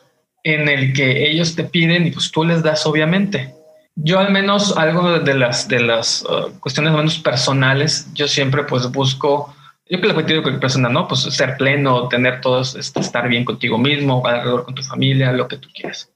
en 0.44 0.68
el 0.68 0.92
que 0.92 1.30
ellos 1.30 1.56
te 1.56 1.64
piden 1.64 2.08
y 2.08 2.12
pues 2.12 2.32
tú 2.32 2.44
les 2.44 2.64
das 2.64 2.84
obviamente. 2.88 3.54
Yo 3.96 4.18
al 4.18 4.32
menos 4.32 4.76
algo 4.76 5.20
de 5.20 5.34
las, 5.36 5.68
de 5.68 5.80
las 5.80 6.24
uh, 6.24 6.60
cuestiones 6.60 6.94
menos 6.94 7.20
personales, 7.20 8.08
yo 8.14 8.28
siempre 8.28 8.64
pues 8.64 8.92
busco, 8.92 9.54
yo 9.88 10.02
que 10.02 10.08
le 10.08 10.14
cuento 10.16 10.42
cualquier 10.42 10.60
persona, 10.60 10.90
¿no? 10.90 11.08
Pues 11.08 11.22
ser 11.22 11.58
pleno, 11.58 12.08
tener 12.08 12.42
todos, 12.42 12.76
este, 12.76 13.02
estar 13.02 13.28
bien 13.28 13.46
contigo 13.46 13.78
mismo, 13.78 14.26
alrededor 14.26 14.66
con 14.66 14.74
tu 14.74 14.82
familia, 14.82 15.32
lo 15.32 15.48
que 15.48 15.58
tú 15.58 15.70
quieras. 15.72 16.10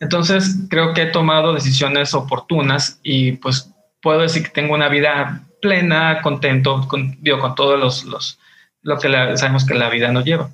Entonces 0.00 0.56
creo 0.68 0.92
que 0.92 1.02
he 1.02 1.06
tomado 1.06 1.52
decisiones 1.52 2.14
oportunas 2.14 2.98
y 3.04 3.32
pues 3.32 3.70
puedo 4.02 4.22
decir 4.22 4.42
que 4.42 4.50
tengo 4.50 4.74
una 4.74 4.88
vida 4.88 5.46
plena, 5.62 6.20
contento, 6.22 6.88
con, 6.88 7.16
digo, 7.20 7.38
con 7.38 7.54
todos 7.54 7.78
los, 7.78 8.04
los 8.06 8.40
lo 8.82 8.98
que 8.98 9.08
sabemos 9.36 9.64
que 9.64 9.74
la 9.74 9.90
vida 9.90 10.10
nos 10.10 10.24
lleva. 10.24 10.50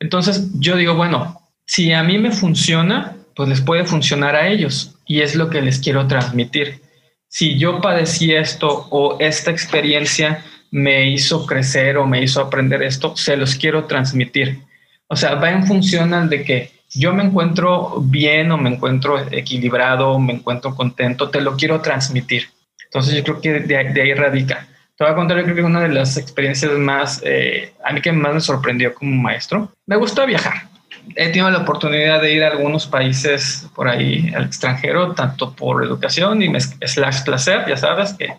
Entonces 0.00 0.50
yo 0.58 0.76
digo, 0.76 0.94
bueno, 0.94 1.40
si 1.66 1.92
a 1.92 2.02
mí 2.02 2.18
me 2.18 2.30
funciona, 2.30 3.16
pues 3.34 3.48
les 3.48 3.60
puede 3.60 3.84
funcionar 3.84 4.34
a 4.34 4.48
ellos 4.48 4.94
y 5.06 5.20
es 5.20 5.34
lo 5.34 5.50
que 5.50 5.62
les 5.62 5.78
quiero 5.78 6.06
transmitir. 6.06 6.80
Si 7.28 7.58
yo 7.58 7.80
padecí 7.80 8.34
esto 8.34 8.86
o 8.90 9.18
esta 9.20 9.50
experiencia 9.50 10.44
me 10.70 11.10
hizo 11.10 11.46
crecer 11.46 11.96
o 11.96 12.06
me 12.06 12.22
hizo 12.22 12.40
aprender 12.40 12.82
esto, 12.82 13.16
se 13.16 13.36
los 13.36 13.54
quiero 13.54 13.84
transmitir. 13.84 14.60
O 15.08 15.16
sea, 15.16 15.34
va 15.34 15.50
en 15.50 15.66
función 15.66 16.28
de 16.28 16.44
que 16.44 16.70
yo 16.90 17.12
me 17.12 17.24
encuentro 17.24 18.00
bien 18.00 18.52
o 18.52 18.58
me 18.58 18.70
encuentro 18.70 19.18
equilibrado, 19.30 20.18
me 20.18 20.34
encuentro 20.34 20.74
contento, 20.74 21.30
te 21.30 21.40
lo 21.40 21.56
quiero 21.56 21.80
transmitir. 21.80 22.48
Entonces 22.84 23.14
yo 23.14 23.22
creo 23.22 23.40
que 23.40 23.60
de 23.60 24.02
ahí 24.02 24.14
radica. 24.14 24.68
Te 24.96 25.04
voy 25.04 25.12
a 25.12 25.16
contar, 25.16 25.36
yo 25.36 25.44
creo 25.44 25.56
que 25.56 25.62
una 25.62 25.82
de 25.82 25.90
las 25.90 26.16
experiencias 26.16 26.72
más, 26.72 27.20
eh, 27.22 27.74
a 27.84 27.92
mí 27.92 28.00
que 28.00 28.12
más 28.12 28.32
me 28.32 28.40
sorprendió 28.40 28.94
como 28.94 29.14
maestro, 29.14 29.70
me 29.84 29.96
gustó 29.96 30.24
viajar. 30.24 30.68
He 31.14 31.26
tenido 31.26 31.50
la 31.50 31.58
oportunidad 31.58 32.22
de 32.22 32.32
ir 32.32 32.42
a 32.42 32.48
algunos 32.48 32.86
países 32.86 33.68
por 33.74 33.88
ahí 33.88 34.32
al 34.34 34.46
extranjero, 34.46 35.12
tanto 35.12 35.52
por 35.52 35.84
educación 35.84 36.42
y 36.42 36.60
slash 36.60 37.24
placer, 37.24 37.66
ya 37.68 37.76
sabes 37.76 38.14
que 38.14 38.32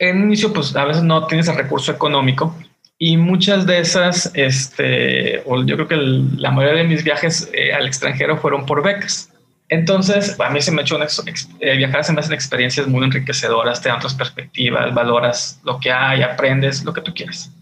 en 0.00 0.24
inicio 0.24 0.52
pues 0.52 0.74
a 0.74 0.84
veces 0.84 1.04
no 1.04 1.26
tienes 1.28 1.46
el 1.46 1.56
recurso 1.56 1.92
económico, 1.92 2.56
Y 2.98 3.16
muchas 3.16 3.64
de 3.64 3.78
esas, 3.78 4.30
este, 4.34 5.42
yo 5.64 5.76
creo 5.76 5.88
que 5.88 5.96
la 5.96 6.50
mayoría 6.50 6.82
de 6.82 6.88
mis 6.88 7.02
viajes 7.02 7.48
eh, 7.54 7.72
al 7.72 7.86
extranjero 7.86 8.36
fueron 8.36 8.66
por 8.66 8.82
becas. 8.82 9.29
Entonces, 9.70 10.38
a 10.40 10.50
mí 10.50 10.60
se 10.60 10.72
me 10.72 10.82
echó 10.82 10.96
una, 10.96 11.06
eh, 11.60 11.76
viajar 11.76 12.02
se 12.02 12.12
me 12.12 12.18
hacen 12.18 12.32
experiencias 12.32 12.88
muy 12.88 13.04
enriquecedoras, 13.04 13.80
te 13.80 13.88
dan 13.88 13.98
otras 13.98 14.14
perspectivas, 14.14 14.92
valoras 14.92 15.60
lo 15.62 15.78
que 15.78 15.92
hay, 15.92 16.22
aprendes 16.22 16.82
lo 16.82 16.92
que 16.92 17.00
tú 17.00 17.14
quieres. 17.14 17.52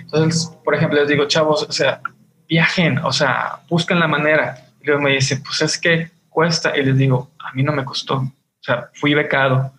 Entonces, 0.00 0.52
por 0.64 0.74
ejemplo, 0.74 0.98
les 0.98 1.08
digo, 1.08 1.26
chavos, 1.28 1.62
o 1.62 1.70
sea, 1.70 2.00
viajen, 2.48 2.98
o 2.98 3.12
sea, 3.12 3.60
busquen 3.68 4.00
la 4.00 4.08
manera. 4.08 4.66
Y 4.82 4.86
luego 4.86 5.02
me 5.02 5.12
dicen, 5.12 5.44
pues 5.44 5.62
es 5.62 5.78
que 5.78 6.10
cuesta. 6.28 6.76
Y 6.76 6.82
les 6.82 6.98
digo, 6.98 7.30
a 7.38 7.52
mí 7.52 7.62
no 7.62 7.72
me 7.72 7.84
costó. 7.84 8.16
O 8.16 8.32
sea, 8.60 8.90
fui 8.92 9.14
becado 9.14 9.72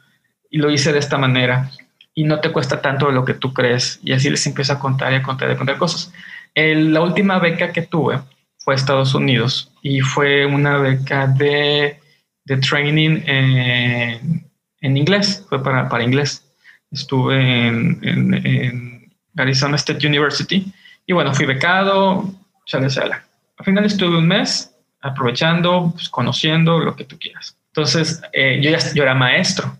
y 0.50 0.60
lo 0.60 0.72
hice 0.72 0.94
de 0.94 1.00
esta 1.00 1.18
manera 1.18 1.72
y 2.14 2.24
no 2.24 2.40
te 2.40 2.54
cuesta 2.54 2.82
tanto 2.82 3.08
de 3.08 3.14
lo 3.14 3.26
que 3.26 3.34
tú 3.34 3.54
crees. 3.54 4.00
Y 4.02 4.14
así 4.14 4.30
les 4.30 4.48
empiezo 4.48 4.72
a 4.72 4.80
contar 4.80 5.12
y 5.12 5.18
a 5.18 5.24
contar 5.24 5.50
y 5.50 5.54
a 5.54 5.58
contar 5.58 5.78
cosas. 5.78 6.14
la 6.56 7.02
última 7.02 7.38
beca 7.40 7.74
que 7.74 7.82
tuve 7.82 8.22
fue 8.66 8.74
a 8.74 8.78
Estados 8.78 9.14
Unidos 9.14 9.72
y 9.84 10.02
fue 10.02 10.46
una 10.48 10.78
beca 10.78 11.28
de, 11.28 12.00
de 12.46 12.58
training 12.58 13.22
en, 13.28 14.50
en, 14.82 14.98
inglés, 14.98 15.46
fue 15.48 15.64
para, 15.64 15.88
para 15.88 16.04
inglés. 16.04 16.44
Estuve 16.92 17.68
en, 17.68 18.00
en, 18.04 19.16
Arizona 19.38 19.76
State 19.76 20.08
University 20.08 20.66
y 21.06 21.14
bueno, 21.14 21.34
fui 21.34 21.46
becado, 21.46 22.34
sale, 22.66 22.90
sale. 22.90 23.16
Al 23.58 23.66
final 23.66 23.86
estuve 23.86 24.18
un 24.18 24.28
mes 24.28 24.74
aprovechando, 25.02 25.92
pues, 25.94 26.10
conociendo 26.10 26.80
lo 26.80 26.96
que 26.96 27.04
tú 27.04 27.20
quieras. 27.20 27.56
Entonces, 27.68 28.22
eh, 28.34 28.60
yo 28.62 28.72
ya 28.72 28.80
yo 28.94 29.04
era 29.04 29.14
maestro, 29.14 29.78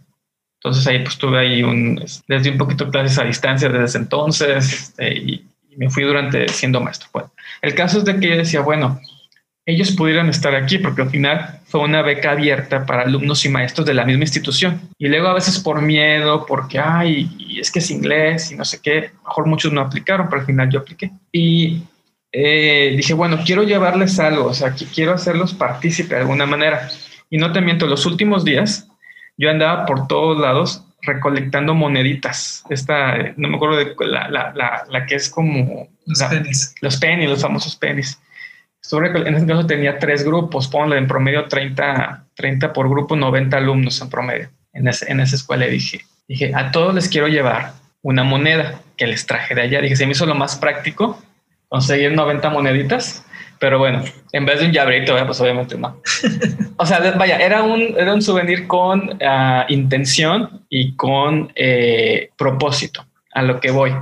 entonces 0.60 0.86
ahí 0.88 1.00
pues 1.00 1.18
tuve 1.18 1.40
ahí 1.40 1.64
un, 1.64 2.04
les 2.28 2.44
di 2.44 2.50
un 2.50 2.58
poquito 2.58 2.90
clases 2.90 3.18
a 3.18 3.24
distancia 3.24 3.70
desde 3.70 3.86
ese 3.86 3.98
entonces 3.98 4.74
este, 4.74 5.16
y, 5.16 5.45
me 5.78 5.90
fui 5.90 6.04
durante 6.04 6.48
siendo 6.50 6.82
maestro. 6.82 7.10
Bueno, 7.14 7.32
el 7.62 7.76
caso 7.76 8.00
es 8.00 8.06
de 8.06 8.20
que 8.20 8.30
yo 8.30 8.38
decía, 8.38 8.62
bueno, 8.62 9.00
ellos 9.66 9.92
pudieran 9.92 10.30
estar 10.30 10.54
aquí 10.54 10.78
porque 10.78 11.02
al 11.02 11.10
final 11.10 11.60
fue 11.66 11.82
una 11.82 12.04
beca 12.04 12.32
abierta 12.32 12.86
para 12.86 13.02
alumnos 13.02 13.44
y 13.46 13.50
maestros 13.50 13.88
de 13.88 13.96
la 13.96 14.06
misma 14.06 14.24
institución. 14.24 14.80
Y 14.98 15.08
luego 15.08 15.28
a 15.28 15.34
veces 15.34 15.60
por 15.60 15.82
miedo, 15.82 16.46
porque, 16.46 16.80
ay, 16.80 17.58
es 17.60 17.72
que 17.72 17.80
es 17.80 17.90
inglés 17.90 18.52
y 18.52 18.56
no 18.56 18.64
sé 18.64 18.80
qué, 18.82 19.12
mejor 19.24 19.48
muchos 19.48 19.74
no 19.74 19.82
aplicaron, 19.82 20.30
pero 20.30 20.42
al 20.42 20.46
final 20.46 20.70
yo 20.70 20.80
apliqué. 20.80 21.12
Y 21.32 21.82
eh, 22.32 22.94
dije, 22.96 23.14
bueno, 23.14 23.40
quiero 23.44 23.64
llevarles 23.64 24.20
algo, 24.20 24.46
o 24.46 24.54
sea, 24.54 24.76
quiero 24.94 25.14
hacerlos 25.14 25.54
partícipe 25.54 26.14
de 26.14 26.22
alguna 26.22 26.46
manera. 26.46 26.90
Y 27.30 27.38
no 27.38 27.52
te 27.52 27.62
miento, 27.62 27.88
los 27.88 28.06
últimos 28.06 28.46
días 28.46 28.88
yo 29.38 29.50
andaba 29.50 29.86
por 29.86 30.08
todos 30.08 30.40
lados 30.40 30.84
recolectando 31.06 31.74
moneditas. 31.74 32.64
Esta, 32.70 33.34
no 33.38 33.50
me 33.50 33.56
acuerdo 33.56 33.78
de 33.78 33.96
la, 34.00 34.30
la, 34.30 34.86
la, 34.90 35.06
que 35.06 35.16
es 35.16 35.30
como 35.30 35.88
los 36.06 36.24
pennies. 36.24 36.76
Los 36.82 36.98
pennies, 36.98 37.30
los 37.30 37.42
famosos 37.42 37.76
pennies. 37.76 38.20
en 38.92 39.36
ese 39.36 39.46
caso 39.46 39.66
tenía 39.66 40.00
tres 40.00 40.24
grupos, 40.24 40.68
ponle 40.68 40.98
en 40.98 41.08
promedio 41.08 41.46
30, 41.46 42.28
30 42.34 42.74
por 42.74 42.90
grupo, 42.90 43.16
90 43.16 43.58
alumnos 43.58 44.02
en 44.02 44.10
promedio 44.10 44.50
en, 44.74 44.88
en 44.88 45.20
esa 45.20 45.36
escuela. 45.36 45.66
Dije, 45.66 46.02
dije, 46.28 46.52
a 46.54 46.72
todos 46.72 46.94
les 46.94 47.10
quiero 47.10 47.28
llevar 47.28 47.74
una 48.02 48.24
moneda 48.24 48.82
que 48.98 49.08
les 49.08 49.26
traje 49.26 49.56
de 49.56 49.62
allá. 49.62 49.82
Dije, 49.82 49.96
se 49.96 50.06
me 50.06 50.12
hizo 50.12 50.26
lo 50.26 50.36
más 50.36 50.56
práctico 50.58 51.22
conseguir 51.68 52.14
90 52.14 52.50
moneditas 52.50 53.26
pero 53.60 53.80
bueno, 53.80 54.04
en 54.32 54.46
vez 54.46 54.60
de 54.60 54.68
un 54.68 54.72
llaverito, 54.72 55.16
pues 55.26 55.40
obviamente 55.42 55.78
no. 55.78 56.02
O 56.78 56.86
sea, 56.86 57.00
vaya, 57.18 57.38
era 57.38 57.64
un, 57.64 57.96
era 57.98 58.14
un 58.14 58.22
souvenir 58.22 58.68
con 58.68 59.18
ah, 59.24 59.66
intención 59.70 60.66
y 60.70 60.96
con 60.96 61.52
eh, 61.56 62.30
propósito, 62.38 63.06
a 63.32 63.42
lo 63.42 63.60
que 63.60 63.72
voy. 63.72 63.94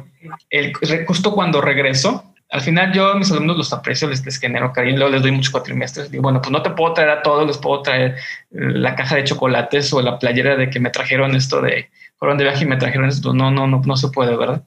El, 0.50 0.74
justo 1.06 1.34
cuando 1.34 1.62
regreso, 1.62 2.34
al 2.50 2.62
final 2.62 2.92
yo 2.94 3.12
a 3.12 3.16
mis 3.16 3.32
alumnos 3.32 3.58
los 3.58 3.74
aprecio, 3.74 4.10
les, 4.10 4.26
les 4.26 4.39
genero 4.39 4.74
cariño, 4.74 4.98
luego 4.98 5.12
les 5.13 5.22
doy 5.22 5.32
muchos 5.32 5.52
cuatrimestres. 5.52 6.10
Digo, 6.10 6.24
bueno, 6.24 6.42
pues 6.42 6.52
no 6.52 6.62
te 6.63 6.72
puedo 6.72 6.94
traer 6.94 7.12
a 7.12 7.22
todos, 7.22 7.46
les 7.46 7.58
puedo 7.58 7.82
traer 7.82 8.16
la 8.50 8.96
caja 8.96 9.18
de 9.18 9.24
chocolates 9.24 9.94
o 9.94 10.02
la 10.02 10.18
playera 10.18 10.56
de 10.56 10.70
que 10.70 10.80
me 10.80 10.89
trajeron 10.89 11.36
esto 11.36 11.62
de, 11.62 11.89
fueron 12.18 12.38
de 12.38 12.46
viaje 12.46 12.63
y 12.63 12.68
me 12.68 12.78
trajeron 12.78 13.08
esto. 13.08 13.34
No, 13.34 13.52
no, 13.52 13.68
no, 13.68 13.82
no 13.86 13.98
se 13.98 14.10
puede, 14.10 14.36
¿verdad? 14.36 14.63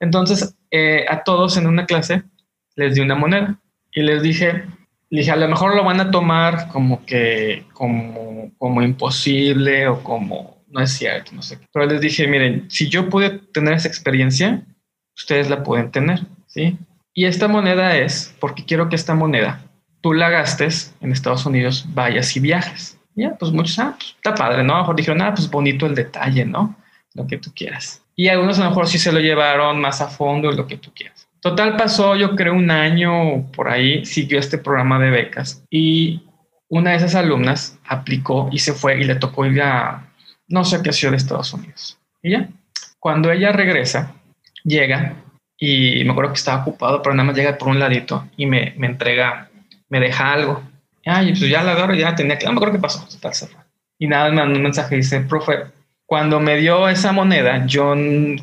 Entonces, 0.00 0.54
eh, 0.70 1.06
a 1.08 1.22
todos 1.24 1.56
en 1.56 1.66
una 1.66 1.86
clase 1.86 2.22
les 2.76 2.94
di 2.94 3.00
una 3.00 3.14
moneda 3.14 3.58
y 3.92 4.02
les 4.02 4.22
dije, 4.22 4.64
dije, 5.10 5.30
a 5.30 5.36
lo 5.36 5.48
mejor 5.48 5.74
lo 5.74 5.84
van 5.84 6.00
a 6.00 6.10
tomar 6.10 6.68
como 6.68 7.04
que, 7.04 7.64
como, 7.72 8.52
como 8.58 8.82
imposible 8.82 9.88
o 9.88 10.02
como 10.02 10.58
no 10.70 10.80
es 10.80 10.92
cierto, 10.92 11.32
no 11.34 11.42
sé. 11.42 11.58
Pero 11.72 11.86
les 11.86 12.00
dije, 12.00 12.26
miren, 12.26 12.70
si 12.70 12.88
yo 12.88 13.08
pude 13.08 13.30
tener 13.30 13.74
esa 13.74 13.88
experiencia, 13.88 14.62
ustedes 15.16 15.48
la 15.48 15.62
pueden 15.62 15.90
tener, 15.90 16.20
¿sí? 16.46 16.76
Y 17.14 17.24
esta 17.24 17.48
moneda 17.48 17.96
es, 17.96 18.36
porque 18.38 18.64
quiero 18.64 18.88
que 18.88 18.96
esta 18.96 19.14
moneda 19.14 19.62
tú 20.00 20.12
la 20.12 20.30
gastes 20.30 20.94
en 21.00 21.12
Estados 21.12 21.46
Unidos, 21.46 21.84
vayas 21.88 22.36
y 22.36 22.40
viajes. 22.40 22.98
Ya, 23.14 23.34
pues 23.36 23.50
muchos, 23.50 23.78
ah, 23.78 23.94
pues 23.98 24.14
está 24.16 24.34
padre, 24.34 24.62
¿no? 24.62 24.74
A 24.74 24.76
lo 24.76 24.82
mejor 24.82 24.96
dijeron, 24.96 25.22
ah, 25.22 25.34
pues 25.34 25.50
bonito 25.50 25.86
el 25.86 25.94
detalle, 25.94 26.44
¿no? 26.44 26.76
Lo 27.14 27.26
que 27.26 27.38
tú 27.38 27.50
quieras. 27.54 28.02
Y 28.14 28.28
algunos 28.28 28.58
a 28.58 28.64
lo 28.64 28.70
mejor 28.70 28.86
sí 28.86 28.98
se 28.98 29.10
lo 29.10 29.18
llevaron 29.18 29.80
más 29.80 30.00
a 30.00 30.08
fondo, 30.08 30.52
lo 30.52 30.66
que 30.66 30.76
tú 30.76 30.92
quieras. 30.94 31.27
Total 31.40 31.76
pasó, 31.76 32.16
yo 32.16 32.34
creo, 32.34 32.54
un 32.54 32.70
año 32.70 33.50
por 33.52 33.68
ahí, 33.68 34.04
siguió 34.04 34.38
este 34.38 34.58
programa 34.58 34.98
de 34.98 35.10
becas 35.10 35.62
y 35.70 36.22
una 36.68 36.90
de 36.90 36.96
esas 36.96 37.14
alumnas 37.14 37.78
aplicó 37.86 38.48
y 38.52 38.58
se 38.58 38.72
fue 38.72 39.00
y 39.00 39.04
le 39.04 39.14
tocó 39.14 39.46
ir 39.46 39.62
a 39.62 40.04
no 40.48 40.64
sé 40.64 40.82
qué 40.82 40.92
ciudad 40.92 41.12
de 41.12 41.18
Estados 41.18 41.52
Unidos. 41.52 41.98
Y 42.22 42.32
ya, 42.32 42.48
cuando 42.98 43.30
ella 43.30 43.52
regresa, 43.52 44.14
llega 44.64 45.14
y 45.56 46.02
me 46.04 46.10
acuerdo 46.10 46.32
que 46.32 46.38
estaba 46.38 46.62
ocupado, 46.62 47.02
pero 47.02 47.14
nada 47.14 47.26
más 47.26 47.36
llega 47.36 47.56
por 47.56 47.68
un 47.68 47.78
ladito 47.78 48.28
y 48.36 48.46
me, 48.46 48.74
me 48.76 48.86
entrega, 48.86 49.48
me 49.88 50.00
deja 50.00 50.32
algo. 50.32 50.62
Ay, 51.04 51.30
pues 51.30 51.48
ya 51.48 51.62
la 51.62 51.72
agarro, 51.72 51.94
ya 51.94 52.14
tenía 52.14 52.38
que, 52.38 52.46
me 52.46 52.52
acuerdo 52.52 52.74
qué 52.74 52.80
pasó, 52.80 53.06
total 53.08 53.34
se 53.34 53.46
fue. 53.46 53.60
Y 53.98 54.06
nada, 54.06 54.30
me 54.30 54.36
mandó 54.36 54.56
un 54.56 54.62
mensaje 54.62 54.94
y 54.94 54.98
dice, 54.98 55.20
profe, 55.20 55.66
cuando 56.06 56.40
me 56.40 56.56
dio 56.56 56.88
esa 56.88 57.12
moneda, 57.12 57.66
yo 57.66 57.94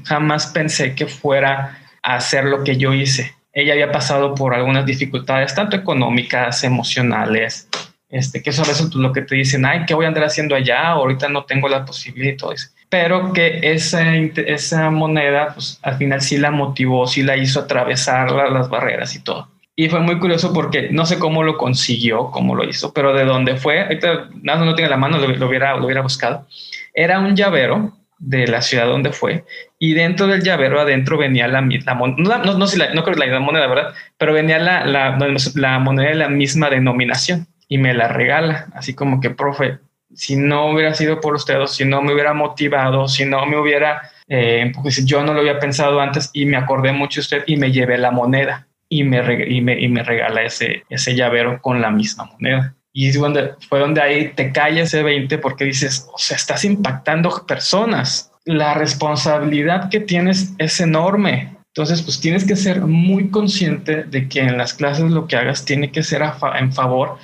jamás 0.04 0.48
pensé 0.48 0.96
que 0.96 1.08
fuera 1.08 1.80
hacer 2.06 2.46
lo 2.46 2.64
que 2.64 2.78
yo 2.78 2.94
hice. 2.94 3.34
Ella 3.52 3.74
había 3.74 3.92
pasado 3.92 4.36
por 4.36 4.54
algunas 4.54 4.86
dificultades, 4.86 5.56
tanto 5.56 5.76
económicas, 5.76 6.64
emocionales, 6.64 7.70
este, 8.10 8.44
que 8.44 8.52
eso 8.52 8.64
a 8.64 8.68
veces 8.68 8.94
lo 8.94 9.12
que 9.12 9.24
te 9.24 9.36
dicen, 9.36 9.66
ay, 9.66 9.86
¿qué 9.88 9.94
voy 9.94 10.06
a 10.06 10.10
andar 10.10 10.24
haciendo 10.24 10.56
allá? 10.56 10.90
Ahorita 10.90 11.28
no 11.30 11.46
tengo 11.46 11.68
la 11.68 11.84
posibilidad 11.84 12.34
y 12.34 12.38
todo 12.38 12.52
eso. 12.52 12.70
Pero 12.90 13.34
que 13.34 13.60
esa, 13.64 14.16
esa 14.16 14.90
moneda, 14.92 15.54
pues 15.54 15.80
al 15.82 15.98
final 15.98 16.22
sí 16.22 16.38
la 16.38 16.52
motivó, 16.52 17.08
sí 17.08 17.24
la 17.24 17.36
hizo 17.36 17.62
atravesar 17.62 18.32
las 18.32 18.70
barreras 18.70 19.16
y 19.16 19.24
todo. 19.24 19.50
Y 19.76 19.90
fue 19.90 20.00
muy 20.00 20.20
curioso 20.20 20.54
porque 20.54 20.90
no 20.92 21.06
sé 21.06 21.20
cómo 21.20 21.44
lo 21.44 21.58
consiguió, 21.58 22.32
cómo 22.32 22.56
lo 22.56 22.64
hizo, 22.64 22.94
pero 22.94 23.14
de 23.14 23.26
dónde 23.26 23.58
fue, 23.58 23.82
ahorita 23.82 24.30
nada, 24.42 24.64
no 24.64 24.76
tiene 24.76 24.90
la 24.90 24.98
mano, 24.98 25.18
lo, 25.18 25.48
hubiera, 25.48 25.76
lo 25.76 25.86
hubiera 25.86 26.02
buscado. 26.02 26.48
Era 26.94 27.20
un 27.20 27.36
llavero 27.36 27.92
de 28.18 28.48
la 28.48 28.62
ciudad 28.62 28.88
donde 28.88 29.12
fue 29.12 29.44
y 29.80 29.94
dentro 29.94 30.28
del 30.28 30.42
llavero 30.42 30.80
adentro 30.80 31.18
venía 31.18 31.48
la, 31.48 31.62
moneda, 31.62 31.94
no, 32.40 32.58
no, 32.58 32.66
la, 32.76 32.94
no 32.94 33.04
creo 33.04 33.16
la 33.16 33.40
moneda, 33.40 33.68
¿verdad? 33.68 33.94
Pero 34.18 34.34
venía 34.34 34.58
la, 34.58 34.86
la, 34.86 35.80
moneda 35.80 36.10
de 36.10 36.16
la 36.16 36.30
misma 36.30 36.70
denominación 36.70 37.48
y 37.68 37.78
me 37.78 37.94
la 37.94 38.08
regala, 38.08 38.68
así 38.74 38.94
como 38.94 39.20
que, 39.20 39.32
profe, 39.32 39.80
si 40.14 40.38
no 40.38 40.72
hubiera 40.72 40.94
sido 40.94 41.20
por 41.20 41.36
usted 41.36 41.60
o 41.60 41.68
si 41.68 41.84
no 41.86 42.02
me 42.02 42.14
hubiera 42.14 42.34
motivado, 42.34 43.08
si 43.08 43.26
no 43.26 43.46
me 43.46 43.58
hubiera, 43.58 44.10
eh, 44.28 44.72
pues 44.82 45.06
yo 45.06 45.24
no 45.24 45.34
lo 45.34 45.42
había 45.42 45.60
pensado 45.60 46.00
antes 46.00 46.30
y 46.34 46.46
me 46.46 46.58
acordé 46.58 46.94
mucho 46.94 47.20
de 47.20 47.22
usted 47.22 47.44
y 47.48 47.58
me 47.58 47.72
llevé 47.72 47.98
la 47.98 48.12
moneda 48.12 48.68
y 48.90 49.04
me, 49.04 49.20
y 49.48 49.62
me, 49.62 49.80
y 49.80 49.88
me 49.90 50.04
regala 50.04 50.44
ese, 50.44 50.84
ese 50.90 51.16
llavero 51.16 51.62
con 51.62 51.82
la 51.82 51.92
misma 51.92 52.26
moneda. 52.26 52.76
Y 52.98 53.12
donde, 53.12 53.56
fue 53.68 53.82
donde 53.82 54.02
ahí 54.02 54.32
te 54.36 54.54
cae 54.54 54.80
ese 54.80 55.04
20 55.04 55.38
porque 55.40 55.66
dices, 55.66 56.08
o 56.14 56.18
sea, 56.18 56.38
estás 56.38 56.64
impactando 56.64 57.46
personas. 57.46 58.32
La 58.46 58.74
responsabilidad 58.74 59.90
que 59.90 60.00
tienes 60.00 60.54
es 60.60 60.80
enorme. 60.80 61.58
Entonces, 61.74 62.02
pues 62.04 62.22
tienes 62.22 62.46
que 62.46 62.56
ser 62.56 62.80
muy 62.80 63.30
consciente 63.32 64.06
de 64.06 64.30
que 64.30 64.40
en 64.40 64.58
las 64.58 64.74
clases 64.74 65.12
lo 65.12 65.28
que 65.28 65.36
hagas 65.36 65.66
tiene 65.66 65.92
que 65.92 66.04
ser 66.04 66.22
en 66.58 66.72
favor 66.72 67.18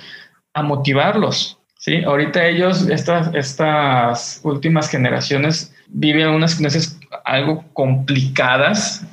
a 0.52 0.62
motivarlos. 0.62 1.58
Sí, 1.78 2.04
ahorita 2.04 2.46
ellos, 2.46 2.86
estas, 2.90 3.34
estas 3.34 4.40
últimas 4.44 4.90
generaciones 4.90 5.71
viven 5.94 6.28
unas 6.28 6.54
clases 6.54 6.98
algo 7.24 7.64
complicadas. 7.74 9.04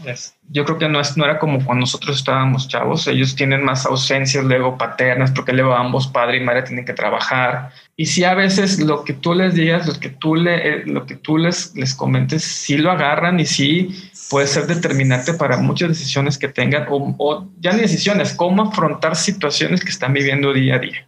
Yo 0.49 0.65
creo 0.65 0.77
que 0.77 0.87
no, 0.87 0.99
es, 0.99 1.17
no 1.17 1.25
era 1.25 1.37
como 1.37 1.63
cuando 1.63 1.81
nosotros 1.81 2.17
estábamos 2.17 2.67
chavos. 2.67 3.05
Ellos 3.07 3.35
tienen 3.35 3.63
más 3.63 3.85
ausencias 3.85 4.45
luego 4.45 4.77
paternas 4.77 5.31
porque 5.31 5.53
luego 5.53 5.75
ambos 5.75 6.07
padre 6.07 6.37
y 6.37 6.43
madre 6.43 6.63
tienen 6.63 6.85
que 6.85 6.93
trabajar. 6.93 7.71
Y 7.95 8.05
si 8.05 8.23
a 8.23 8.33
veces 8.33 8.79
lo 8.79 9.03
que 9.03 9.13
tú 9.13 9.33
les 9.33 9.53
digas, 9.53 9.87
lo 9.87 9.99
que 9.99 10.09
tú, 10.09 10.35
le, 10.35 10.55
eh, 10.55 10.83
lo 10.85 11.05
que 11.05 11.15
tú 11.15 11.37
les, 11.37 11.75
les 11.75 11.93
comentes, 11.93 12.43
sí 12.43 12.77
lo 12.77 12.91
agarran 12.91 13.39
y 13.39 13.45
sí 13.45 14.09
puede 14.29 14.47
ser 14.47 14.65
determinante 14.65 15.33
para 15.33 15.57
muchas 15.57 15.89
decisiones 15.89 16.37
que 16.37 16.47
tengan 16.47 16.85
o, 16.89 17.47
ya 17.59 17.73
ni 17.73 17.81
decisiones, 17.81 18.33
cómo 18.33 18.63
afrontar 18.63 19.15
situaciones 19.15 19.81
que 19.81 19.89
están 19.89 20.13
viviendo 20.13 20.53
día 20.53 20.75
a 20.75 20.79
día. 20.79 21.07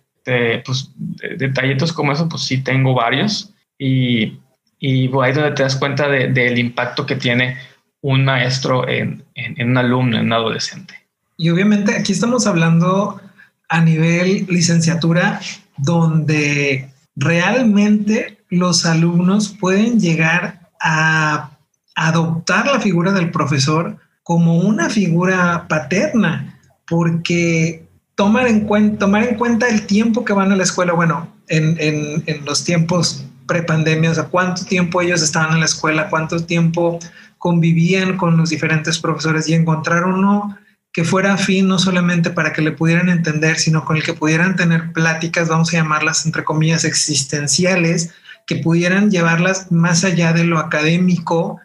pues 0.65 0.91
detallitos 1.37 1.93
como 1.93 2.11
eso, 2.11 2.27
pues 2.27 2.43
sí 2.43 2.61
tengo 2.61 2.93
varios 2.93 3.53
y 3.79 4.39
y 4.81 5.05
ahí 5.21 5.29
es 5.29 5.35
donde 5.35 5.51
te 5.51 5.61
das 5.61 5.75
cuenta 5.75 6.09
del 6.09 6.57
impacto 6.57 7.05
que 7.05 7.15
tiene 7.15 7.55
un 8.01 8.25
maestro 8.25 8.89
en, 8.89 9.23
en, 9.35 9.69
un 9.69 9.77
alumno, 9.77 10.17
en 10.17 10.25
un 10.25 10.33
adolescente. 10.33 10.95
Y 11.37 11.51
obviamente 11.51 11.95
aquí 11.95 12.11
estamos 12.11 12.47
hablando 12.47 13.21
a 13.69 13.81
nivel 13.81 14.47
licenciatura, 14.49 15.39
donde 15.77 16.89
realmente 17.15 18.39
los 18.49 18.87
alumnos 18.87 19.49
pueden 19.49 19.99
llegar 19.99 20.71
a 20.81 21.51
adoptar 21.95 22.65
la 22.65 22.79
figura 22.79 23.11
del 23.11 23.29
profesor 23.29 23.97
como 24.23 24.61
una 24.61 24.89
figura 24.89 25.67
paterna, 25.69 26.59
porque 26.87 27.85
tomar 28.15 28.47
en 28.47 28.61
cuenta, 28.61 29.05
tomar 29.05 29.25
en 29.25 29.35
cuenta 29.35 29.67
el 29.67 29.85
tiempo 29.85 30.25
que 30.25 30.33
van 30.33 30.51
a 30.51 30.55
la 30.55 30.63
escuela, 30.63 30.93
bueno, 30.93 31.31
en, 31.49 31.75
en, 31.79 32.23
en 32.25 32.45
los 32.45 32.63
tiempos 32.63 33.27
prepandemia, 33.51 34.11
o 34.11 34.13
sea, 34.13 34.23
cuánto 34.25 34.63
tiempo 34.63 35.01
ellos 35.01 35.21
estaban 35.21 35.51
en 35.51 35.59
la 35.59 35.65
escuela, 35.65 36.09
cuánto 36.09 36.45
tiempo 36.45 36.99
convivían 37.37 38.15
con 38.15 38.37
los 38.37 38.49
diferentes 38.49 38.97
profesores 38.97 39.49
y 39.49 39.53
encontrar 39.53 40.05
uno 40.05 40.57
que 40.93 41.03
fuera 41.03 41.33
afín 41.33 41.67
no 41.67 41.77
solamente 41.77 42.29
para 42.29 42.53
que 42.53 42.61
le 42.61 42.71
pudieran 42.71 43.09
entender, 43.09 43.57
sino 43.57 43.83
con 43.83 43.97
el 43.97 44.03
que 44.03 44.13
pudieran 44.13 44.55
tener 44.55 44.93
pláticas, 44.93 45.49
vamos 45.49 45.73
a 45.73 45.77
llamarlas 45.77 46.25
entre 46.25 46.45
comillas, 46.45 46.85
existenciales, 46.85 48.11
que 48.47 48.55
pudieran 48.55 49.11
llevarlas 49.11 49.69
más 49.69 50.05
allá 50.05 50.31
de 50.31 50.45
lo 50.45 50.57
académico 50.57 51.59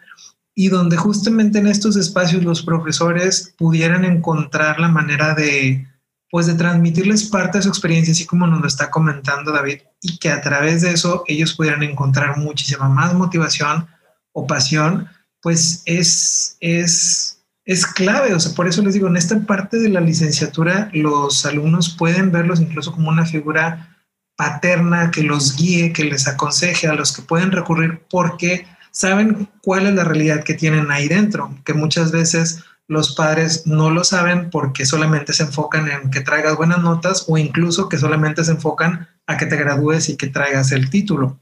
y 0.53 0.67
donde 0.67 0.97
justamente 0.97 1.59
en 1.59 1.67
estos 1.67 1.95
espacios 1.95 2.43
los 2.43 2.63
profesores 2.63 3.53
pudieran 3.57 4.03
encontrar 4.03 4.81
la 4.81 4.89
manera 4.89 5.35
de, 5.35 5.86
pues 6.29 6.47
de 6.47 6.55
transmitirles 6.55 7.25
parte 7.25 7.57
de 7.57 7.63
su 7.63 7.69
experiencia, 7.69 8.11
así 8.11 8.25
como 8.25 8.47
nos 8.47 8.61
lo 8.61 8.67
está 8.67 8.89
comentando 8.89 9.51
David, 9.51 9.79
y 10.01 10.17
que 10.17 10.29
a 10.29 10.41
través 10.41 10.81
de 10.81 10.91
eso 10.91 11.23
ellos 11.27 11.53
pudieran 11.53 11.83
encontrar 11.83 12.37
muchísima 12.37 12.89
más 12.89 13.13
motivación 13.13 13.87
o 14.33 14.45
pasión 14.45 15.09
pues 15.41 15.81
es, 15.85 16.57
es, 16.59 17.43
es 17.65 17.85
clave. 17.85 18.33
O 18.33 18.39
sea, 18.39 18.53
por 18.53 18.67
eso 18.67 18.81
les 18.81 18.93
digo, 18.93 19.07
en 19.07 19.17
esta 19.17 19.39
parte 19.41 19.79
de 19.79 19.89
la 19.89 20.01
licenciatura, 20.01 20.89
los 20.93 21.45
alumnos 21.45 21.95
pueden 21.97 22.31
verlos 22.31 22.59
incluso 22.59 22.91
como 22.91 23.09
una 23.09 23.25
figura 23.25 23.95
paterna 24.35 25.09
que 25.11 25.23
los 25.23 25.55
guíe, 25.55 25.93
que 25.93 26.03
les 26.03 26.27
aconseje, 26.27 26.87
a 26.87 26.93
los 26.93 27.11
que 27.13 27.21
pueden 27.21 27.51
recurrir 27.51 28.01
porque 28.09 28.67
saben 28.91 29.49
cuál 29.61 29.87
es 29.87 29.95
la 29.95 30.03
realidad 30.03 30.43
que 30.43 30.53
tienen 30.53 30.91
ahí 30.91 31.07
dentro, 31.07 31.55
que 31.63 31.73
muchas 31.73 32.11
veces 32.11 32.63
los 32.87 33.15
padres 33.15 33.67
no 33.67 33.89
lo 33.89 34.03
saben 34.03 34.49
porque 34.49 34.85
solamente 34.85 35.33
se 35.33 35.43
enfocan 35.43 35.89
en 35.89 36.09
que 36.09 36.21
traigas 36.21 36.55
buenas 36.55 36.81
notas 36.81 37.25
o 37.27 37.37
incluso 37.37 37.89
que 37.89 37.97
solamente 37.97 38.43
se 38.43 38.51
enfocan 38.51 39.07
a 39.27 39.37
que 39.37 39.45
te 39.45 39.57
gradúes 39.57 40.09
y 40.09 40.15
que 40.15 40.27
traigas 40.27 40.71
el 40.71 40.89
título. 40.89 41.39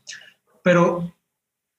Pero 0.63 1.13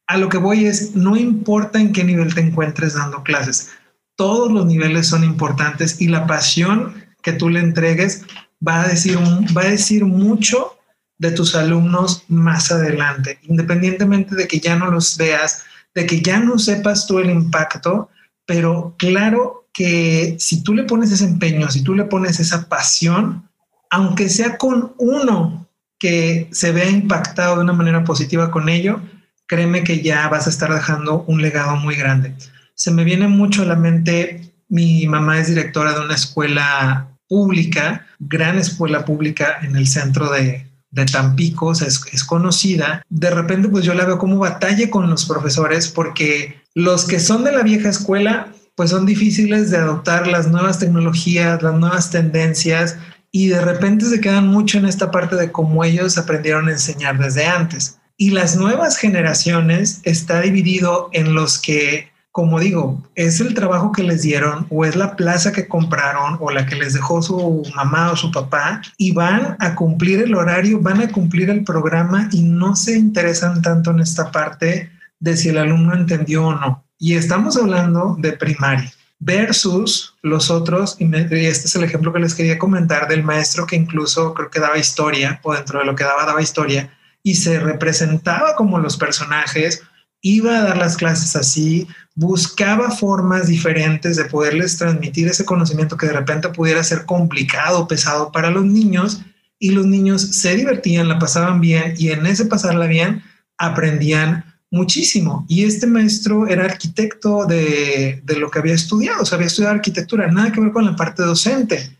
a 0.06 0.16
lo 0.16 0.28
que 0.28 0.38
voy 0.38 0.66
es, 0.66 0.94
no 0.94 1.16
importa 1.16 1.80
en 1.80 1.92
qué 1.92 2.04
nivel 2.04 2.34
te 2.34 2.40
encuentres 2.40 2.94
dando 2.94 3.24
clases, 3.24 3.70
todos 4.14 4.50
los 4.50 4.64
niveles 4.66 5.08
son 5.08 5.24
importantes 5.24 6.00
y 6.00 6.08
la 6.08 6.26
pasión 6.26 7.04
que 7.22 7.32
tú 7.32 7.48
le 7.48 7.60
entregues 7.60 8.24
va 8.66 8.82
a 8.82 8.88
decir, 8.88 9.18
va 9.56 9.62
a 9.62 9.70
decir 9.70 10.04
mucho 10.04 10.78
de 11.18 11.32
tus 11.32 11.54
alumnos 11.56 12.24
más 12.28 12.70
adelante, 12.70 13.38
independientemente 13.42 14.34
de 14.34 14.46
que 14.46 14.60
ya 14.60 14.76
no 14.76 14.90
los 14.90 15.16
veas, 15.16 15.64
de 15.94 16.06
que 16.06 16.20
ya 16.20 16.38
no 16.38 16.58
sepas 16.58 17.06
tú 17.06 17.18
el 17.18 17.30
impacto, 17.30 18.10
pero 18.46 18.94
claro 18.96 19.68
que 19.72 20.36
si 20.38 20.62
tú 20.62 20.72
le 20.72 20.84
pones 20.84 21.12
ese 21.12 21.24
empeño, 21.24 21.70
si 21.70 21.82
tú 21.82 21.94
le 21.94 22.04
pones 22.04 22.40
esa 22.40 22.68
pasión, 22.68 23.48
aunque 23.90 24.28
sea 24.28 24.56
con 24.56 24.94
uno 24.98 25.68
que 25.98 26.48
se 26.52 26.72
vea 26.72 26.88
impactado 26.88 27.56
de 27.56 27.62
una 27.62 27.72
manera 27.72 28.04
positiva 28.04 28.50
con 28.50 28.68
ello, 28.68 29.00
créeme 29.46 29.84
que 29.84 30.02
ya 30.02 30.28
vas 30.28 30.46
a 30.46 30.50
estar 30.50 30.72
dejando 30.72 31.24
un 31.26 31.42
legado 31.42 31.76
muy 31.76 31.94
grande. 31.94 32.34
Se 32.74 32.90
me 32.90 33.04
viene 33.04 33.28
mucho 33.28 33.62
a 33.62 33.66
la 33.66 33.76
mente, 33.76 34.52
mi 34.68 35.06
mamá 35.06 35.38
es 35.38 35.48
directora 35.48 35.92
de 35.92 36.04
una 36.04 36.14
escuela 36.14 37.08
pública, 37.28 38.06
gran 38.18 38.58
escuela 38.58 39.04
pública 39.04 39.58
en 39.62 39.76
el 39.76 39.86
centro 39.86 40.30
de, 40.30 40.66
de 40.90 41.04
Tampico, 41.06 41.72
es, 41.72 41.82
es, 42.12 42.24
conocida. 42.24 43.02
De 43.08 43.30
repente, 43.30 43.68
pues 43.68 43.84
yo 43.84 43.94
la 43.94 44.04
veo 44.04 44.18
como 44.18 44.38
batalla 44.38 44.90
con 44.90 45.08
los 45.08 45.26
profesores 45.26 45.88
porque 45.88 46.60
los 46.76 47.06
que 47.06 47.20
son 47.20 47.42
de 47.42 47.52
la 47.52 47.62
vieja 47.62 47.88
escuela, 47.88 48.48
pues 48.74 48.90
son 48.90 49.06
difíciles 49.06 49.70
de 49.70 49.78
adoptar 49.78 50.26
las 50.26 50.48
nuevas 50.48 50.78
tecnologías, 50.78 51.62
las 51.62 51.74
nuevas 51.74 52.10
tendencias 52.10 52.98
y 53.32 53.48
de 53.48 53.62
repente 53.62 54.04
se 54.04 54.20
quedan 54.20 54.48
mucho 54.48 54.76
en 54.76 54.84
esta 54.84 55.10
parte 55.10 55.36
de 55.36 55.50
cómo 55.50 55.84
ellos 55.84 56.18
aprendieron 56.18 56.68
a 56.68 56.72
enseñar 56.72 57.18
desde 57.18 57.46
antes. 57.46 57.96
Y 58.18 58.28
las 58.28 58.56
nuevas 58.56 58.98
generaciones 58.98 60.00
está 60.02 60.42
dividido 60.42 61.08
en 61.14 61.32
los 61.32 61.58
que, 61.58 62.10
como 62.30 62.60
digo, 62.60 63.02
es 63.14 63.40
el 63.40 63.54
trabajo 63.54 63.90
que 63.90 64.02
les 64.02 64.20
dieron 64.20 64.66
o 64.68 64.84
es 64.84 64.96
la 64.96 65.16
plaza 65.16 65.52
que 65.52 65.68
compraron 65.68 66.36
o 66.40 66.50
la 66.50 66.66
que 66.66 66.76
les 66.76 66.92
dejó 66.92 67.22
su 67.22 67.62
mamá 67.74 68.12
o 68.12 68.16
su 68.16 68.30
papá 68.30 68.82
y 68.98 69.12
van 69.12 69.56
a 69.60 69.74
cumplir 69.74 70.20
el 70.20 70.34
horario, 70.34 70.78
van 70.78 71.00
a 71.00 71.08
cumplir 71.08 71.48
el 71.48 71.64
programa 71.64 72.28
y 72.32 72.42
no 72.42 72.76
se 72.76 72.98
interesan 72.98 73.62
tanto 73.62 73.92
en 73.92 74.00
esta 74.00 74.30
parte 74.30 74.90
de 75.18 75.36
si 75.36 75.48
el 75.48 75.58
alumno 75.58 75.94
entendió 75.94 76.46
o 76.46 76.54
no. 76.54 76.84
Y 76.98 77.14
estamos 77.14 77.56
hablando 77.56 78.16
de 78.18 78.32
primaria 78.32 78.92
versus 79.18 80.14
los 80.22 80.50
otros, 80.50 80.96
y, 80.98 81.04
este 81.14 81.66
es 81.66 81.76
el 81.76 81.84
ejemplo 81.84 82.12
que 82.12 82.20
les 82.20 82.34
quería 82.34 82.58
comentar 82.58 83.08
del 83.08 83.22
maestro 83.22 83.66
que 83.66 83.76
incluso 83.76 84.34
creo 84.34 84.50
que 84.50 84.60
daba 84.60 84.78
historia, 84.78 85.40
o 85.42 85.54
dentro 85.54 85.78
de 85.78 85.86
lo 85.86 85.94
que 85.94 86.04
daba, 86.04 86.26
daba 86.26 86.42
historia, 86.42 86.90
y 87.22 87.34
se 87.34 87.58
representaba 87.58 88.54
como 88.56 88.78
los 88.78 88.96
personajes, 88.96 89.82
iba 90.20 90.58
a 90.58 90.62
dar 90.62 90.76
las 90.76 90.96
clases 90.96 91.36
así, 91.36 91.88
buscaba 92.14 92.90
formas 92.90 93.46
diferentes 93.46 94.16
de 94.16 94.24
poderles 94.24 94.76
transmitir 94.78 95.28
ese 95.28 95.44
conocimiento 95.44 95.96
que 95.96 96.06
de 96.06 96.12
repente 96.12 96.48
pudiera 96.50 96.82
ser 96.84 97.04
complicado, 97.04 97.88
pesado 97.88 98.32
para 98.32 98.50
los 98.50 98.64
niños, 98.64 99.22
y 99.58 99.70
los 99.70 99.86
niños 99.86 100.22
se 100.22 100.54
divertían, 100.54 101.08
la 101.08 101.18
pasaban 101.18 101.60
bien, 101.60 101.94
y 101.96 102.10
en 102.10 102.26
ese 102.26 102.44
pasarla 102.44 102.86
bien 102.86 103.22
aprendían 103.58 104.44
muchísimo. 104.70 105.44
Y 105.48 105.64
este 105.64 105.86
maestro 105.86 106.46
era 106.46 106.64
arquitecto 106.64 107.46
de, 107.46 108.20
de, 108.24 108.36
lo 108.36 108.50
que 108.50 108.58
había 108.58 108.74
estudiado, 108.74 109.22
o 109.22 109.26
sea, 109.26 109.36
había 109.36 109.48
estudiado 109.48 109.74
arquitectura, 109.74 110.30
nada 110.30 110.52
que 110.52 110.60
ver 110.60 110.72
con 110.72 110.84
la 110.84 110.96
parte 110.96 111.22
docente. 111.22 111.96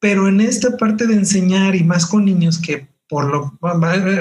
Pero 0.00 0.28
en 0.28 0.40
esta 0.40 0.76
parte 0.76 1.06
de 1.06 1.14
enseñar 1.14 1.74
y 1.74 1.82
más 1.84 2.06
con 2.06 2.24
niños 2.24 2.58
que 2.58 2.88
por 3.08 3.26
lo, 3.26 3.56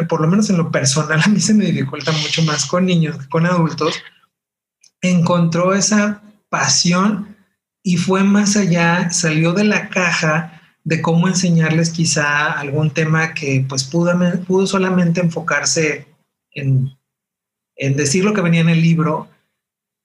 por 0.08 0.22
lo 0.22 0.28
menos 0.28 0.50
en 0.50 0.58
lo 0.58 0.72
personal, 0.72 1.22
a 1.24 1.30
mí 1.30 1.40
se 1.40 1.54
me 1.54 1.66
dificulta 1.66 2.12
mucho 2.12 2.44
más 2.44 2.66
con 2.66 2.86
niños 2.86 3.18
que 3.18 3.30
con 3.30 3.46
adultos, 3.46 3.96
encontró 5.02 5.74
esa 5.74 6.22
pasión 6.50 7.36
y 7.82 7.98
fue 7.98 8.24
más 8.24 8.56
allá, 8.56 9.10
salió 9.12 9.54
de 9.54 9.64
la 9.64 9.90
caja 9.90 10.62
de 10.84 11.02
cómo 11.02 11.28
enseñarles 11.28 11.90
quizá 11.90 12.52
algún 12.52 12.92
tema 12.92 13.34
que 13.34 13.66
pues 13.68 13.84
pudo, 13.84 14.14
pudo 14.46 14.68
solamente 14.68 15.22
enfocarse 15.22 16.08
en, 16.52 16.96
en 17.76 17.96
decir 17.96 18.24
lo 18.24 18.34
que 18.34 18.42
venía 18.42 18.62
en 18.62 18.70
el 18.70 18.82
libro 18.82 19.30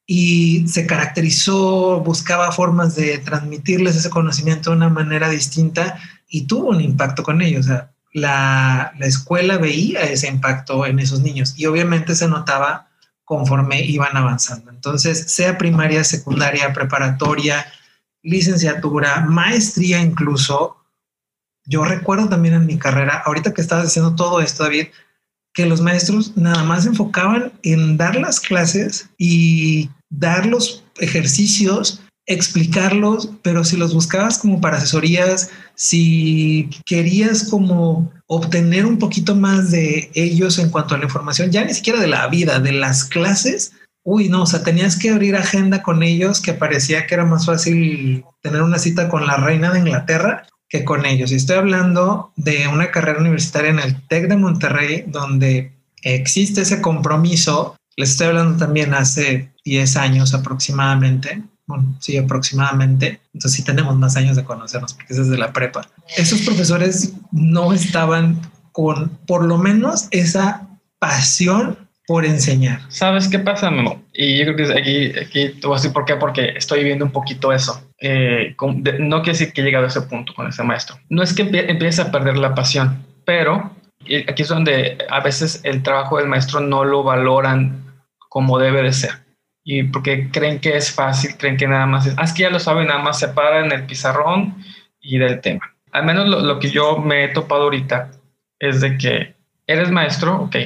y 0.07 0.67
se 0.69 0.87
caracterizó, 0.87 2.01
buscaba 2.01 2.51
formas 2.51 2.95
de 2.95 3.19
transmitirles 3.19 3.95
ese 3.95 4.09
conocimiento 4.09 4.71
de 4.71 4.77
una 4.77 4.89
manera 4.89 5.29
distinta 5.29 6.01
y 6.29 6.47
tuvo 6.47 6.71
un 6.71 6.81
impacto 6.81 7.23
con 7.23 7.43
ellos. 7.43 7.67
Sea, 7.67 7.93
la, 8.13 8.95
escuela 9.01 9.59
veía 9.59 10.03
ese 10.03 10.29
impacto 10.29 10.87
en 10.87 10.99
esos 10.99 11.21
niños 11.21 11.55
y 11.57 11.67
obviamente 11.67 12.15
se 12.15 12.29
notaba 12.29 12.89
conforme 13.25 13.83
iban 13.83 14.17
avanzando. 14.17 14.71
Entonces, 14.71 15.31
sea 15.31 15.59
primaria, 15.59 16.03
secundaria, 16.05 16.73
preparatoria, 16.73 17.67
licenciatura, 18.23 19.21
maestría 19.21 20.01
incluso, 20.01 20.77
yo 21.67 21.85
recuerdo 21.85 22.31
también 22.31 22.55
en 22.55 22.67
mi 22.67 22.79
carrera, 22.79 23.23
ahorita 23.27 23.53
que 23.53 23.61
estabas 23.61 23.87
haciendo 23.87 24.15
todo 24.15 24.41
esto, 24.41 24.65
David, 24.65 24.87
que 25.59 25.67
los 25.67 25.81
maestros 25.81 26.37
nada 26.37 26.63
más 26.63 26.87
enfocaban 26.87 27.51
en 27.65 27.97
dar 27.97 28.15
las 28.15 28.39
clases 28.39 29.11
y 29.19 29.91
dar 30.09 30.47
los 30.47 30.85
ejercicios 31.01 32.01
explicarlos, 32.27 33.31
pero 33.43 33.65
si 33.65 33.77
los 33.77 33.93
buscabas 33.93 34.39
como 34.39 34.61
para 34.61 34.77
asesorías, 34.77 35.51
si 35.75 36.71
querías 36.87 37.43
como 37.43 38.13
obtener 38.29 38.87
un 38.87 39.01
poquito 39.01 39.35
más 39.35 39.73
de 39.73 40.13
ellos 40.15 40.61
en 40.61 40.71
cuanto 40.71 40.95
a 40.95 40.99
la 40.99 41.07
información, 41.07 41.51
ya 41.51 41.65
ni 41.65 41.75
siquiera 41.75 41.99
de 42.01 42.07
la 42.07 42.29
vida, 42.29 42.61
de 42.61 42.71
las 42.71 43.03
clases, 43.03 43.73
uy, 44.05 44.29
no, 44.29 44.45
o 44.45 44.47
sea, 44.47 44.63
tenías 44.63 44.97
que 44.97 45.11
abrir 45.11 45.35
agenda 45.35 45.83
con 45.83 46.05
ellos 46.05 46.41
que 46.41 46.53
parecía 46.53 47.09
que 47.09 47.15
era 47.15 47.25
más 47.25 47.47
fácil 47.47 48.25
tener 48.43 48.63
una 48.63 48.79
cita 48.79 49.09
con 49.09 49.27
la 49.27 49.39
reina 49.39 49.73
de 49.73 49.81
Inglaterra 49.81 50.47
que 50.69 50.85
con 50.85 51.07
ellos. 51.07 51.33
Y 51.33 51.37
estoy 51.37 51.57
hablando 51.57 52.33
de 52.37 52.69
una 52.69 52.91
carrera 52.91 53.21
universitaria 53.21 53.71
en 53.71 53.79
el 53.79 54.01
TEC 54.07 54.29
de 54.29 54.37
Monterrey, 54.37 55.05
donde 55.07 55.73
existe 56.03 56.63
ese 56.63 56.81
compromiso. 56.81 57.77
Les 57.97 58.11
estoy 58.11 58.29
hablando 58.29 58.59
también 58.59 58.95
hace 58.95 59.51
10 59.65 59.97
años 59.97 60.35
aproximadamente, 60.35 61.43
bueno, 61.67 61.97
sí, 62.01 62.17
aproximadamente. 62.17 63.21
Entonces 63.35 63.57
sí 63.59 63.63
tenemos 63.63 63.97
más 63.97 64.17
años 64.17 64.37
de 64.37 64.45
conocernos 64.45 64.95
porque 64.95 65.13
es 65.13 65.19
desde 65.19 65.39
la 65.39 65.53
prepa. 65.53 65.83
Esos 66.17 66.41
profesores 66.43 67.13
no 67.31 67.73
estaban 67.73 68.41
con 68.73 69.11
por 69.27 69.45
lo 69.45 69.59
menos 69.59 70.09
esa 70.11 70.67
pasión 70.99 71.77
por 72.07 72.25
enseñar. 72.25 72.81
¿Sabes 72.89 73.29
qué 73.29 73.39
pasa, 73.39 73.71
Memo? 73.71 74.03
Y 74.15 74.39
yo 74.39 74.45
creo 74.45 74.57
que 74.57 74.79
aquí, 74.79 75.19
aquí 75.19 75.61
decir 75.61 75.93
por 75.93 76.07
qué, 76.07 76.17
porque 76.17 76.55
estoy 76.57 76.83
viendo 76.85 77.05
un 77.05 77.13
poquito 77.13 77.53
eso. 77.53 77.83
Eh, 78.01 78.55
no 79.01 79.23
quiere 79.23 79.39
decir 79.39 79.53
que 79.53 79.61
he 79.61 79.65
llegado 79.65 79.85
a 79.85 79.89
ese 79.89 80.03
punto 80.03 80.33
con 80.35 80.47
ese 80.47 80.63
maestro. 80.63 80.97
No 81.09 81.23
es 81.23 81.35
que 81.35 81.43
empiece 81.43 82.03
a 82.03 82.13
perder 82.13 82.37
la 82.37 82.55
pasión, 82.55 83.05
pero 83.25 83.73
aquí 84.29 84.43
es 84.43 84.49
donde 84.49 84.99
a 85.11 85.21
veces 85.21 85.61
el 85.65 85.83
trabajo 85.83 86.19
del 86.19 86.29
maestro 86.29 86.61
no 86.61 86.85
lo 86.85 87.03
valoran 87.03 87.85
como 88.29 88.59
debe 88.59 88.83
de 88.83 88.93
ser. 88.93 89.11
Y 89.65 89.83
porque 89.85 90.31
creen 90.31 90.61
que 90.61 90.77
es 90.77 90.93
fácil, 90.93 91.37
creen 91.37 91.57
que 91.57 91.69
nada 91.69 91.87
más 91.87 92.07
es, 92.07 92.15
ah, 92.17 92.25
es 92.25 92.33
que 92.33 92.43
ya 92.43 92.51
lo 92.51 92.59
saben, 92.59 92.87
nada 92.87 93.03
más 93.03 93.19
se 93.19 93.29
paran 93.29 93.71
el 93.73 93.85
pizarrón 93.85 94.65
y 95.01 95.19
del 95.19 95.41
tema. 95.41 95.75
Al 95.93 96.07
menos 96.07 96.29
lo, 96.29 96.41
lo 96.41 96.59
que 96.59 96.71
yo 96.71 96.99
me 96.99 97.25
he 97.25 97.29
topado 97.29 97.65
ahorita 97.65 98.11
es 98.59 98.81
de 98.81 98.97
que 98.97 99.35
eres 99.67 99.91
maestro, 99.91 100.43
ok, 100.43 100.57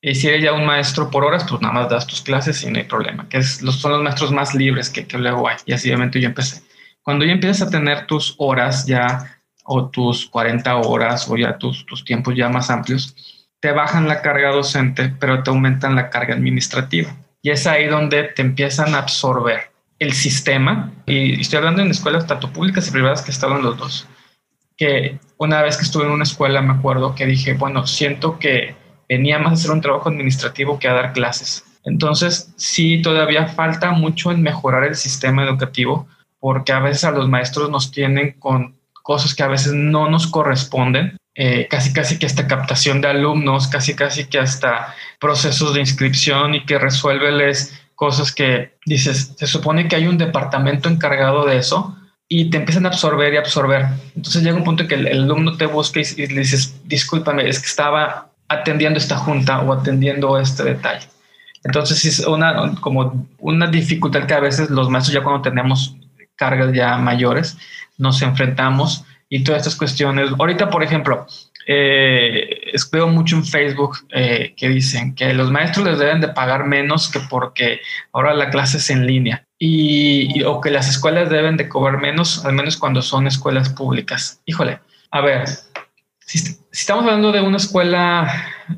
y 0.00 0.14
si 0.14 0.28
eres 0.28 0.42
ya 0.42 0.52
un 0.52 0.64
maestro 0.64 1.10
por 1.10 1.24
horas, 1.24 1.44
pues 1.48 1.60
nada 1.60 1.74
más 1.74 1.88
das 1.88 2.06
tus 2.06 2.22
clases 2.22 2.62
y 2.62 2.70
no 2.70 2.78
hay 2.78 2.84
problema, 2.84 3.28
que 3.28 3.38
es, 3.38 3.56
son 3.56 3.92
los 3.92 4.02
maestros 4.02 4.30
más 4.30 4.54
libres 4.54 4.90
que, 4.90 5.06
que 5.06 5.18
luego 5.18 5.48
hay. 5.48 5.56
Y 5.66 5.72
así 5.72 5.88
obviamente 5.88 6.20
yo 6.20 6.28
empecé. 6.28 6.62
Cuando 7.02 7.24
ya 7.24 7.32
empiezas 7.32 7.66
a 7.66 7.70
tener 7.70 8.06
tus 8.06 8.34
horas 8.38 8.86
ya, 8.86 9.40
o 9.64 9.88
tus 9.90 10.26
40 10.26 10.76
horas, 10.76 11.28
o 11.28 11.36
ya 11.36 11.58
tus, 11.58 11.84
tus 11.84 12.04
tiempos 12.04 12.34
ya 12.36 12.48
más 12.48 12.70
amplios, 12.70 13.14
te 13.60 13.72
bajan 13.72 14.06
la 14.06 14.22
carga 14.22 14.50
docente, 14.50 15.12
pero 15.18 15.42
te 15.42 15.50
aumentan 15.50 15.96
la 15.96 16.10
carga 16.10 16.34
administrativa. 16.34 17.14
Y 17.42 17.50
es 17.50 17.66
ahí 17.66 17.86
donde 17.86 18.24
te 18.24 18.42
empiezan 18.42 18.94
a 18.94 18.98
absorber 18.98 19.70
el 19.98 20.12
sistema. 20.12 20.92
Y 21.06 21.40
estoy 21.40 21.58
hablando 21.58 21.82
en 21.82 21.90
escuelas 21.90 22.26
tanto 22.26 22.52
públicas 22.52 22.86
y 22.88 22.92
privadas 22.92 23.22
que 23.22 23.30
estaban 23.30 23.62
los 23.62 23.76
dos. 23.76 24.06
Que 24.76 25.18
una 25.38 25.60
vez 25.62 25.76
que 25.76 25.82
estuve 25.82 26.04
en 26.04 26.12
una 26.12 26.22
escuela 26.22 26.62
me 26.62 26.74
acuerdo 26.74 27.14
que 27.14 27.26
dije, 27.26 27.54
bueno, 27.54 27.86
siento 27.86 28.38
que 28.38 28.76
venía 29.08 29.38
más 29.38 29.50
a 29.50 29.54
hacer 29.54 29.70
un 29.70 29.80
trabajo 29.80 30.08
administrativo 30.08 30.78
que 30.78 30.88
a 30.88 30.94
dar 30.94 31.12
clases. 31.12 31.64
Entonces, 31.84 32.52
sí, 32.56 33.00
todavía 33.02 33.48
falta 33.48 33.92
mucho 33.92 34.30
en 34.30 34.42
mejorar 34.42 34.84
el 34.84 34.94
sistema 34.94 35.44
educativo, 35.44 36.06
porque 36.38 36.72
a 36.72 36.80
veces 36.80 37.04
a 37.04 37.10
los 37.10 37.28
maestros 37.28 37.70
nos 37.70 37.90
tienen 37.90 38.32
con 38.38 38.76
cosas 39.02 39.34
que 39.34 39.42
a 39.42 39.48
veces 39.48 39.72
no 39.72 40.10
nos 40.10 40.26
corresponden, 40.26 41.16
eh, 41.34 41.66
casi 41.70 41.92
casi 41.92 42.18
que 42.18 42.26
hasta 42.26 42.46
captación 42.46 43.00
de 43.00 43.08
alumnos, 43.08 43.68
casi 43.68 43.94
casi 43.94 44.26
que 44.26 44.38
hasta 44.38 44.94
procesos 45.18 45.72
de 45.72 45.80
inscripción 45.80 46.54
y 46.54 46.66
que 46.66 46.78
resuélveles 46.78 47.80
cosas 47.94 48.32
que 48.32 48.76
dices, 48.84 49.34
se 49.36 49.46
supone 49.46 49.88
que 49.88 49.96
hay 49.96 50.06
un 50.06 50.18
departamento 50.18 50.88
encargado 50.88 51.46
de 51.46 51.56
eso 51.56 51.96
y 52.28 52.50
te 52.50 52.58
empiezan 52.58 52.86
a 52.86 52.90
absorber 52.90 53.32
y 53.32 53.38
absorber. 53.38 53.86
Entonces 54.14 54.42
llega 54.42 54.56
un 54.56 54.64
punto 54.64 54.82
en 54.82 54.88
que 54.88 54.94
el, 54.96 55.06
alumno 55.06 55.56
te 55.56 55.66
busca 55.66 56.00
y, 56.00 56.04
y, 56.16 56.26
le 56.26 56.40
dices, 56.40 56.80
discúlpame, 56.84 57.48
es 57.48 57.60
que 57.60 57.66
estaba 57.66 58.27
atendiendo 58.48 58.98
esta 58.98 59.16
junta 59.16 59.60
o 59.60 59.72
atendiendo 59.72 60.38
este 60.38 60.64
detalle. 60.64 61.06
Entonces 61.64 62.04
es 62.04 62.20
una, 62.26 62.74
como 62.80 63.26
una 63.38 63.66
dificultad 63.66 64.26
que 64.26 64.34
a 64.34 64.40
veces 64.40 64.70
los 64.70 64.88
maestros 64.88 65.14
ya 65.14 65.22
cuando 65.22 65.42
tenemos 65.42 65.96
cargas 66.36 66.72
ya 66.72 66.96
mayores 66.96 67.58
nos 67.98 68.22
enfrentamos 68.22 69.04
y 69.28 69.44
todas 69.44 69.62
estas 69.62 69.76
cuestiones. 69.76 70.30
Ahorita, 70.38 70.70
por 70.70 70.82
ejemplo, 70.82 71.26
eh, 71.66 72.72
mucho 73.08 73.36
en 73.36 73.44
Facebook 73.44 73.98
eh, 74.10 74.54
que 74.56 74.68
dicen 74.68 75.14
que 75.14 75.34
los 75.34 75.50
maestros 75.50 75.86
les 75.86 75.98
deben 75.98 76.20
de 76.20 76.28
pagar 76.28 76.64
menos 76.64 77.10
que 77.10 77.20
porque 77.20 77.80
ahora 78.12 78.32
la 78.32 78.48
clase 78.48 78.78
es 78.78 78.88
en 78.88 79.06
línea 79.06 79.44
y, 79.58 80.42
o 80.44 80.60
que 80.60 80.70
las 80.70 80.88
escuelas 80.88 81.28
deben 81.28 81.58
de 81.58 81.68
cobrar 81.68 82.00
menos, 82.00 82.44
al 82.46 82.54
menos 82.54 82.78
cuando 82.78 83.02
son 83.02 83.26
escuelas 83.26 83.68
públicas. 83.68 84.40
Híjole, 84.46 84.80
a 85.10 85.20
ver, 85.20 85.44
si, 86.28 86.58
estamos 86.70 87.04
hablando 87.04 87.32
de 87.32 87.40
una 87.40 87.56
escuela, 87.56 88.30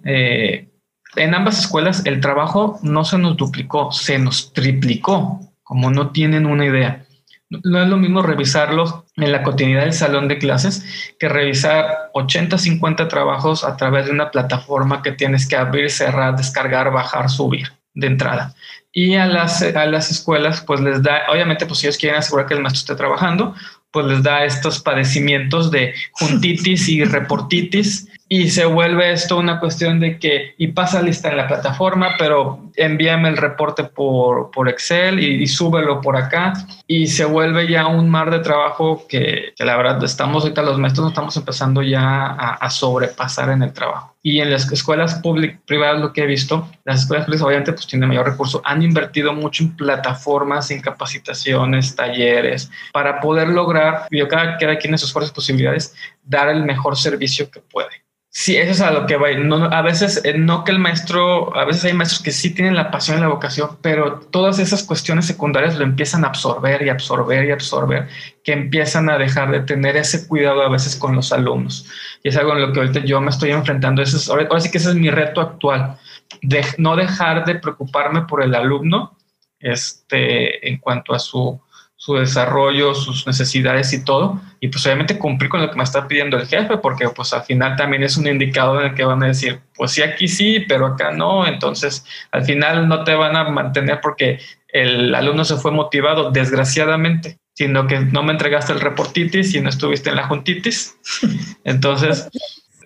eh, 0.05 0.69
en 1.17 1.35
ambas 1.35 1.59
escuelas 1.59 2.07
el 2.07 2.21
trabajo 2.21 2.79
no 2.83 3.05
se 3.05 3.19
nos 3.19 3.37
duplicó, 3.37 3.91
se 3.91 4.19
nos 4.19 4.53
triplicó, 4.53 5.41
como 5.65 5.91
no 5.91 6.11
tienen 6.11 6.47
una 6.47 6.65
idea. 6.65 7.05
No 7.49 7.83
es 7.83 7.89
lo 7.89 7.97
mismo 7.97 8.23
revisarlos 8.23 9.03
en 9.17 9.33
la 9.33 9.43
cotidianidad 9.43 9.83
del 9.83 9.93
salón 9.93 10.29
de 10.29 10.39
clases 10.39 10.85
que 11.19 11.29
revisar 11.29 12.11
80, 12.15 12.57
50 12.57 13.09
trabajos 13.09 13.65
a 13.65 13.77
través 13.77 14.07
de 14.07 14.13
una 14.13 14.31
plataforma 14.31 15.03
que 15.03 15.11
tienes 15.11 15.49
que 15.49 15.57
abrir, 15.57 15.91
cerrar, 15.91 16.37
descargar, 16.37 16.93
bajar, 16.93 17.29
subir 17.29 17.73
de 17.95 18.07
entrada. 18.07 18.55
Y 18.93 19.17
a 19.17 19.27
las, 19.27 19.63
a 19.63 19.87
las 19.87 20.13
escuelas, 20.13 20.61
pues 20.61 20.81
les 20.81 21.03
da, 21.03 21.23
obviamente, 21.33 21.67
pues 21.67 21.81
si 21.81 21.87
ellos 21.89 21.99
quieren 21.99 22.21
asegurar 22.21 22.47
que 22.47 22.55
el 22.55 22.61
maestro 22.61 22.81
esté 22.81 22.95
trabajando, 22.95 23.57
pues 23.91 24.07
les 24.07 24.23
da 24.23 24.45
estos 24.45 24.81
padecimientos 24.81 25.71
de 25.71 25.95
juntitis 26.13 26.89
y 26.89 27.05
reportitis 27.05 28.10
y 28.33 28.49
se 28.51 28.65
vuelve 28.65 29.11
esto 29.11 29.39
una 29.39 29.59
cuestión 29.59 29.99
de 29.99 30.21
que, 30.21 30.55
y 30.57 30.69
pasa 30.69 31.03
lista 31.03 31.31
en 31.31 31.37
la 31.37 31.49
plataforma, 31.49 32.15
pero 32.17 32.61
envíame 32.77 33.29
el 33.29 33.37
reporte 33.37 33.83
por, 33.83 34.53
por 34.53 34.69
Excel 34.69 35.19
y, 35.19 35.45
súbelo 35.49 36.01
por 36.01 36.17
acá, 36.17 36.53
y 36.87 37.09
se 37.09 37.25
vuelve 37.25 37.69
ya 37.69 37.89
un 37.89 38.09
mar 38.09 38.31
de 38.31 38.39
trabajo 38.39 39.05
que, 39.09 39.53
que 39.57 39.65
la 39.65 39.77
verdad 39.77 40.05
estamos 40.05 40.45
ahorita 40.45 40.63
los 40.63 40.79
maestros 40.79 41.09
estamos 41.09 41.37
empezando 41.37 41.83
ya 41.83 42.27
a, 42.27 42.55
a, 42.55 42.71
sobrepasar 42.71 43.51
en 43.51 43.65
el 43.65 43.73
trabajo. 43.73 44.15
Y 44.23 44.39
en 44.39 44.53
las 44.53 44.71
escuelas 44.71 45.17
públicas, 45.17 45.59
privadas, 45.67 46.01
lo 46.01 46.13
que 46.13 46.23
he 46.23 46.27
visto, 46.27 46.69
las 46.85 47.01
escuelas 47.01 47.27
públicas 47.27 47.45
obviamente 47.45 47.73
pues 47.73 47.89
tienen 47.89 48.11
mayor 48.11 48.27
recurso, 48.27 48.63
han 48.65 48.81
invertido 48.81 49.33
mucho 49.33 49.65
en 49.65 49.75
plataformas, 49.75 50.71
en 50.71 50.81
capacitaciones, 50.81 51.97
talleres, 51.97 52.71
para 52.93 53.19
poder 53.19 53.49
lograr, 53.49 54.07
y 54.09 54.25
cada, 54.29 54.57
cada 54.57 54.79
quien 54.79 54.95
en 54.95 54.99
sus 54.99 55.13
fuerzas 55.13 55.33
posibilidades, 55.33 55.97
dar 56.23 56.49
el 56.49 56.63
mejor 56.63 56.97
servicio 56.97 57.51
que 57.51 57.59
puede. 57.59 58.05
Sí, 58.33 58.57
eso 58.57 58.71
es 58.71 58.81
a 58.81 58.93
lo 58.93 59.07
que 59.07 59.17
va. 59.17 59.33
No, 59.33 59.65
a 59.65 59.83
veces 59.83 60.21
eh, 60.25 60.39
no 60.39 60.63
que 60.63 60.71
el 60.71 60.79
maestro, 60.79 61.55
a 61.57 61.65
veces 61.65 61.85
hay 61.85 61.95
maestros 61.95 62.23
que 62.23 62.31
sí 62.31 62.55
tienen 62.55 62.77
la 62.77 62.93
pasión 62.93 63.19
y 63.19 63.21
la 63.21 63.29
vocación, 63.29 63.79
pero 63.83 64.21
todas 64.21 64.61
esas 64.61 64.85
cuestiones 64.85 65.27
secundarias 65.27 65.77
lo 65.77 65.85
empiezan 65.85 66.25
a 66.25 66.29
absorber 66.29 66.81
y 66.83 66.91
absorber 66.91 67.45
y 67.45 67.51
absorber, 67.51 68.09
que 68.45 68.53
empiezan 68.53 69.11
a 69.11 69.19
dejar 69.19 69.51
de 69.51 69.61
tener 69.61 69.97
ese 69.97 70.29
cuidado 70.29 70.63
a 70.63 70.69
veces 70.69 70.95
con 70.95 71.17
los 71.17 71.33
alumnos. 71.33 71.87
Y 72.23 72.29
es 72.29 72.37
algo 72.37 72.53
en 72.53 72.63
lo 72.63 72.73
que 72.73 72.81
ahorita 72.81 73.01
yo 73.01 73.21
me 73.21 73.31
estoy 73.31 73.51
enfrentando. 73.51 74.01
Eso 74.01 74.17
es, 74.17 74.29
ahora 74.29 74.61
sí 74.61 74.71
que 74.71 74.79
ese 74.79 74.91
es 74.91 74.95
mi 74.95 75.11
reto 75.11 75.41
actual, 75.41 75.99
de 76.41 76.65
no 76.79 76.95
dejar 76.95 77.45
de 77.45 77.57
preocuparme 77.57 78.23
por 78.23 78.45
el 78.45 78.55
alumno 78.55 79.17
este, 79.59 80.69
en 80.69 80.79
cuanto 80.79 81.15
a 81.15 81.19
su 81.19 81.61
su 82.01 82.15
desarrollo, 82.15 82.95
sus 82.95 83.27
necesidades 83.27 83.93
y 83.93 84.03
todo, 84.03 84.41
y 84.59 84.69
pues 84.69 84.87
obviamente 84.87 85.19
cumplir 85.19 85.51
con 85.51 85.61
lo 85.61 85.71
que 85.71 85.77
me 85.77 85.83
está 85.83 86.09
pidiendo 86.09 86.39
el 86.39 86.47
jefe, 86.47 86.79
porque 86.79 87.07
pues 87.11 87.35
al 87.35 87.43
final 87.43 87.77
también 87.77 88.03
es 88.03 88.17
un 88.17 88.27
indicador 88.27 88.81
en 88.81 88.89
el 88.89 88.95
que 88.95 89.05
van 89.05 89.23
a 89.23 89.27
decir, 89.27 89.61
pues 89.75 89.91
sí, 89.91 90.01
aquí 90.01 90.27
sí, 90.27 90.65
pero 90.67 90.87
acá 90.87 91.11
no, 91.11 91.47
entonces 91.47 92.07
al 92.31 92.47
final 92.47 92.89
no 92.89 93.05
te 93.05 93.15
van 93.15 93.37
a 93.37 93.51
mantener 93.51 94.01
porque 94.01 94.39
el 94.69 95.15
alumno 95.15 95.45
se 95.45 95.57
fue 95.57 95.73
motivado, 95.73 96.31
desgraciadamente, 96.31 97.37
sino 97.55 97.87
que 97.87 98.01
no 98.01 98.23
me 98.23 98.33
entregaste 98.33 98.73
el 98.73 98.81
reportitis 98.81 99.55
y 99.55 99.61
no 99.61 99.69
estuviste 99.69 100.09
en 100.09 100.17
la 100.17 100.27
juntitis, 100.27 100.97
entonces 101.65 102.31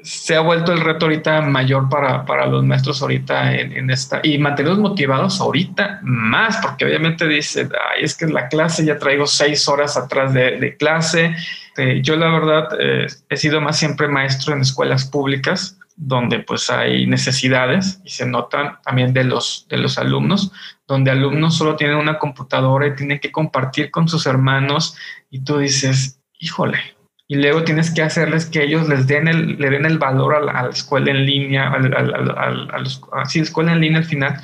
se 0.04 0.36
ha 0.36 0.40
vuelto 0.40 0.70
el 0.70 0.80
reto 0.80 1.06
ahorita 1.06 1.40
mayor 1.40 1.88
para, 1.88 2.26
para 2.26 2.46
los 2.46 2.62
maestros 2.62 3.00
ahorita 3.00 3.54
en, 3.54 3.88
esta 3.88 4.20
y 4.22 4.36
mantenerlos 4.36 4.78
motivados 4.78 5.40
ahorita 5.40 6.00
más, 6.02 6.58
porque 6.58 6.84
obviamente 6.84 7.26
dice, 7.26 7.66
Ay, 7.90 8.04
es 8.04 8.14
que 8.14 8.26
la 8.26 8.48
clase 8.48 8.84
ya 8.84 8.98
traigo 8.98 9.26
seis 9.26 9.66
horas 9.66 9.96
atrás 9.96 10.34
de, 10.34 10.76
clase. 10.78 11.34
Eh, 11.78 12.02
yo 12.02 12.16
la 12.16 12.28
verdad 12.28 12.68
eh, 12.78 13.06
he 13.30 13.36
sido 13.38 13.62
más 13.62 13.78
siempre 13.78 14.06
maestro 14.06 14.52
en 14.52 14.60
escuelas 14.60 15.06
públicas 15.06 15.78
donde 15.96 16.40
pues 16.40 16.70
hay 16.70 17.06
necesidades 17.06 18.00
y 18.04 18.10
se 18.10 18.26
notan 18.26 18.78
también 18.82 19.14
de 19.14 19.24
los, 19.24 19.66
de 19.70 19.78
los 19.78 19.96
alumnos, 19.96 20.52
donde 20.86 21.12
alumnos 21.12 21.56
solo 21.56 21.76
tienen 21.76 21.96
una 21.96 22.18
computadora 22.18 22.86
y 22.86 22.94
tienen 22.94 23.20
que 23.20 23.32
compartir 23.32 23.90
con 23.90 24.06
sus 24.08 24.26
hermanos 24.26 24.96
y 25.30 25.44
tú 25.44 25.58
dices, 25.58 26.20
híjole, 26.38 26.93
y 27.34 27.36
luego 27.36 27.64
tienes 27.64 27.90
que 27.90 28.00
hacerles 28.00 28.46
que 28.46 28.62
ellos 28.62 28.88
les 28.88 29.08
den 29.08 29.26
el, 29.26 29.56
le 29.58 29.68
den 29.68 29.84
el 29.86 29.98
valor 29.98 30.36
a 30.36 30.40
la, 30.40 30.70
escuela 30.70 31.10
en 31.10 31.26
línea, 31.26 31.68
a, 31.68 32.78
los, 32.78 33.02
así, 33.12 33.40
escuela 33.40 33.72
en 33.72 33.80
línea 33.80 33.98
al 33.98 34.04
final, 34.04 34.40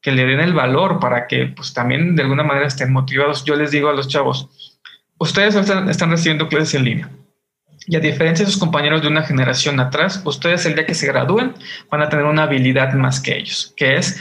que 0.00 0.10
le 0.10 0.24
den 0.24 0.40
el 0.40 0.54
valor 0.54 1.00
para 1.00 1.26
que 1.26 1.52
pues 1.54 1.74
también 1.74 2.16
de 2.16 2.22
alguna 2.22 2.42
manera 2.42 2.66
estén 2.66 2.94
motivados. 2.94 3.44
Yo 3.44 3.56
les 3.56 3.72
digo 3.72 3.90
a 3.90 3.92
los 3.92 4.08
chavos, 4.08 4.48
ustedes 5.18 5.54
están, 5.54 5.90
están 5.90 6.10
recibiendo 6.10 6.48
clases 6.48 6.76
en 6.76 6.84
línea. 6.84 7.10
Y 7.86 7.96
a 7.96 8.00
diferencia 8.00 8.46
de 8.46 8.50
sus 8.50 8.58
compañeros 8.58 9.02
de 9.02 9.08
una 9.08 9.22
generación 9.22 9.78
atrás, 9.78 10.22
ustedes 10.24 10.64
el 10.64 10.76
día 10.76 10.86
que 10.86 10.94
se 10.94 11.08
gradúen 11.08 11.52
van 11.90 12.00
a 12.00 12.08
tener 12.08 12.24
una 12.24 12.44
habilidad 12.44 12.94
más 12.94 13.20
que 13.20 13.36
ellos, 13.36 13.74
que 13.76 13.96
es 13.96 14.18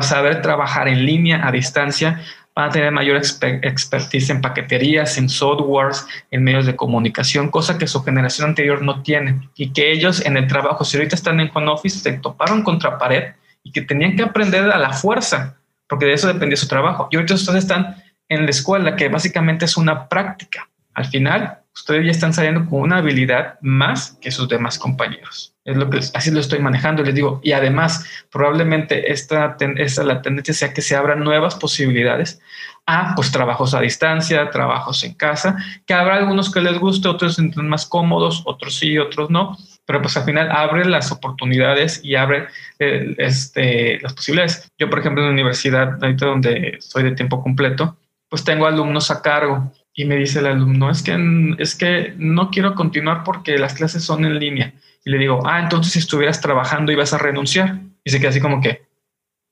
saber 0.00 0.40
trabajar 0.40 0.88
en 0.88 1.04
línea, 1.04 1.46
a 1.46 1.52
distancia, 1.52 2.22
van 2.58 2.70
a 2.70 2.72
tener 2.72 2.90
mayor 2.90 3.16
expertise 3.62 4.30
en 4.30 4.40
paqueterías, 4.40 5.16
en 5.16 5.28
softwares, 5.28 6.04
en 6.32 6.42
medios 6.42 6.66
de 6.66 6.74
comunicación, 6.74 7.52
cosa 7.52 7.78
que 7.78 7.86
su 7.86 8.02
generación 8.02 8.48
anterior 8.48 8.82
no 8.82 9.00
tiene. 9.00 9.48
Y 9.54 9.72
que 9.72 9.92
ellos 9.92 10.26
en 10.26 10.36
el 10.36 10.48
trabajo, 10.48 10.84
si 10.84 10.96
ahorita 10.96 11.14
están 11.14 11.38
en 11.38 11.52
home 11.54 11.70
office, 11.70 12.00
se 12.00 12.14
toparon 12.14 12.64
contra 12.64 12.98
pared 12.98 13.34
y 13.62 13.70
que 13.70 13.82
tenían 13.82 14.16
que 14.16 14.24
aprender 14.24 14.72
a 14.72 14.76
la 14.76 14.92
fuerza, 14.92 15.56
porque 15.88 16.06
de 16.06 16.14
eso 16.14 16.26
dependía 16.26 16.56
su 16.56 16.66
trabajo. 16.66 17.06
Y 17.12 17.16
ahorita 17.16 17.34
ustedes 17.34 17.62
están 17.62 17.94
en 18.28 18.42
la 18.42 18.50
escuela, 18.50 18.96
que 18.96 19.08
básicamente 19.08 19.64
es 19.64 19.76
una 19.76 20.08
práctica. 20.08 20.68
Al 20.94 21.04
final, 21.04 21.57
ustedes 21.78 22.04
ya 22.04 22.10
están 22.10 22.34
saliendo 22.34 22.68
con 22.68 22.80
una 22.80 22.98
habilidad 22.98 23.58
más 23.60 24.18
que 24.20 24.30
sus 24.30 24.48
demás 24.48 24.78
compañeros. 24.78 25.54
Es 25.64 25.76
lo 25.76 25.88
que 25.90 25.98
así 25.98 26.30
lo 26.30 26.40
estoy 26.40 26.58
manejando, 26.58 27.02
les 27.02 27.14
digo. 27.14 27.40
Y 27.42 27.52
además, 27.52 28.04
probablemente 28.30 29.12
esta, 29.12 29.56
esta 29.76 30.02
la 30.02 30.22
tendencia 30.22 30.54
sea 30.54 30.72
que 30.72 30.82
se 30.82 30.96
abran 30.96 31.22
nuevas 31.22 31.54
posibilidades 31.54 32.40
a 32.86 33.14
pues 33.14 33.30
trabajos 33.30 33.74
a 33.74 33.80
distancia, 33.80 34.48
trabajos 34.50 35.04
en 35.04 35.12
casa, 35.12 35.56
que 35.86 35.92
habrá 35.92 36.16
algunos 36.16 36.50
que 36.52 36.62
les 36.62 36.78
guste, 36.78 37.06
otros 37.06 37.36
se 37.36 37.42
más 37.42 37.86
cómodos, 37.86 38.42
otros 38.46 38.76
sí, 38.76 38.96
otros 38.96 39.28
no, 39.28 39.58
pero 39.84 40.00
pues 40.00 40.16
al 40.16 40.24
final 40.24 40.50
abre 40.50 40.86
las 40.86 41.12
oportunidades 41.12 42.00
y 42.02 42.14
abre 42.14 42.48
eh, 42.78 43.14
este, 43.18 44.00
las 44.00 44.14
posibilidades. 44.14 44.72
Yo, 44.78 44.88
por 44.88 45.00
ejemplo, 45.00 45.22
en 45.22 45.28
la 45.28 45.32
universidad, 45.34 46.02
ahorita 46.02 46.26
donde 46.26 46.78
soy 46.80 47.02
de 47.02 47.12
tiempo 47.12 47.42
completo, 47.42 47.98
pues 48.30 48.42
tengo 48.42 48.66
alumnos 48.66 49.10
a 49.10 49.20
cargo 49.20 49.70
y 49.98 50.04
me 50.04 50.14
dice 50.14 50.38
el 50.38 50.46
alumno, 50.46 50.90
es 50.92 51.02
que, 51.02 51.56
es 51.58 51.74
que 51.74 52.14
no 52.18 52.52
quiero 52.52 52.76
continuar 52.76 53.24
porque 53.24 53.58
las 53.58 53.74
clases 53.74 54.04
son 54.04 54.24
en 54.24 54.38
línea. 54.38 54.72
Y 55.04 55.10
le 55.10 55.18
digo, 55.18 55.42
ah, 55.44 55.58
entonces 55.58 55.92
si 55.92 55.98
estuvieras 55.98 56.40
trabajando 56.40 56.92
ibas 56.92 57.12
a 57.12 57.18
renunciar. 57.18 57.80
Y 58.04 58.10
se 58.10 58.20
queda 58.20 58.30
así 58.30 58.38
como 58.38 58.60
que, 58.60 58.86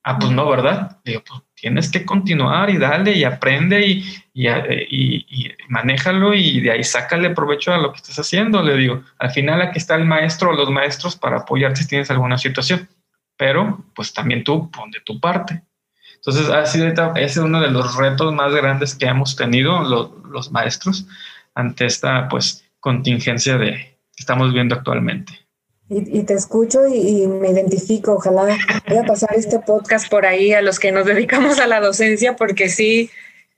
ah, 0.04 0.16
pues 0.20 0.30
no, 0.30 0.48
¿verdad? 0.48 1.00
Le 1.02 1.14
digo, 1.14 1.24
pues 1.26 1.42
tienes 1.56 1.90
que 1.90 2.06
continuar 2.06 2.70
y 2.70 2.78
dale 2.78 3.14
y 3.14 3.24
aprende 3.24 3.84
y, 3.84 4.04
y, 4.34 4.48
y, 4.48 5.52
manéjalo 5.68 6.32
y 6.32 6.60
de 6.60 6.70
ahí 6.70 6.84
sácale 6.84 7.30
provecho 7.30 7.74
a 7.74 7.78
lo 7.78 7.90
que 7.90 7.96
estás 7.96 8.20
haciendo. 8.20 8.62
Le 8.62 8.76
digo, 8.76 9.02
al 9.18 9.32
final 9.32 9.60
aquí 9.62 9.78
está 9.78 9.96
el 9.96 10.04
maestro 10.04 10.50
o 10.50 10.52
los 10.52 10.70
maestros 10.70 11.16
para 11.16 11.38
apoyarte 11.38 11.82
si 11.82 11.88
tienes 11.88 12.08
alguna 12.12 12.38
situación, 12.38 12.88
pero 13.36 13.84
pues 13.96 14.14
también 14.14 14.44
tú 14.44 14.70
pon 14.70 14.92
de 14.92 15.00
tu 15.00 15.18
parte. 15.18 15.62
Entonces, 16.26 16.52
ha 16.52 16.66
sido, 16.66 16.88
ese 17.14 17.24
es 17.24 17.36
uno 17.36 17.60
de 17.60 17.70
los 17.70 17.94
retos 17.96 18.34
más 18.34 18.52
grandes 18.52 18.96
que 18.96 19.06
hemos 19.06 19.36
tenido 19.36 19.84
los, 19.84 20.50
maestros 20.50 21.06
ante 21.54 21.86
esta 21.86 22.28
pues 22.28 22.64
contingencia 22.80 23.56
de, 23.56 23.70
que 23.70 24.18
estamos 24.18 24.52
viendo 24.52 24.74
actualmente. 24.74 25.32
Y, 25.88 26.24
te 26.24 26.34
escucho 26.34 26.84
y, 26.88 27.28
me 27.28 27.50
identifico. 27.50 28.14
Ojalá 28.14 28.58
voy 28.88 28.96
a 28.98 29.04
pasar 29.04 29.36
este 29.36 29.60
podcast 29.60 30.10
por 30.10 30.26
ahí 30.26 30.52
a 30.52 30.62
los 30.62 30.80
que 30.80 30.90
nos 30.90 31.06
dedicamos 31.06 31.60
a 31.60 31.68
la 31.68 31.78
docencia, 31.80 32.34
porque 32.34 32.70
sí 32.70 33.08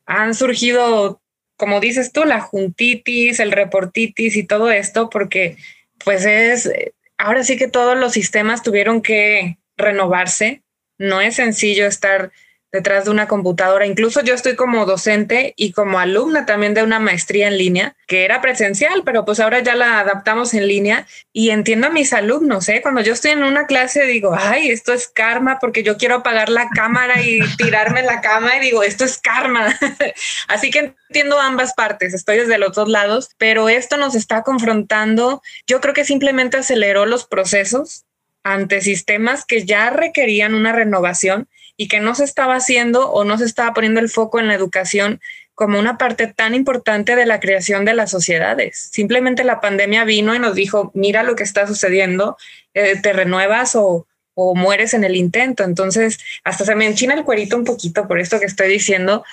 han 0.05 0.35
surgido, 0.35 1.23
como 1.57 1.81
dices 1.81 2.13
tú, 2.13 2.27
la 2.27 2.41
juntitis, 2.43 3.41
el 3.41 3.53
reportitis 3.53 4.37
y 4.37 4.43
todo 4.43 4.71
esto, 4.71 5.09
porque 5.09 5.57
pues 6.05 6.27
es, 6.27 6.71
ahora 7.17 7.45
sí 7.45 7.57
que 7.57 7.69
todos 7.69 7.97
los 7.97 8.13
sistemas 8.13 8.63
tuvieron 8.63 9.01
que 9.01 9.57
renovarse. 9.79 10.63
No 10.99 11.23
es 11.23 11.37
sencillo 11.37 11.87
estar 11.87 12.31
detrás 12.71 13.07
de 13.07 13.11
una 13.11 13.29
computadora. 13.29 13.87
Incluso 13.87 14.23
yo 14.23 14.35
estoy 14.35 14.55
como 14.55 14.85
docente 14.85 15.55
y 15.57 15.73
como 15.73 15.99
alumna 15.99 16.45
también 16.47 16.75
de 16.75 16.83
una 16.83 16.99
maestría 16.99 17.49
en 17.49 17.57
línea, 17.57 17.97
que 18.07 18.25
era 18.25 18.41
presencial, 18.41 19.03
pero 19.05 19.25
pues 19.25 19.41
ahora 19.41 19.61
ya 19.61 19.75
la 19.75 20.01
adaptamos 20.01 20.53
en 20.55 20.67
línea 20.67 21.07
y 21.33 21.51
entiendo 21.51 21.87
a 21.87 21.91
mis 21.91 22.13
alumnos, 22.13 22.69
¿eh? 22.69 22.81
Cuando 22.83 23.01
yo 23.01 23.13
estoy 23.13 23.31
en 23.33 23.45
una 23.45 23.67
clase 23.67 24.05
digo, 24.07 24.37
ay, 24.39 24.71
esto 24.71 24.93
es 24.93 25.09
karma 25.09 25.59
porque 25.61 25.83
yo 25.83 25.97
quiero 25.97 26.17
apagar 26.17 26.49
la 26.51 26.69
cámara 26.69 27.23
y 27.23 27.41
tirarme 27.57 28.01
en 28.01 28.07
la 28.07 28.21
cama 28.21 28.57
y 28.57 28.61
digo, 28.61 28.83
esto 28.83 29.05
es 29.05 29.19
karma. 29.19 29.79
Así 30.49 30.71
que 30.71 30.95
entiendo 31.09 31.41
ambas 31.41 31.73
partes, 31.75 32.13
estoy 32.13 32.39
desde 32.39 32.59
los 32.59 32.75
dos 32.75 32.89
lados, 32.89 33.31
pero 33.39 33.69
esto 33.69 33.97
nos 33.97 34.15
está 34.15 34.43
confrontando. 34.43 35.43
Yo 35.67 35.81
creo 35.81 35.95
que 35.95 36.05
simplemente 36.05 36.59
aceleró 36.59 37.07
los 37.07 37.27
procesos 37.27 38.05
ante 38.43 38.81
sistemas 38.81 39.45
que 39.45 39.65
ya 39.65 39.91
requerían 39.91 40.55
una 40.55 40.73
renovación 40.73 41.49
y 41.79 41.89
que 41.89 42.01
no 42.01 42.15
se 42.15 42.25
estaba 42.25 42.57
haciendo 42.57 43.11
o 43.11 43.25
no 43.25 43.39
se 43.39 43.47
estaba 43.47 43.73
poniendo 43.73 44.01
el 44.01 44.11
foco 44.11 44.41
en 44.41 44.49
la 44.49 44.55
educación 44.55 45.21
como 45.55 45.79
una 45.79 45.97
parte 45.97 46.27
tan 46.27 46.55
importante 46.55 47.17
de 47.17 47.25
la 47.25 47.41
creación 47.41 47.85
de 47.85 47.95
las 47.95 48.11
sociedades. 48.11 48.91
Simplemente 48.93 49.45
la 49.45 49.61
pandemia 49.61 50.05
vino 50.05 50.35
y 50.35 50.39
nos 50.39 50.55
dijo, 50.55 50.91
mira 50.95 51.23
lo 51.23 51.37
que 51.37 51.45
está 51.45 51.67
sucediendo, 51.67 52.37
eh, 52.75 53.01
te 53.01 53.13
renuevas 53.13 53.75
o, 53.77 54.07
o 54.35 54.55
mueres 54.55 54.93
en 54.93 55.05
el 55.05 55.17
intento. 55.17 55.65
Entonces, 55.65 56.19
hasta 56.45 56.65
se 56.65 56.75
me 56.75 56.87
enchina 56.87 57.15
el 57.15 57.25
cuerito 57.25 57.57
un 57.57 57.65
poquito 57.65 58.07
por 58.07 58.21
esto 58.21 58.39
que 58.39 58.47
estoy 58.47 58.69
diciendo, 58.69 59.25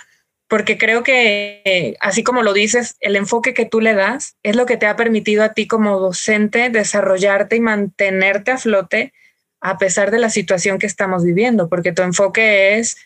porque 0.47 0.77
creo 0.77 1.03
que, 1.03 1.95
así 1.99 2.23
como 2.23 2.43
lo 2.43 2.53
dices, 2.53 2.95
el 2.99 3.15
enfoque 3.15 3.53
que 3.53 3.65
tú 3.65 3.81
le 3.81 3.95
das 3.95 4.35
es 4.43 4.55
lo 4.55 4.65
que 4.65 4.77
te 4.77 4.85
ha 4.85 4.95
permitido 4.95 5.43
a 5.43 5.53
ti 5.53 5.67
como 5.67 5.99
docente 5.99 6.69
desarrollarte 6.69 7.55
y 7.55 7.59
mantenerte 7.59 8.51
a 8.51 8.57
flote 8.57 9.13
a 9.66 9.80
pesar 9.80 10.11
de 10.11 10.20
la 10.20 10.30
situación 10.30 10.78
que 10.78 10.86
estamos 10.86 11.24
viviendo, 11.24 11.70
porque 11.70 11.91
tu 11.91 12.03
enfoque 12.03 12.78
es, 12.78 12.97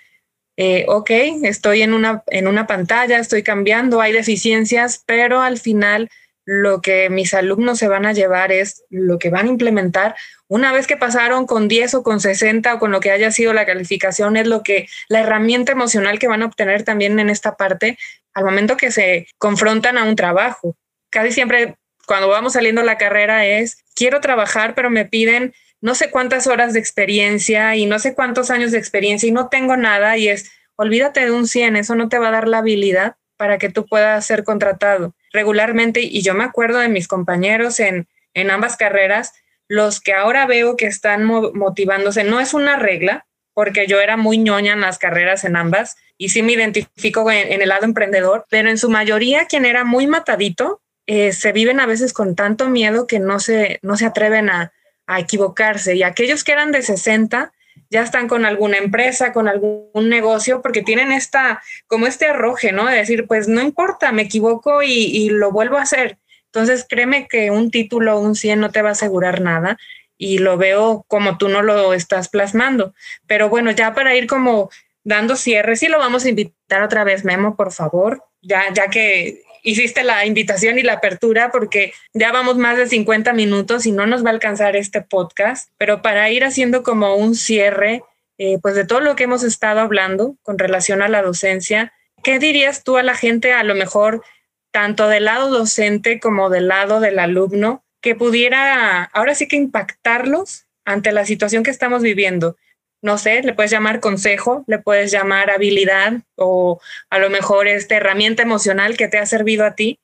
eh, 0.58 0.84
ok, 0.90 1.10
estoy 1.44 1.84
en 1.84 1.94
una, 1.94 2.22
en 2.28 2.50
una 2.50 2.68
pantalla, 2.68 3.18
estoy 3.18 3.44
cambiando, 3.44 4.02
hay 4.02 4.12
deficiencias, 4.12 5.02
pero 5.06 5.40
al 5.40 5.58
final 5.58 6.10
lo 6.44 6.82
que 6.82 7.10
mis 7.10 7.34
alumnos 7.34 7.80
se 7.80 7.88
van 7.88 8.06
a 8.06 8.12
llevar 8.12 8.52
es 8.52 8.84
lo 8.90 9.20
que 9.20 9.30
van 9.30 9.46
a 9.46 9.50
implementar. 9.50 10.16
Una 10.50 10.74
vez 10.74 10.86
que 10.86 10.98
pasaron 10.98 11.46
con 11.46 11.70
10 11.70 11.94
o 11.94 12.04
con 12.04 12.20
60 12.20 12.74
o 12.74 12.80
con 12.80 12.92
lo 12.92 13.00
que 13.00 13.12
haya 13.12 13.32
sido 13.32 13.54
la 13.54 13.66
calificación, 13.66 14.36
es 14.36 14.46
lo 14.46 14.62
que 14.62 14.90
la 15.08 15.22
herramienta 15.22 15.72
emocional 15.72 16.20
que 16.20 16.28
van 16.28 16.42
a 16.42 16.48
obtener 16.48 16.84
también 16.84 17.20
en 17.20 17.30
esta 17.30 17.56
parte 17.56 17.98
al 18.34 18.44
momento 18.44 18.76
que 18.76 18.92
se 18.92 19.28
confrontan 19.38 19.98
a 19.98 20.04
un 20.04 20.18
trabajo. 20.18 20.76
Casi 21.10 21.32
siempre 21.32 21.78
cuando 22.06 22.28
vamos 22.28 22.52
saliendo 22.52 22.84
la 22.84 22.98
carrera 22.98 23.46
es, 23.46 23.78
quiero 23.96 24.20
trabajar, 24.20 24.76
pero 24.76 24.90
me 24.90 25.06
piden 25.06 25.54
no 25.82 25.96
sé 25.96 26.12
cuántas 26.12 26.48
horas 26.48 26.74
de 26.74 26.80
experiencia 26.80 27.76
y 27.76 27.86
no 27.86 28.00
sé 28.00 28.14
cuántos 28.14 28.50
años 28.52 28.72
de 28.72 28.78
experiencia 28.78 29.28
y 29.28 29.32
no 29.32 29.50
tengo 29.50 29.78
nada 29.78 30.18
y 30.18 30.28
es, 30.28 30.52
olvídate 30.76 31.22
de 31.26 31.32
un 31.32 31.48
100, 31.48 31.76
eso 31.76 31.96
no 31.96 32.10
te 32.10 32.20
va 32.20 32.30
a 32.30 32.32
dar 32.32 32.48
la 32.48 32.60
habilidad 32.60 33.16
para 33.38 33.58
que 33.58 33.70
tú 33.70 33.86
puedas 33.86 34.26
ser 34.26 34.44
contratado 34.44 35.16
regularmente. 35.32 36.02
Y 36.02 36.22
yo 36.22 36.34
me 36.34 36.44
acuerdo 36.44 36.80
de 36.80 36.90
mis 36.90 37.08
compañeros 37.08 37.80
en, 37.80 38.08
en 38.34 38.52
ambas 38.52 38.76
carreras, 38.76 39.34
los 39.68 40.02
que 40.02 40.14
ahora 40.14 40.46
veo 40.46 40.76
que 40.76 40.88
están 40.88 41.24
motivándose, 41.24 42.24
no 42.24 42.40
es 42.40 42.54
una 42.54 42.76
regla, 42.76 43.26
porque 43.54 43.88
yo 43.88 44.00
era 44.00 44.18
muy 44.18 44.38
ñoña 44.38 44.74
en 44.74 44.82
las 44.82 44.98
carreras 44.98 45.44
en 45.44 45.56
ambas 45.56 45.96
y 46.18 46.30
sí 46.30 46.44
me 46.44 46.54
identifico 46.54 47.30
en, 47.32 47.62
el 47.62 47.70
lado 47.70 47.86
emprendedor, 47.86 48.46
pero 48.50 48.70
en 48.70 48.78
su 48.78 48.90
mayoría 48.90 49.46
quien 49.46 49.66
era 49.66 49.84
muy 49.84 50.08
matadito, 50.08 50.82
eh, 51.08 51.32
se 51.34 51.52
viven 51.52 51.80
a 51.80 51.86
veces 51.86 52.14
con 52.14 52.36
tanto 52.36 52.70
miedo 52.70 53.08
que 53.08 53.20
no 53.20 53.40
se, 53.40 53.80
no 53.82 53.98
se 53.98 54.06
atreven 54.06 54.50
a, 54.50 54.72
a 55.10 55.20
equivocarse. 55.20 55.96
Y 55.96 56.04
aquellos 56.04 56.44
que 56.44 56.52
eran 56.52 56.72
de 56.72 56.84
60 56.84 57.52
ya 57.90 58.04
están 58.04 58.28
con 58.28 58.46
alguna 58.46 58.78
empresa, 58.78 59.34
con 59.34 59.48
algún 59.48 59.90
negocio, 60.08 60.62
porque 60.62 60.84
tienen 60.84 61.12
esta, 61.12 61.64
como 61.88 62.06
este 62.06 62.28
arroje, 62.28 62.72
¿no? 62.72 62.86
De 62.86 62.96
decir, 62.96 63.26
pues 63.26 63.48
no 63.48 63.60
importa, 63.62 64.12
me 64.12 64.22
equivoco 64.22 64.84
y, 64.84 65.30
lo 65.30 65.52
vuelvo 65.52 65.78
a 65.78 65.82
hacer. 65.82 66.20
Entonces, 66.46 66.86
créeme 66.88 67.28
que 67.28 67.50
un 67.50 67.72
título, 67.72 68.20
un 68.20 68.36
100 68.36 68.60
no 68.60 68.72
te 68.72 68.84
va 68.84 68.90
a 68.90 68.92
asegurar 68.92 69.42
nada 69.42 69.78
y 70.16 70.38
lo 70.38 70.58
veo 70.58 71.06
como 71.08 71.40
tú 71.40 71.50
no 71.50 71.64
lo 71.64 71.94
estás 71.94 72.30
plasmando. 72.30 72.94
Pero 73.26 73.50
bueno, 73.50 73.72
ya 73.72 73.96
para 73.96 74.16
ir 74.16 74.28
como 74.28 74.70
dando 75.04 75.36
cierre, 75.36 75.76
sí 75.76 75.88
lo 75.88 75.98
vamos 75.98 76.26
a 76.26 76.30
invitar 76.30 76.84
otra 76.84 77.04
vez, 77.04 77.26
Memo, 77.26 77.56
por 77.56 77.72
favor, 77.72 78.24
ya, 78.42 78.72
ya 78.74 78.90
que 78.90 79.42
hiciste 79.64 80.04
la 80.04 80.26
invitación 80.26 80.78
y 80.80 80.84
la 80.84 80.94
apertura 80.94 81.52
porque 81.52 81.94
ya 82.14 82.32
vamos 82.32 82.58
más 82.58 82.78
de 82.78 82.88
50 82.88 83.34
minutos 83.34 83.86
y 83.86 83.92
no 83.92 84.06
nos 84.06 84.24
va 84.24 84.30
a 84.30 84.34
alcanzar 84.34 84.76
este 84.76 85.02
podcast, 85.02 85.70
pero 85.78 86.02
para 86.02 86.30
ir 86.30 86.44
haciendo 86.44 86.84
como 86.84 87.16
un 87.16 87.36
cierre, 87.36 88.04
eh, 88.38 88.58
pues 88.62 88.76
de 88.76 88.86
todo 88.86 89.02
lo 89.02 89.16
que 89.16 89.24
hemos 89.24 89.44
estado 89.44 89.80
hablando 89.80 90.38
con 90.42 90.58
relación 90.58 91.02
a 91.02 91.10
la 91.10 91.22
docencia, 91.22 91.94
¿qué 92.24 92.40
dirías 92.40 92.84
tú 92.84 92.98
a 92.98 93.04
la 93.04 93.16
gente, 93.16 93.54
a 93.54 93.64
lo 93.64 93.76
mejor 93.76 94.24
tanto 94.72 95.08
del 95.08 95.26
lado 95.26 95.50
docente 95.50 96.20
como 96.20 96.50
del 96.50 96.68
lado 96.68 97.00
del 97.00 97.20
alumno, 97.20 97.84
que 98.02 98.16
pudiera 98.16 99.04
ahora 99.04 99.36
sí 99.36 99.48
que 99.48 99.58
impactarlos 99.58 100.66
ante 100.86 101.12
la 101.12 101.26
situación 101.26 101.64
que 101.64 101.72
estamos 101.72 102.02
viviendo? 102.02 102.56
No 103.02 103.18
sé, 103.18 103.42
le 103.44 103.54
puedes 103.54 103.72
llamar 103.72 104.00
consejo, 104.00 104.64
le 104.68 104.80
puedes 104.80 105.12
llamar 105.12 105.52
habilidad 105.52 106.22
o 106.36 106.82
a 107.10 107.20
lo 107.20 107.30
mejor 107.30 107.68
esta 107.68 107.96
herramienta 107.96 108.44
emocional 108.44 108.98
que 108.98 109.08
te 109.08 109.18
ha 109.18 109.26
servido 109.26 109.66
a 109.66 109.76
ti 109.76 110.00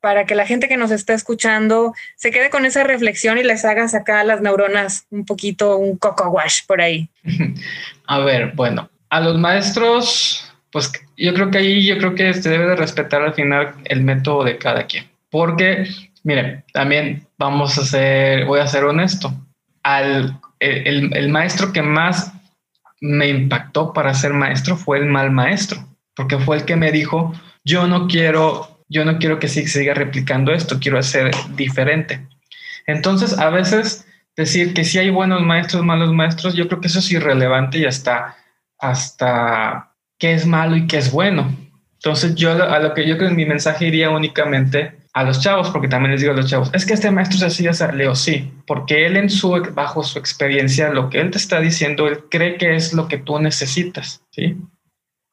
para 0.00 0.24
que 0.24 0.34
la 0.34 0.46
gente 0.46 0.68
que 0.68 0.76
nos 0.76 0.90
está 0.90 1.12
escuchando 1.12 1.94
se 2.16 2.30
quede 2.30 2.50
con 2.50 2.64
esa 2.64 2.84
reflexión 2.84 3.38
y 3.38 3.42
les 3.42 3.64
haga 3.64 3.86
sacar 3.86 4.24
las 4.24 4.40
neuronas 4.40 5.06
un 5.10 5.24
poquito, 5.24 5.76
un 5.76 5.96
coco 5.98 6.28
wash 6.30 6.60
por 6.66 6.80
ahí. 6.80 7.08
A 8.06 8.18
ver, 8.20 8.52
bueno, 8.54 8.88
a 9.10 9.20
los 9.20 9.38
maestros, 9.38 10.52
pues 10.72 10.90
yo 11.16 11.34
creo 11.34 11.50
que 11.50 11.58
ahí 11.58 11.86
yo 11.86 11.98
creo 11.98 12.14
que 12.14 12.32
se 12.32 12.48
debe 12.48 12.66
de 12.66 12.76
respetar 12.76 13.22
al 13.22 13.34
final 13.34 13.74
el 13.84 14.02
método 14.02 14.44
de 14.44 14.58
cada 14.58 14.86
quien, 14.86 15.08
porque 15.28 15.86
miren, 16.24 16.64
también 16.72 17.26
vamos 17.38 17.76
a 17.78 17.84
ser, 17.84 18.46
voy 18.46 18.60
a 18.60 18.66
ser 18.66 18.84
honesto, 18.84 19.32
al 19.82 20.40
el, 20.60 21.14
el 21.14 21.28
maestro 21.28 21.72
que 21.72 21.82
más 21.82 22.32
me 23.00 23.28
impactó 23.28 23.92
para 23.92 24.14
ser 24.14 24.32
maestro 24.34 24.76
fue 24.76 24.98
el 24.98 25.06
mal 25.06 25.30
maestro, 25.30 25.86
porque 26.14 26.38
fue 26.38 26.58
el 26.58 26.64
que 26.64 26.76
me 26.76 26.92
dijo, 26.92 27.32
yo 27.64 27.86
no 27.86 28.06
quiero, 28.06 28.84
yo 28.88 29.04
no 29.04 29.18
quiero 29.18 29.38
que 29.38 29.48
siga 29.48 29.94
replicando 29.94 30.52
esto, 30.52 30.78
quiero 30.78 30.98
hacer 30.98 31.30
diferente. 31.54 32.26
Entonces, 32.86 33.38
a 33.38 33.50
veces 33.50 34.06
decir 34.36 34.74
que 34.74 34.84
si 34.84 34.98
hay 34.98 35.10
buenos 35.10 35.42
maestros, 35.42 35.84
malos 35.84 36.12
maestros, 36.12 36.54
yo 36.54 36.68
creo 36.68 36.80
que 36.80 36.88
eso 36.88 36.98
es 36.98 37.10
irrelevante 37.10 37.78
y 37.78 37.86
hasta, 37.86 38.36
hasta 38.78 39.92
qué 40.18 40.34
es 40.34 40.46
malo 40.46 40.76
y 40.76 40.86
qué 40.86 40.98
es 40.98 41.10
bueno. 41.10 41.56
Entonces, 41.94 42.34
yo 42.34 42.52
a 42.52 42.78
lo 42.78 42.94
que 42.94 43.06
yo 43.06 43.18
creo 43.18 43.30
mi 43.30 43.46
mensaje 43.46 43.86
iría 43.86 44.10
únicamente 44.10 44.99
a 45.12 45.24
los 45.24 45.40
chavos, 45.40 45.70
porque 45.70 45.88
también 45.88 46.12
les 46.12 46.20
digo 46.20 46.32
a 46.32 46.36
los 46.36 46.48
chavos, 46.48 46.70
es 46.72 46.86
que 46.86 46.94
este 46.94 47.10
maestro 47.10 47.38
es 47.38 47.60
así, 47.60 47.66
leo, 47.94 48.14
sí, 48.14 48.52
porque 48.66 49.06
él 49.06 49.16
en 49.16 49.28
su, 49.28 49.50
bajo 49.74 50.04
su 50.04 50.18
experiencia, 50.18 50.90
lo 50.90 51.10
que 51.10 51.20
él 51.20 51.30
te 51.30 51.38
está 51.38 51.60
diciendo, 51.60 52.06
él 52.06 52.24
cree 52.30 52.56
que 52.56 52.76
es 52.76 52.92
lo 52.92 53.08
que 53.08 53.18
tú 53.18 53.38
necesitas, 53.38 54.22
¿sí? 54.30 54.56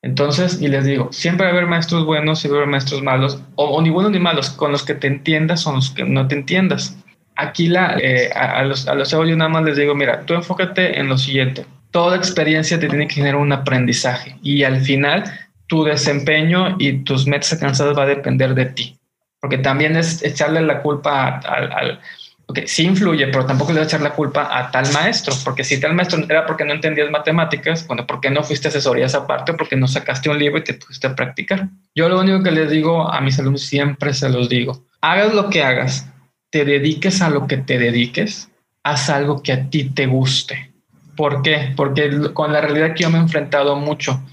Entonces, 0.02 0.62
y 0.62 0.68
les 0.68 0.86
digo, 0.86 1.10
siempre 1.12 1.46
va 1.46 1.52
a 1.52 1.54
haber 1.54 1.68
maestros 1.68 2.06
buenos, 2.06 2.40
siempre 2.40 2.58
va 2.58 2.62
a 2.62 2.64
haber 2.64 2.72
maestros 2.72 3.04
malos, 3.04 3.42
o, 3.56 3.82
ni 3.82 3.90
buenos 3.90 4.12
ni 4.12 4.20
malos, 4.20 4.50
con 4.50 4.72
los 4.72 4.84
que 4.84 4.96
te 4.96 5.08
entiendas 5.08 5.68
o 5.68 5.74
los 5.74 5.92
que 5.92 6.04
no 6.06 6.28
te 6.28 6.36
entiendas. 6.36 6.98
Aquí 7.36 7.68
la, 7.68 7.98
eh, 8.00 8.32
a, 8.34 8.64
los, 8.64 8.88
a 8.88 8.96
los 8.96 9.10
chavos 9.10 9.28
yo 9.28 9.36
nada 9.36 9.50
más 9.50 9.64
les 9.64 9.78
digo, 9.78 9.94
mira, 9.94 10.22
tú 10.26 10.34
enfócate 10.34 11.00
en 11.00 11.08
lo 11.08 11.18
siguiente, 11.20 11.66
toda 11.92 12.16
experiencia 12.18 12.80
te 12.80 12.88
tiene 12.88 13.08
que 13.08 13.16
generar 13.16 13.40
un 13.40 13.52
aprendizaje 13.52 14.38
y 14.42 14.64
al 14.64 14.82
final 14.82 15.24
tu 15.68 15.84
desempeño 15.84 16.78
y 16.80 17.04
tus 17.04 17.28
metas 17.28 17.54
alcanzadas 17.54 17.98
va 17.98 18.04
a 18.04 18.08
depender 18.08 18.56
de 18.56 18.66
ti 18.66 18.98
porque 19.40 19.58
también 19.58 19.96
es 19.96 20.24
echarle 20.24 20.62
la 20.62 20.82
culpa 20.82 21.40
al, 21.40 22.00
porque 22.48 22.66
sí 22.66 22.86
influye, 22.86 23.28
pero 23.28 23.46
tampoco 23.46 23.72
le 23.72 23.80
voy 23.80 23.84
a 23.84 23.88
echar 23.88 24.02
la 24.02 24.14
culpa 24.14 24.58
a 24.58 24.72
tal 24.72 24.92
maestro, 24.94 25.34
porque 25.44 25.66
si 25.66 25.82
tal 25.82 25.94
maestro 25.94 26.24
era 26.30 26.46
porque 26.46 26.64
no 26.64 26.74
entendías 26.74 27.12
matemáticas, 27.12 27.86
bueno, 27.88 28.08
¿por 28.08 28.22
qué 28.22 28.30
no 28.30 28.42
fuiste 28.42 28.70
a 28.70 28.70
asesoría 28.70 29.06
esa 29.06 29.28
parte? 29.28 29.54
Porque 29.54 29.76
no 29.76 29.88
sacaste 29.88 30.30
un 30.30 30.40
libro 30.40 30.60
y 30.60 30.64
te 30.64 30.74
pusiste 30.74 31.08
a 31.08 31.16
practicar. 31.16 31.68
Yo 31.94 32.08
lo 32.08 32.22
único 32.22 32.42
que 32.42 32.52
les 32.52 32.70
digo 32.70 33.12
a 33.12 33.20
mis 33.20 33.38
alumnos 33.38 33.64
siempre 33.64 34.14
se 34.14 34.30
los 34.30 34.48
digo, 34.48 34.86
hagas 35.02 35.34
lo 35.34 35.50
que 35.50 35.62
hagas, 35.62 36.10
te 36.50 36.64
dediques 36.64 37.22
a 37.22 37.30
lo 37.30 37.48
que 37.48 37.58
te 37.58 37.78
dediques, 37.78 38.50
haz 38.84 39.10
algo 39.10 39.44
que 39.44 39.52
a 39.52 39.70
ti 39.70 39.90
te 39.90 40.06
guste. 40.06 40.72
¿Por 41.18 41.42
qué? 41.42 41.74
Porque 41.76 42.32
con 42.34 42.54
la 42.54 42.62
realidad 42.62 42.94
que 42.94 43.04
yo 43.04 43.10
me 43.10 43.18
he 43.18 43.22
enfrentado 43.22 43.76
mucho, 43.76 44.24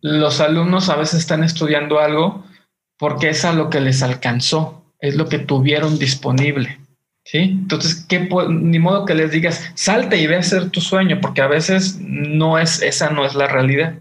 los 0.00 0.40
alumnos 0.40 0.88
a 0.88 0.96
veces 0.96 1.20
están 1.20 1.44
estudiando 1.44 2.00
algo 2.00 2.44
porque 3.04 3.28
es 3.28 3.44
a 3.44 3.52
lo 3.52 3.68
que 3.68 3.80
les 3.80 4.02
alcanzó, 4.02 4.82
es 4.98 5.14
lo 5.14 5.28
que 5.28 5.38
tuvieron 5.38 5.98
disponible. 5.98 6.78
¿Sí? 7.22 7.38
Entonces, 7.38 8.06
¿qué, 8.08 8.26
ni 8.48 8.78
modo 8.78 9.04
que 9.04 9.14
les 9.14 9.30
digas, 9.30 9.70
salte 9.74 10.16
y 10.16 10.26
ve 10.26 10.36
a 10.36 10.38
hacer 10.38 10.70
tu 10.70 10.80
sueño, 10.80 11.18
porque 11.20 11.42
a 11.42 11.46
veces 11.46 11.98
no 12.00 12.58
es, 12.58 12.80
esa 12.80 13.10
no 13.10 13.26
es 13.26 13.34
la 13.34 13.46
realidad. 13.46 13.96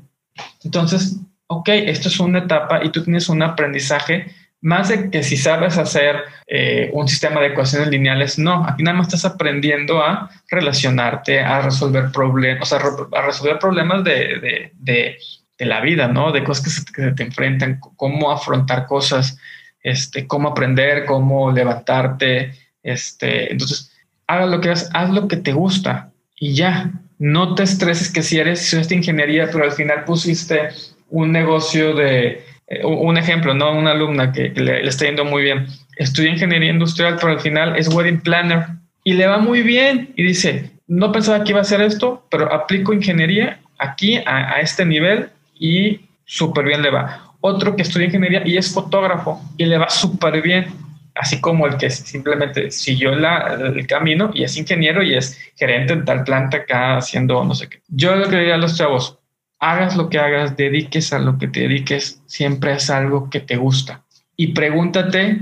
Entonces, 0.64 1.18
ok, 1.48 1.68
esto 1.68 2.08
es 2.08 2.18
una 2.22 2.40
etapa 2.40 2.82
y 2.82 2.94
tú 2.94 3.04
tienes 3.04 3.28
un 3.28 3.44
aprendizaje, 3.44 4.28
más 4.62 4.88
de 4.88 5.10
que 5.10 5.22
si 5.22 5.36
sabes 5.36 5.78
hacer 5.78 6.24
eh, 6.48 6.90
un 6.94 7.06
sistema 7.10 7.42
de 7.42 7.48
ecuaciones 7.48 7.90
lineales, 7.90 8.40
no, 8.40 8.66
aquí 8.66 8.84
nada 8.84 9.00
más 9.00 9.08
estás 9.08 9.34
aprendiendo 9.34 10.02
a 10.02 10.30
relacionarte, 10.50 11.42
a 11.42 11.60
resolver 11.60 12.10
problemas, 12.14 12.72
a 12.72 12.80
resolver 13.22 13.60
problemas 13.60 14.06
de, 14.06 14.40
de 14.40 14.72
de 14.80 15.18
la 15.60 15.82
vida, 15.82 16.08
¿no? 16.08 16.32
De 16.32 16.44
cosas 16.44 16.92
que 16.92 17.02
se, 17.02 17.12
te 17.12 17.24
enfrentan, 17.24 17.80
cómo 17.96 18.32
afrontar 18.32 18.86
cosas, 18.86 19.38
este, 19.82 20.28
cómo 20.28 20.50
aprender, 20.50 21.06
cómo 21.06 21.52
levantarte, 21.52 22.54
este, 22.82 23.52
entonces, 23.52 23.92
haga 24.28 24.46
lo 24.46 24.62
que 24.62 24.70
hagas, 24.70 24.90
haz 24.94 25.10
lo 25.10 25.28
que 25.28 25.38
te 25.38 25.54
gusta 25.54 26.12
y 26.36 26.54
ya, 26.54 26.92
no 27.20 27.56
te 27.56 27.64
estreses 27.64 28.12
que 28.12 28.24
si 28.24 28.40
eres, 28.40 28.62
si 28.62 28.96
ingeniería, 28.96 29.50
pero 29.52 29.64
al 29.64 29.72
final 29.72 30.04
pusiste 30.04 30.70
un 31.10 31.32
negocio 31.32 31.94
de, 31.94 32.44
eh, 32.68 32.86
un 32.86 33.18
ejemplo, 33.18 33.54
¿no? 33.54 33.78
Una 33.78 33.92
alumna 33.92 34.32
que, 34.32 34.50
le, 34.50 34.86
está 34.88 35.06
yendo 35.06 35.24
muy 35.24 35.44
bien, 35.44 35.68
estudia 35.98 36.32
ingeniería 36.32 36.72
industrial, 36.72 37.18
pero 37.20 37.34
al 37.34 37.40
final 37.40 37.78
es 37.78 37.88
wedding 37.88 38.22
planner 38.22 38.66
y 39.04 39.14
le 39.14 39.28
va 39.28 39.38
muy 39.38 39.62
bien 39.62 40.14
y 40.16 40.24
dice, 40.24 40.72
no 40.88 41.12
pensaba 41.12 41.44
que 41.44 41.52
iba 41.52 41.60
a 41.60 41.64
hacer 41.64 41.82
esto, 41.82 42.26
pero 42.30 42.52
aplico 42.52 42.94
ingeniería 42.94 43.60
aquí 43.78 44.18
a 44.26 44.60
este 44.62 44.86
nivel 44.86 45.30
y 45.64 46.02
súper 46.26 46.66
bien 46.66 46.82
le 46.82 46.92
va. 46.92 47.32
Otro 47.40 47.74
que 47.74 47.84
estudia 47.84 48.08
ingeniería 48.08 48.46
y 48.46 48.58
es 48.58 48.74
fotógrafo 48.74 49.42
y 49.58 49.66
le 49.66 49.78
va 49.78 49.90
súper 49.90 50.42
bien, 50.42 50.68
así 51.16 51.40
como 51.40 51.66
el 51.66 51.78
que 51.78 51.90
simplemente 51.90 52.70
siguió 52.70 53.16
la, 53.16 53.54
el 53.74 53.88
camino 53.88 54.30
y 54.34 54.44
es 54.44 54.58
ingeniero 54.58 55.02
y 55.02 55.16
es 55.16 55.40
gerente 55.56 55.94
en 55.94 56.04
tal 56.04 56.26
planta 56.26 56.58
acá 56.58 56.98
haciendo 56.98 57.46
no 57.46 57.56
sé 57.56 57.70
qué. 57.70 57.82
Yo 57.88 58.14
lo 58.18 58.28
que 58.28 58.40
diría 58.40 58.56
a 58.56 58.58
los 58.58 58.78
chavos, 58.78 59.20
hagas 59.60 59.96
lo 59.96 60.10
que 60.10 60.20
hagas, 60.20 60.58
dediques 60.58 61.14
a 61.14 61.20
lo 61.20 61.38
que 61.38 61.48
te 61.48 61.62
dediques, 61.62 62.22
siempre 62.26 62.74
es 62.74 62.90
algo 62.90 63.30
que 63.30 63.40
te 63.40 63.56
gusta. 63.56 64.04
Y 64.36 64.48
pregúntate, 64.48 65.40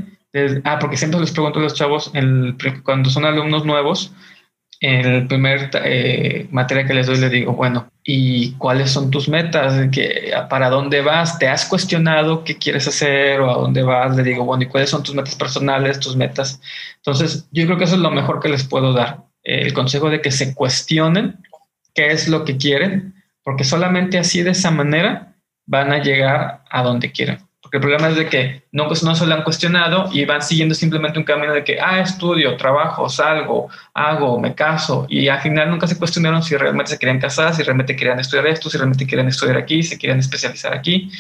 ah, 0.65 0.78
porque 0.80 0.97
siempre 0.97 1.19
les 1.19 1.32
pregunto 1.32 1.57
a 1.57 1.63
los 1.63 1.74
chavos 1.74 2.11
el, 2.13 2.55
cuando 2.84 3.09
son 3.09 3.26
alumnos 3.26 3.65
nuevos, 3.65 4.13
en 4.82 5.06
el 5.06 5.28
primer 5.28 5.70
eh, 5.86 6.48
materia 6.50 6.86
que 6.86 6.96
les 6.96 7.06
doy, 7.06 7.18
les 7.18 7.30
digo, 7.30 7.54
bueno, 7.54 7.92
¿y 8.04 8.54
cuáles 8.54 8.90
son 8.90 9.12
tus 9.12 9.30
metas? 9.30 9.76
¿Para 10.50 10.72
dónde 10.72 11.02
vas? 11.02 11.38
¿Te 11.38 11.48
has 11.48 11.66
cuestionado 11.66 12.44
qué 12.44 12.58
quieres 12.58 12.88
hacer 12.88 13.40
o 13.42 13.52
a 13.52 13.54
dónde 13.54 13.84
vas? 13.84 14.16
Le 14.16 14.24
digo, 14.24 14.44
bueno, 14.44 14.64
¿y 14.64 14.68
cuáles 14.68 14.90
son 14.90 15.04
tus 15.04 15.14
metas 15.14 15.36
personales, 15.36 16.00
tus 16.00 16.16
metas? 16.16 16.60
Entonces, 16.98 17.48
yo 17.52 17.66
creo 17.68 17.78
que 17.78 17.84
eso 17.84 17.96
es 17.96 18.02
lo 18.02 18.10
mejor 18.10 18.40
que 18.42 18.50
les 18.50 18.64
puedo 18.64 18.92
dar. 18.92 19.20
el 19.44 19.74
consejo 19.74 20.10
de 20.10 20.22
que 20.22 20.32
se 20.32 20.54
cuestionen 20.56 21.38
qué 21.94 22.08
es 22.12 22.28
lo 22.28 22.44
que 22.44 22.58
quieren, 22.58 23.16
porque 23.44 23.64
solamente 23.64 24.18
así 24.18 24.42
de 24.44 24.52
esa 24.52 24.72
manera 24.72 25.36
van 25.68 25.92
a 25.92 26.00
llegar 26.02 26.64
a 26.70 26.84
donde 26.84 27.12
quieren 27.12 27.40
el 27.72 27.80
problema 27.80 28.09
es 28.09 28.15
de 28.15 28.28
que 28.28 28.63
no, 28.72 28.88
pues 28.88 29.01
no 29.03 29.15
se 29.15 29.26
lo 29.26 29.34
han 29.34 29.43
cuestionado 29.43 30.09
y 30.11 30.26
van 30.26 30.41
siguiendo 30.41 30.76
simplemente 30.76 31.19
un 31.19 31.26
camino 31.26 31.53
de 31.53 31.63
que, 31.63 31.80
ah, 31.80 31.99
estudio, 32.01 32.57
trabajo, 32.57 33.07
salgo, 33.07 33.69
hago, 33.93 34.39
me 34.39 34.53
caso. 34.53 35.05
Y 35.09 35.30
al 35.30 35.41
final 35.41 35.69
nunca 35.69 35.88
se 35.88 35.97
cuestionaron 35.97 36.43
si 36.43 36.57
realmente 36.57 36.91
se 36.91 36.99
querían 36.99 37.19
casar, 37.19 37.55
si 37.55 37.63
realmente 37.63 37.95
querían 37.95 38.19
estudiar 38.19 38.47
esto, 38.47 38.69
si 38.69 38.78
realmente 38.78 39.07
querían 39.07 39.28
estudiar 39.28 39.57
aquí, 39.57 39.84
si 39.84 39.97
querían 39.97 40.19
especializar 40.19 40.74
aquí. 40.74 41.11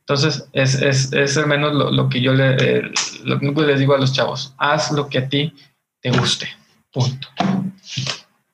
Entonces, 0.00 0.44
es, 0.52 1.12
es, 1.12 1.36
al 1.36 1.46
menos 1.46 1.72
lo, 1.72 2.08
que 2.08 2.20
yo 2.20 2.32
le, 2.32 2.90
lo 3.22 3.38
que 3.38 3.62
les 3.62 3.78
digo 3.78 3.94
a 3.94 3.98
los 3.98 4.12
chavos. 4.12 4.54
Haz 4.58 4.90
lo 4.90 5.08
que 5.08 5.18
a 5.18 5.28
ti 5.28 5.54
te 6.00 6.10
guste. 6.10 6.48
Punto. 6.92 7.28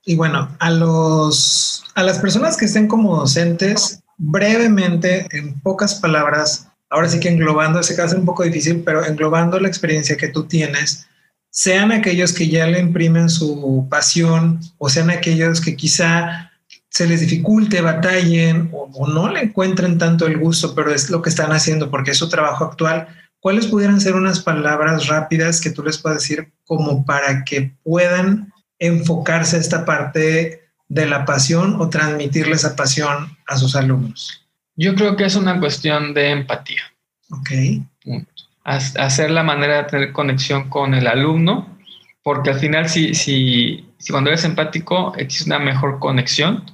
Y 0.04 0.14
bueno, 0.14 0.54
a 0.58 0.70
los 0.70 1.84
a 1.96 2.02
las 2.02 2.18
personas 2.18 2.58
que 2.58 2.66
estén 2.66 2.86
como 2.86 3.16
docentes, 3.16 4.02
brevemente, 4.18 5.26
en 5.30 5.58
pocas 5.60 5.94
palabras, 5.94 6.68
ahora 6.90 7.08
sí 7.08 7.20
que 7.20 7.28
englobando, 7.28 7.80
ese 7.80 7.96
caso 7.96 8.14
es 8.14 8.20
un 8.20 8.26
poco 8.26 8.44
difícil, 8.44 8.82
pero 8.84 9.04
englobando 9.04 9.58
la 9.58 9.68
experiencia 9.68 10.16
que 10.16 10.28
tú 10.28 10.44
tienes, 10.44 11.06
sean 11.50 11.90
aquellos 11.90 12.32
que 12.32 12.48
ya 12.48 12.66
le 12.66 12.80
imprimen 12.80 13.30
su 13.30 13.86
pasión 13.90 14.60
o 14.78 14.88
sean 14.88 15.10
aquellos 15.10 15.60
que 15.60 15.74
quizá 15.74 16.52
se 16.90 17.06
les 17.06 17.20
dificulte, 17.20 17.80
batallen 17.80 18.70
o, 18.72 19.06
no 19.08 19.30
le 19.30 19.40
encuentren 19.40 19.98
tanto 19.98 20.26
el 20.26 20.38
gusto, 20.38 20.74
pero 20.74 20.92
es 20.92 21.10
lo 21.10 21.22
que 21.22 21.30
están 21.30 21.52
haciendo 21.52 21.90
porque 21.90 22.12
es 22.12 22.18
su 22.18 22.28
trabajo 22.28 22.64
actual. 22.64 23.08
¿Cuáles 23.40 23.66
pudieran 23.66 24.00
ser 24.00 24.14
unas 24.14 24.40
palabras 24.40 25.06
rápidas 25.06 25.60
que 25.60 25.70
tú 25.70 25.82
les 25.82 25.98
puedas 25.98 26.20
decir 26.20 26.52
como 26.64 27.04
para 27.04 27.44
que 27.44 27.76
puedan 27.84 28.52
enfocarse 28.78 29.56
a 29.56 29.60
esta 29.60 29.84
parte 29.84 30.70
de 30.88 31.06
la 31.06 31.24
pasión 31.24 31.80
o 31.80 31.88
transmitirle 31.90 32.54
esa 32.54 32.76
pasión 32.76 33.36
a 33.46 33.56
sus 33.56 33.76
alumnos? 33.76 34.45
Yo 34.76 34.94
creo 34.94 35.16
que 35.16 35.24
es 35.24 35.36
una 35.36 35.58
cuestión 35.58 36.14
de 36.14 36.30
empatía. 36.30 36.82
Ok. 37.30 37.50
Hacer 38.64 39.30
la 39.30 39.42
manera 39.42 39.82
de 39.82 39.84
tener 39.84 40.12
conexión 40.12 40.68
con 40.68 40.94
el 40.94 41.06
alumno, 41.06 41.78
porque 42.22 42.50
al 42.50 42.58
final 42.58 42.88
si, 42.88 43.14
si, 43.14 43.88
si 43.98 44.12
cuando 44.12 44.30
eres 44.30 44.44
empático 44.44 45.14
existe 45.16 45.48
una 45.48 45.58
mejor 45.58 45.98
conexión 45.98 46.64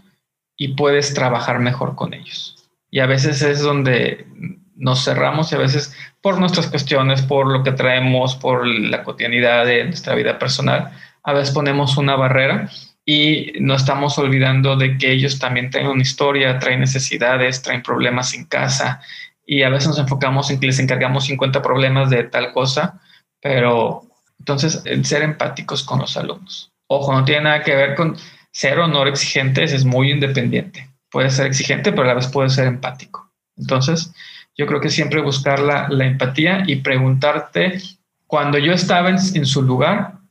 y 0.57 0.74
puedes 0.74 1.14
trabajar 1.14 1.61
mejor 1.61 1.94
con 1.94 2.14
ellos. 2.14 2.68
Y 2.90 3.00
a 3.00 3.07
veces 3.07 3.42
es 3.42 3.61
donde 3.61 4.26
nos 4.74 5.05
cerramos 5.05 5.53
y 5.53 5.55
a 5.55 5.59
veces 5.59 5.94
por 6.20 6.38
nuestras 6.38 6.66
cuestiones, 6.68 7.22
por 7.22 7.46
lo 7.46 7.62
que 7.62 7.72
traemos, 7.72 8.36
por 8.36 8.66
la 8.66 9.05
cotidianidad 9.05 9.64
de 9.66 9.84
nuestra 9.84 10.14
vida 10.14 10.38
personal, 10.38 10.92
a 11.22 11.32
veces 11.32 11.55
ponemos 11.55 11.96
una 11.96 12.16
barrera 12.16 12.68
y 13.05 13.53
no 13.61 13.74
estamos 13.74 14.16
olvidando 14.18 14.76
de 14.76 14.96
que 14.96 15.11
ellos 15.11 15.38
también 15.38 15.70
tienen 15.70 15.90
una 15.90 16.03
historia, 16.03 16.59
traen 16.59 16.80
necesidades, 16.80 17.62
traen 17.62 17.82
problemas 17.82 18.34
en 18.34 18.44
casa 18.44 19.00
y 19.44 19.62
a 19.62 19.70
veces 19.70 19.88
nos 19.88 19.98
enfocamos 19.98 20.50
en 20.50 20.61
que 20.61 20.68
les 20.68 20.78
encargamos 20.78 21.24
50 21.24 21.62
problemas 21.62 22.11
de 22.11 22.24
tal 22.24 22.53
cosa, 22.53 23.00
pero 23.40 24.05
entonces 24.38 24.82
ser 25.03 25.22
empáticos 25.22 25.82
con 25.82 25.98
los 25.98 26.16
alumnos. 26.16 26.70
Ojo, 26.86 27.12
no 27.12 27.24
tiene 27.24 27.42
nada 27.42 27.62
que 27.62 27.74
ver 27.74 27.94
con 27.96 28.16
ser 28.53 28.78
o 28.78 28.86
no 28.86 29.07
exigentes, 29.07 29.72
es 29.72 29.84
muy 29.84 30.12
independiente. 30.12 30.88
Puede 31.11 31.30
ser 31.30 31.46
exigente, 31.46 31.90
pero 31.90 32.05
a 32.05 32.07
la 32.09 32.14
vez 32.14 32.28
puede 32.28 32.50
ser 32.50 32.66
empático. 32.66 33.30
Entonces, 33.57 34.14
yo 34.57 34.66
creo 34.66 34.80
que 34.80 34.90
siempre 34.90 35.20
buscar 35.20 35.61
la, 35.61 35.88
empatía 36.05 36.62
y 36.66 36.76
preguntarte, 36.76 37.80
cuando 38.26 38.59
yo 38.59 38.72
estaba 38.72 39.11
en 39.11 39.46
su 39.46 39.62
lugar, 39.62 40.21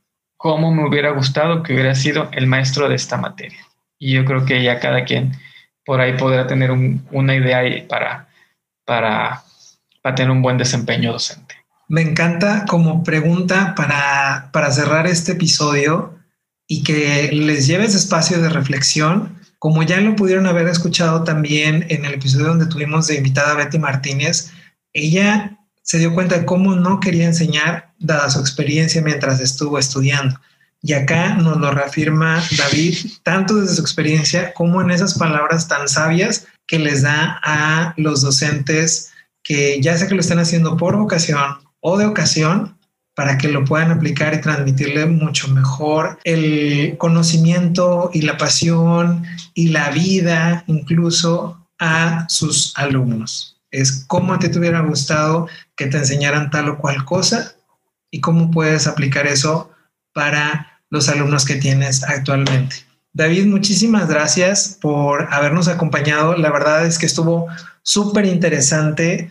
cómo 0.42 0.74
me 0.74 0.84
hubiera 0.88 1.12
gustado 1.12 1.62
que 1.62 1.72
hubiera 1.72 1.94
sido 1.94 2.28
el 2.32 2.48
maestro 2.48 2.88
de 2.88 2.96
esta 2.96 3.16
materia. 3.16 3.60
Y 3.96 4.14
yo 4.14 4.24
creo 4.24 4.44
que 4.44 4.60
ya 4.60 4.80
cada 4.80 5.04
quien 5.04 5.36
por 5.84 6.00
ahí 6.00 6.16
podrá 6.16 6.48
tener 6.48 6.72
una 6.72 7.36
idea 7.36 7.62
para, 7.88 8.28
para, 8.84 9.44
para 10.02 10.14
tener 10.16 10.32
un 10.32 10.42
buen 10.42 10.58
desempeño 10.58 11.12
docente. 11.12 11.54
Me 11.86 12.02
encanta 12.02 12.64
como 12.66 13.04
pregunta 13.04 13.74
para, 13.76 14.50
para 14.52 14.72
cerrar 14.72 15.06
este 15.06 15.32
episodio 15.32 16.18
y 16.66 16.82
que 16.82 17.30
les 17.32 17.68
lleves 17.68 17.94
espacio 17.94 18.42
de 18.42 18.48
reflexión, 18.48 19.38
como 19.60 19.84
ya 19.84 20.00
lo 20.00 20.16
pudieron 20.16 20.48
haber 20.48 20.66
escuchado 20.66 21.22
también 21.22 21.86
en 21.88 22.04
el 22.04 22.14
episodio 22.14 22.48
donde 22.48 22.66
tuvimos 22.66 23.06
de 23.06 23.14
invitada 23.14 23.52
a 23.52 23.56
Betty 23.56 23.78
Martínez, 23.78 24.50
ella 24.92 25.56
se 25.82 25.98
dio 25.98 26.12
cuenta 26.12 26.36
de 26.36 26.46
cómo 26.46 26.74
no 26.74 26.98
quería 26.98 27.26
enseñar 27.26 27.91
dada 28.02 28.30
su 28.30 28.40
experiencia 28.40 29.02
mientras 29.02 29.40
estuvo 29.40 29.78
estudiando. 29.78 30.38
Y 30.82 30.94
acá 30.94 31.34
nos 31.34 31.58
lo 31.58 31.70
reafirma 31.70 32.42
David, 32.58 32.96
tanto 33.22 33.54
desde 33.54 33.76
su 33.76 33.82
experiencia 33.82 34.52
como 34.52 34.82
en 34.82 34.90
esas 34.90 35.14
palabras 35.14 35.68
tan 35.68 35.88
sabias 35.88 36.46
que 36.66 36.78
les 36.78 37.02
da 37.02 37.40
a 37.44 37.94
los 37.96 38.22
docentes 38.22 39.12
que 39.44 39.80
ya 39.80 39.96
sea 39.96 40.08
que 40.08 40.14
lo 40.14 40.20
estén 40.20 40.38
haciendo 40.38 40.76
por 40.76 40.96
vocación 40.96 41.58
o 41.80 41.98
de 41.98 42.06
ocasión, 42.06 42.76
para 43.14 43.36
que 43.38 43.48
lo 43.48 43.64
puedan 43.64 43.90
aplicar 43.90 44.34
y 44.34 44.40
transmitirle 44.40 45.06
mucho 45.06 45.48
mejor 45.48 46.18
el 46.24 46.96
conocimiento 46.98 48.10
y 48.12 48.22
la 48.22 48.38
pasión 48.38 49.24
y 49.54 49.68
la 49.68 49.90
vida 49.90 50.64
incluso 50.66 51.66
a 51.78 52.26
sus 52.28 52.72
alumnos. 52.76 53.60
Es 53.70 54.04
cómo 54.06 54.38
te 54.38 54.56
hubiera 54.58 54.80
gustado 54.80 55.46
que 55.76 55.86
te 55.86 55.98
enseñaran 55.98 56.50
tal 56.50 56.70
o 56.70 56.78
cual 56.78 57.04
cosa 57.04 57.54
y 58.12 58.20
cómo 58.20 58.52
puedes 58.52 58.86
aplicar 58.86 59.26
eso 59.26 59.72
para 60.12 60.80
los 60.90 61.08
alumnos 61.08 61.44
que 61.44 61.56
tienes 61.56 62.04
actualmente. 62.04 62.76
David, 63.12 63.46
muchísimas 63.46 64.08
gracias 64.08 64.78
por 64.80 65.26
habernos 65.34 65.66
acompañado. 65.66 66.36
La 66.36 66.52
verdad 66.52 66.86
es 66.86 66.96
que 66.96 67.06
estuvo 67.06 67.48
súper 67.82 68.26
interesante 68.26 69.28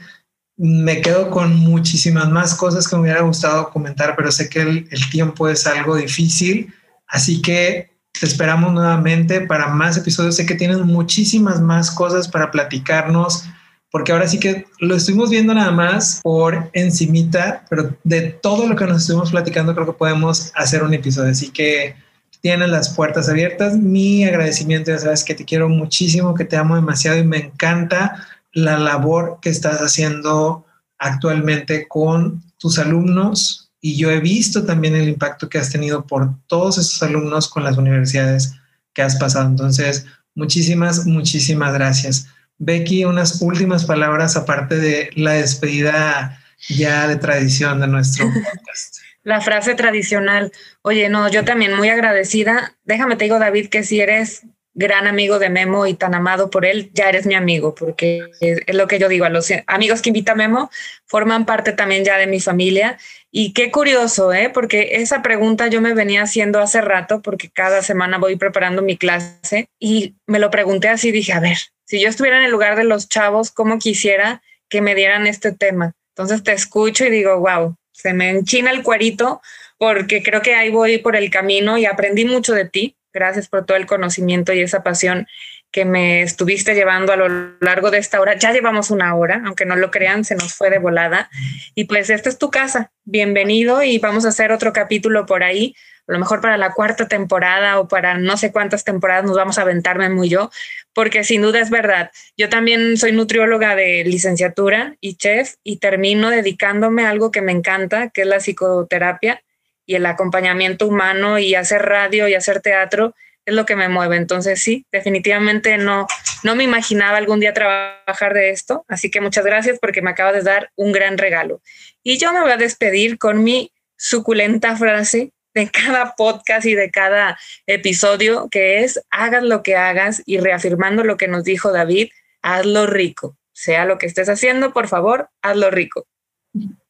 me 0.64 1.02
quedo 1.02 1.32
con 1.32 1.56
muchísimas 1.56 2.30
más 2.30 2.54
cosas 2.54 2.88
que 2.88 2.96
me 2.96 3.02
hubiera 3.02 3.22
gustado 3.22 3.72
comentar, 3.72 4.16
pero 4.16 4.32
sé 4.32 4.48
que 4.48 4.62
el, 4.62 5.10
tiempo 5.10 5.50
es 5.50 5.66
algo 5.66 5.96
difícil, 5.96 6.72
así 7.08 7.42
que 7.42 7.90
te 8.12 8.28
esperamos 8.28 8.72
nuevamente 8.72 9.42
para 9.42 9.70
más 9.70 9.98
episodios. 9.98 10.36
Sé 10.36 10.46
que 10.46 10.54
tienes 10.54 10.78
muchísimas 10.78 11.60
más 11.62 11.90
cosas 11.90 12.28
para 12.28 12.52
platicarnos, 12.52 13.46
porque 13.92 14.14
ahora 14.14 14.28
sí 14.28 14.39
que 14.39 14.66
lo 14.80 14.96
estuvimos 14.96 15.30
viendo 15.30 15.54
nada 15.54 15.72
más 15.72 16.22
por 16.24 16.70
encimita, 16.74 17.66
pero 17.70 17.96
de 18.04 18.22
todo 18.22 18.68
lo 18.68 18.76
que 18.76 18.86
nos 18.86 19.02
estuvimos 19.02 19.32
platicando 19.32 19.76
creo 19.76 19.86
que 19.86 19.94
podemos 19.94 20.52
hacer 20.56 20.82
un 20.82 20.94
episodio, 20.94 21.32
así 21.32 21.52
que 21.52 21.96
tienes 22.39 22.70
las 22.70 22.89
puertas 22.89 23.30
abiertas. 23.30 23.78
Mi 23.78 24.24
agradecimiento, 24.24 24.92
ya 24.92 24.98
sabes 24.98 25.24
que 25.24 25.36
te 25.36 25.46
quiero 25.46 25.70
muchísimo, 25.70 26.34
que 26.34 26.46
te 26.46 26.58
amo 26.58 26.76
demasiado 26.76 27.20
y 27.20 27.24
me 27.24 27.38
encanta 27.38 28.26
la 28.54 28.80
labor 28.80 29.39
que 29.42 29.50
estás 29.50 29.80
haciendo 29.80 30.66
actualmente 30.98 31.88
con 31.88 32.44
tus 32.58 32.80
alumnos 32.80 33.72
y 33.82 33.98
yo 33.98 34.12
he 34.12 34.20
visto 34.20 34.64
también 34.64 34.96
el 34.96 35.10
impacto 35.10 35.50
que 35.50 35.58
has 35.58 35.72
tenido 35.72 36.06
por 36.06 36.30
todos 36.48 36.78
esos 36.78 37.02
alumnos 37.02 37.50
con 37.50 37.64
las 37.64 37.78
universidades 37.78 38.54
que 38.94 39.02
has 39.02 39.16
pasado. 39.16 39.48
Entonces, 39.48 40.06
muchísimas, 40.36 41.06
muchísimas 41.08 41.74
gracias. 41.74 42.28
Becky, 42.64 43.05
unas 43.05 43.41
últimas 43.41 43.86
palabras 43.86 44.38
aparte 44.38 44.78
de 44.78 45.09
la 45.16 45.34
despedida 45.34 46.39
ya 46.70 47.07
de 47.07 47.16
tradición 47.16 47.82
de 47.82 47.88
nuestro 47.88 48.26
podcast. 48.34 48.97
La 49.24 49.41
frase 49.41 49.74
tradicional. 49.74 50.51
Oye, 50.84 51.09
no, 51.09 51.28
yo 51.28 51.43
también 51.43 51.76
muy 51.76 51.89
agradecida. 51.89 52.76
Déjame 52.84 53.16
te 53.16 53.24
digo, 53.24 53.39
David, 53.39 53.70
que 53.70 53.84
si 53.84 53.99
eres 53.99 54.43
gran 54.76 55.07
amigo 55.07 55.39
de 55.39 55.49
Memo 55.49 55.88
y 55.88 55.95
tan 55.95 56.14
amado 56.14 56.51
por 56.51 56.66
él, 56.66 56.91
ya 56.93 57.09
eres 57.09 57.26
mi 57.26 57.34
amigo, 57.34 57.74
porque 57.74 58.22
es, 58.39 58.62
lo 58.68 58.88
que 58.88 58.99
yo 58.99 59.09
digo, 59.09 59.26
a 59.26 59.30
los 59.30 59.51
amigos 59.66 60.03
que 60.03 60.09
invita 60.09 60.36
Memo 60.36 60.70
forman 61.07 61.47
parte 61.47 61.72
también 61.72 62.05
ya 62.05 62.18
de 62.18 62.28
mi 62.28 62.39
familia. 62.39 62.99
Y 63.32 63.53
qué 63.53 63.72
curioso, 63.72 64.34
¿eh? 64.34 64.51
porque 64.53 64.97
esa 64.97 65.24
pregunta 65.24 65.68
yo 65.68 65.82
me 65.82 65.95
venía 65.95 66.22
haciendo 66.22 66.59
hace 66.59 66.80
rato, 66.80 67.24
porque 67.24 67.49
cada 67.49 67.82
semana 67.82 68.20
voy 68.20 68.36
preparando 68.36 68.84
mi 68.84 68.97
clase 68.97 69.68
y 69.80 70.16
me 70.28 70.38
lo 70.38 70.51
pregunté 70.51 70.89
así, 70.89 71.12
dije, 71.12 71.34
a 71.34 71.39
ver, 71.39 71.57
si 71.92 72.00
yo 72.00 72.08
estuviera 72.08 72.38
en 72.38 72.46
el 72.46 72.52
lugar 72.52 72.78
de 72.78 72.86
los 72.86 73.10
chavos, 73.10 73.52
¿cómo 73.52 73.78
quisiera 73.78 74.42
que 74.70 74.80
me 74.80 74.96
dieran 74.96 75.28
este 75.28 75.52
tema? 75.52 75.92
Entonces 76.16 76.42
te 76.42 76.54
escucho 76.54 77.04
y 77.04 77.10
digo, 77.10 77.38
wow, 77.39 77.76
se 77.92 78.14
me 78.14 78.30
enchina 78.30 78.72
el 78.72 78.82
cuerito 78.82 79.42
porque 79.78 80.24
creo 80.24 80.42
que 80.42 80.56
ahí 80.56 80.70
voy 80.70 81.00
por 81.00 81.18
el 81.18 81.30
camino 81.30 81.78
y 81.78 81.86
aprendí 81.86 82.24
mucho 82.24 82.54
de 82.54 82.64
ti 82.64 82.96
Gracias 83.14 83.50
por 83.50 83.66
todo 83.66 83.78
el 83.78 83.86
conocimiento 83.86 84.54
y 84.54 84.62
esa 84.62 84.84
pasión 84.84 85.28
que 85.72 85.86
me 85.86 86.22
estuviste 86.22 86.76
llevando 86.76 87.14
a 87.14 87.18
lo 87.18 87.58
largo 87.60 87.92
de 87.92 87.98
esta 87.98 88.20
hora. 88.20 88.38
Ya 88.38 88.52
llevamos 88.52 88.89
una 88.89 89.16
hora, 89.16 89.42
aunque 89.46 89.66
no 89.66 89.76
lo 89.76 89.92
crean, 89.92 90.26
se 90.26 90.36
nos 90.36 90.54
fue 90.54 90.70
de 90.70 90.80
volada. 90.80 91.30
Y 91.76 91.86
pues 91.86 92.10
esta 92.10 92.30
es 92.30 92.38
tu 92.38 92.50
casa. 92.50 92.92
Bienvenido 93.04 93.84
y 93.84 93.98
vamos 94.00 94.26
a 94.26 94.30
hacer 94.30 94.52
otro 94.52 94.74
capítulo 94.74 95.26
por 95.26 95.44
ahí. 95.44 95.76
A 96.08 96.14
lo 96.14 96.20
mejor 96.20 96.42
para 96.42 96.58
la 96.58 96.74
cuarta 96.74 97.08
temporada 97.08 97.80
o 97.80 97.88
para 97.88 98.18
no 98.18 98.36
sé 98.38 98.52
cuántas 98.52 98.84
temporadas 98.84 99.24
nos 99.24 99.36
vamos 99.36 99.58
a 99.58 99.62
aventarme 99.62 100.10
muy 100.10 100.30
yo, 100.30 100.52
porque 100.94 101.24
sin 101.24 101.42
duda 101.42 101.60
es 101.60 101.70
verdad. 101.70 102.12
Yo 102.38 102.50
también 102.50 102.98
soy 102.98 103.12
nutrióloga 103.12 103.76
de 103.76 104.04
licenciatura 104.04 104.96
y 105.00 105.16
chef 105.16 105.56
y 105.64 105.78
termino 105.78 106.30
dedicándome 106.30 107.06
a 107.06 107.10
algo 107.10 107.32
que 107.32 107.42
me 107.42 107.52
encanta, 107.52 108.10
que 108.10 108.22
es 108.22 108.28
la 108.28 108.39
psicoterapia 108.39 109.42
y 109.86 109.96
el 109.96 110.06
acompañamiento 110.06 110.88
humano 110.88 111.39
y 111.39 111.56
hacer 111.56 111.82
radio 111.84 112.28
y 112.28 112.36
hacer 112.36 112.62
teatro 112.62 113.16
es 113.46 113.56
lo 113.56 113.66
que 113.66 113.76
me 113.76 113.89
mueve. 113.89 114.18
Entonces 114.18 114.62
sí, 114.62 114.86
definitivamente 114.92 115.78
no, 115.78 116.08
no 116.44 116.56
me 116.56 116.64
imaginaba 116.64 117.18
algún 117.18 117.39
día 117.39 117.54
trabajar 117.54 118.34
de 118.34 118.52
esto. 118.52 118.86
Así 118.88 119.10
que 119.10 119.22
muchas 119.22 119.46
gracias 119.46 119.80
porque 119.80 120.02
me 120.02 120.12
acaba 120.12 120.32
de 120.32 120.44
dar 120.44 120.72
un 120.76 120.92
gran 120.92 121.18
regalo. 121.18 121.62
Y 122.04 122.18
yo 122.18 122.34
me 122.34 122.42
voy 122.42 122.52
a 122.52 122.58
despedir 122.58 123.18
con 123.18 123.44
mi 123.44 123.72
suculenta 123.98 124.76
frase 124.76 125.32
de 125.54 125.70
cada 125.70 126.16
podcast 126.16 126.66
y 126.66 126.76
de 126.76 126.91
cada 126.91 127.38
episodio, 127.66 128.47
que 128.49 128.84
es 128.84 129.02
hagas 129.10 129.43
lo 129.43 129.64
que 129.64 129.76
hagas 129.76 130.22
y 130.26 130.39
reafirmando 130.39 131.04
lo 131.04 131.18
que 131.18 131.28
nos 131.28 131.43
dijo 131.43 131.72
David, 131.72 132.10
hazlo 132.41 132.88
rico. 132.88 133.38
Sea 133.54 133.86
lo 133.86 133.97
que 133.97 134.08
estés 134.08 134.30
haciendo, 134.30 134.74
por 134.74 134.88
favor, 134.88 135.30
hazlo 135.41 135.70
rico. 135.72 136.08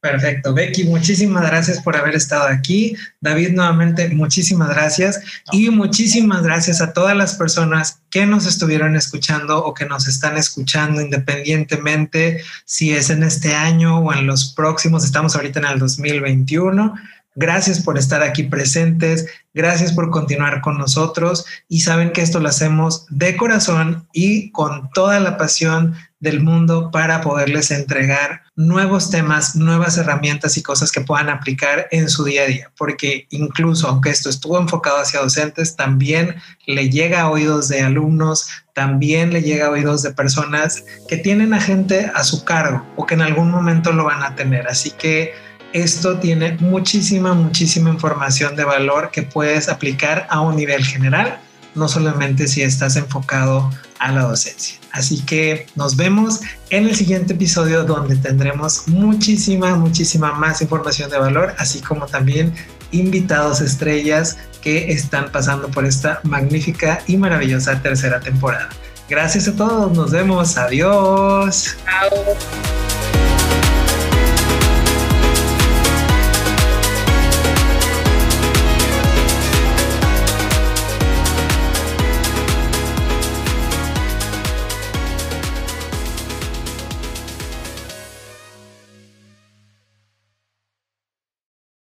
Perfecto. 0.01 0.55
Becky, 0.55 0.85
muchísimas 0.85 1.45
gracias 1.45 1.79
por 1.81 1.95
haber 1.95 2.15
estado 2.15 2.47
aquí. 2.47 2.95
David, 3.19 3.51
nuevamente, 3.51 4.09
muchísimas 4.09 4.69
gracias. 4.69 5.21
Y 5.51 5.69
muchísimas 5.69 6.41
gracias 6.41 6.81
a 6.81 6.91
todas 6.91 7.15
las 7.15 7.35
personas 7.35 8.01
que 8.09 8.25
nos 8.25 8.47
estuvieron 8.47 8.95
escuchando 8.95 9.63
o 9.63 9.75
que 9.75 9.85
nos 9.85 10.07
están 10.07 10.37
escuchando 10.37 11.01
independientemente 11.01 12.41
si 12.65 12.93
es 12.93 13.11
en 13.11 13.21
este 13.21 13.53
año 13.53 13.99
o 13.99 14.11
en 14.11 14.25
los 14.25 14.53
próximos. 14.55 15.05
Estamos 15.05 15.35
ahorita 15.35 15.59
en 15.59 15.65
el 15.67 15.77
2021. 15.77 16.95
Gracias 17.35 17.79
por 17.79 17.97
estar 17.97 18.21
aquí 18.23 18.43
presentes, 18.43 19.25
gracias 19.53 19.93
por 19.93 20.09
continuar 20.09 20.59
con 20.59 20.77
nosotros. 20.77 21.45
Y 21.69 21.79
saben 21.79 22.11
que 22.11 22.21
esto 22.21 22.39
lo 22.39 22.49
hacemos 22.49 23.05
de 23.09 23.37
corazón 23.37 24.07
y 24.11 24.51
con 24.51 24.89
toda 24.93 25.19
la 25.21 25.37
pasión 25.37 25.95
del 26.19 26.41
mundo 26.41 26.91
para 26.91 27.21
poderles 27.21 27.71
entregar 27.71 28.43
nuevos 28.55 29.09
temas, 29.09 29.55
nuevas 29.55 29.97
herramientas 29.97 30.55
y 30.55 30.61
cosas 30.61 30.91
que 30.91 31.01
puedan 31.01 31.29
aplicar 31.29 31.87
en 31.91 32.09
su 32.09 32.23
día 32.23 32.43
a 32.43 32.45
día, 32.45 32.71
porque 32.77 33.27
incluso 33.31 33.87
aunque 33.87 34.11
esto 34.11 34.29
estuvo 34.29 34.59
enfocado 34.59 34.97
hacia 34.97 35.21
docentes, 35.21 35.75
también 35.75 36.35
le 36.67 36.89
llega 36.89 37.21
a 37.21 37.29
oídos 37.31 37.69
de 37.69 37.81
alumnos, 37.81 38.47
también 38.73 39.33
le 39.33 39.41
llega 39.41 39.67
a 39.67 39.71
oídos 39.71 40.03
de 40.03 40.11
personas 40.11 40.83
que 41.07 41.17
tienen 41.17 41.53
a 41.53 41.61
gente 41.61 42.11
a 42.13 42.23
su 42.23 42.45
cargo 42.45 42.85
o 42.97 43.05
que 43.05 43.15
en 43.15 43.21
algún 43.21 43.49
momento 43.49 43.91
lo 43.91 44.03
van 44.03 44.21
a 44.21 44.35
tener. 44.35 44.67
Así 44.67 44.91
que 44.91 45.33
esto 45.73 46.19
tiene 46.19 46.57
muchísima, 46.59 47.33
muchísima 47.33 47.89
información 47.89 48.55
de 48.55 48.63
valor 48.63 49.11
que 49.11 49.23
puedes 49.23 49.69
aplicar 49.69 50.27
a 50.29 50.41
un 50.41 50.55
nivel 50.55 50.83
general, 50.83 51.39
no 51.75 51.87
solamente 51.87 52.47
si 52.47 52.61
estás 52.61 52.95
enfocado 52.95 53.69
a 53.99 54.11
la 54.11 54.23
docencia. 54.23 54.77
Así 54.91 55.21
que 55.21 55.67
nos 55.75 55.95
vemos 55.95 56.41
en 56.69 56.87
el 56.87 56.95
siguiente 56.95 57.33
episodio 57.33 57.83
donde 57.83 58.15
tendremos 58.17 58.87
muchísima, 58.87 59.75
muchísima 59.75 60.33
más 60.33 60.61
información 60.61 61.09
de 61.09 61.17
valor, 61.17 61.55
así 61.57 61.79
como 61.81 62.07
también 62.07 62.53
invitados 62.91 63.61
estrellas 63.61 64.37
que 64.61 64.91
están 64.91 65.31
pasando 65.31 65.69
por 65.69 65.85
esta 65.85 66.19
magnífica 66.23 67.01
y 67.07 67.15
maravillosa 67.17 67.81
tercera 67.81 68.19
temporada. 68.19 68.69
Gracias 69.09 69.47
a 69.47 69.55
todos, 69.55 69.91
nos 69.91 70.11
vemos, 70.11 70.57
adiós. 70.57 71.77
Chao. 71.85 72.90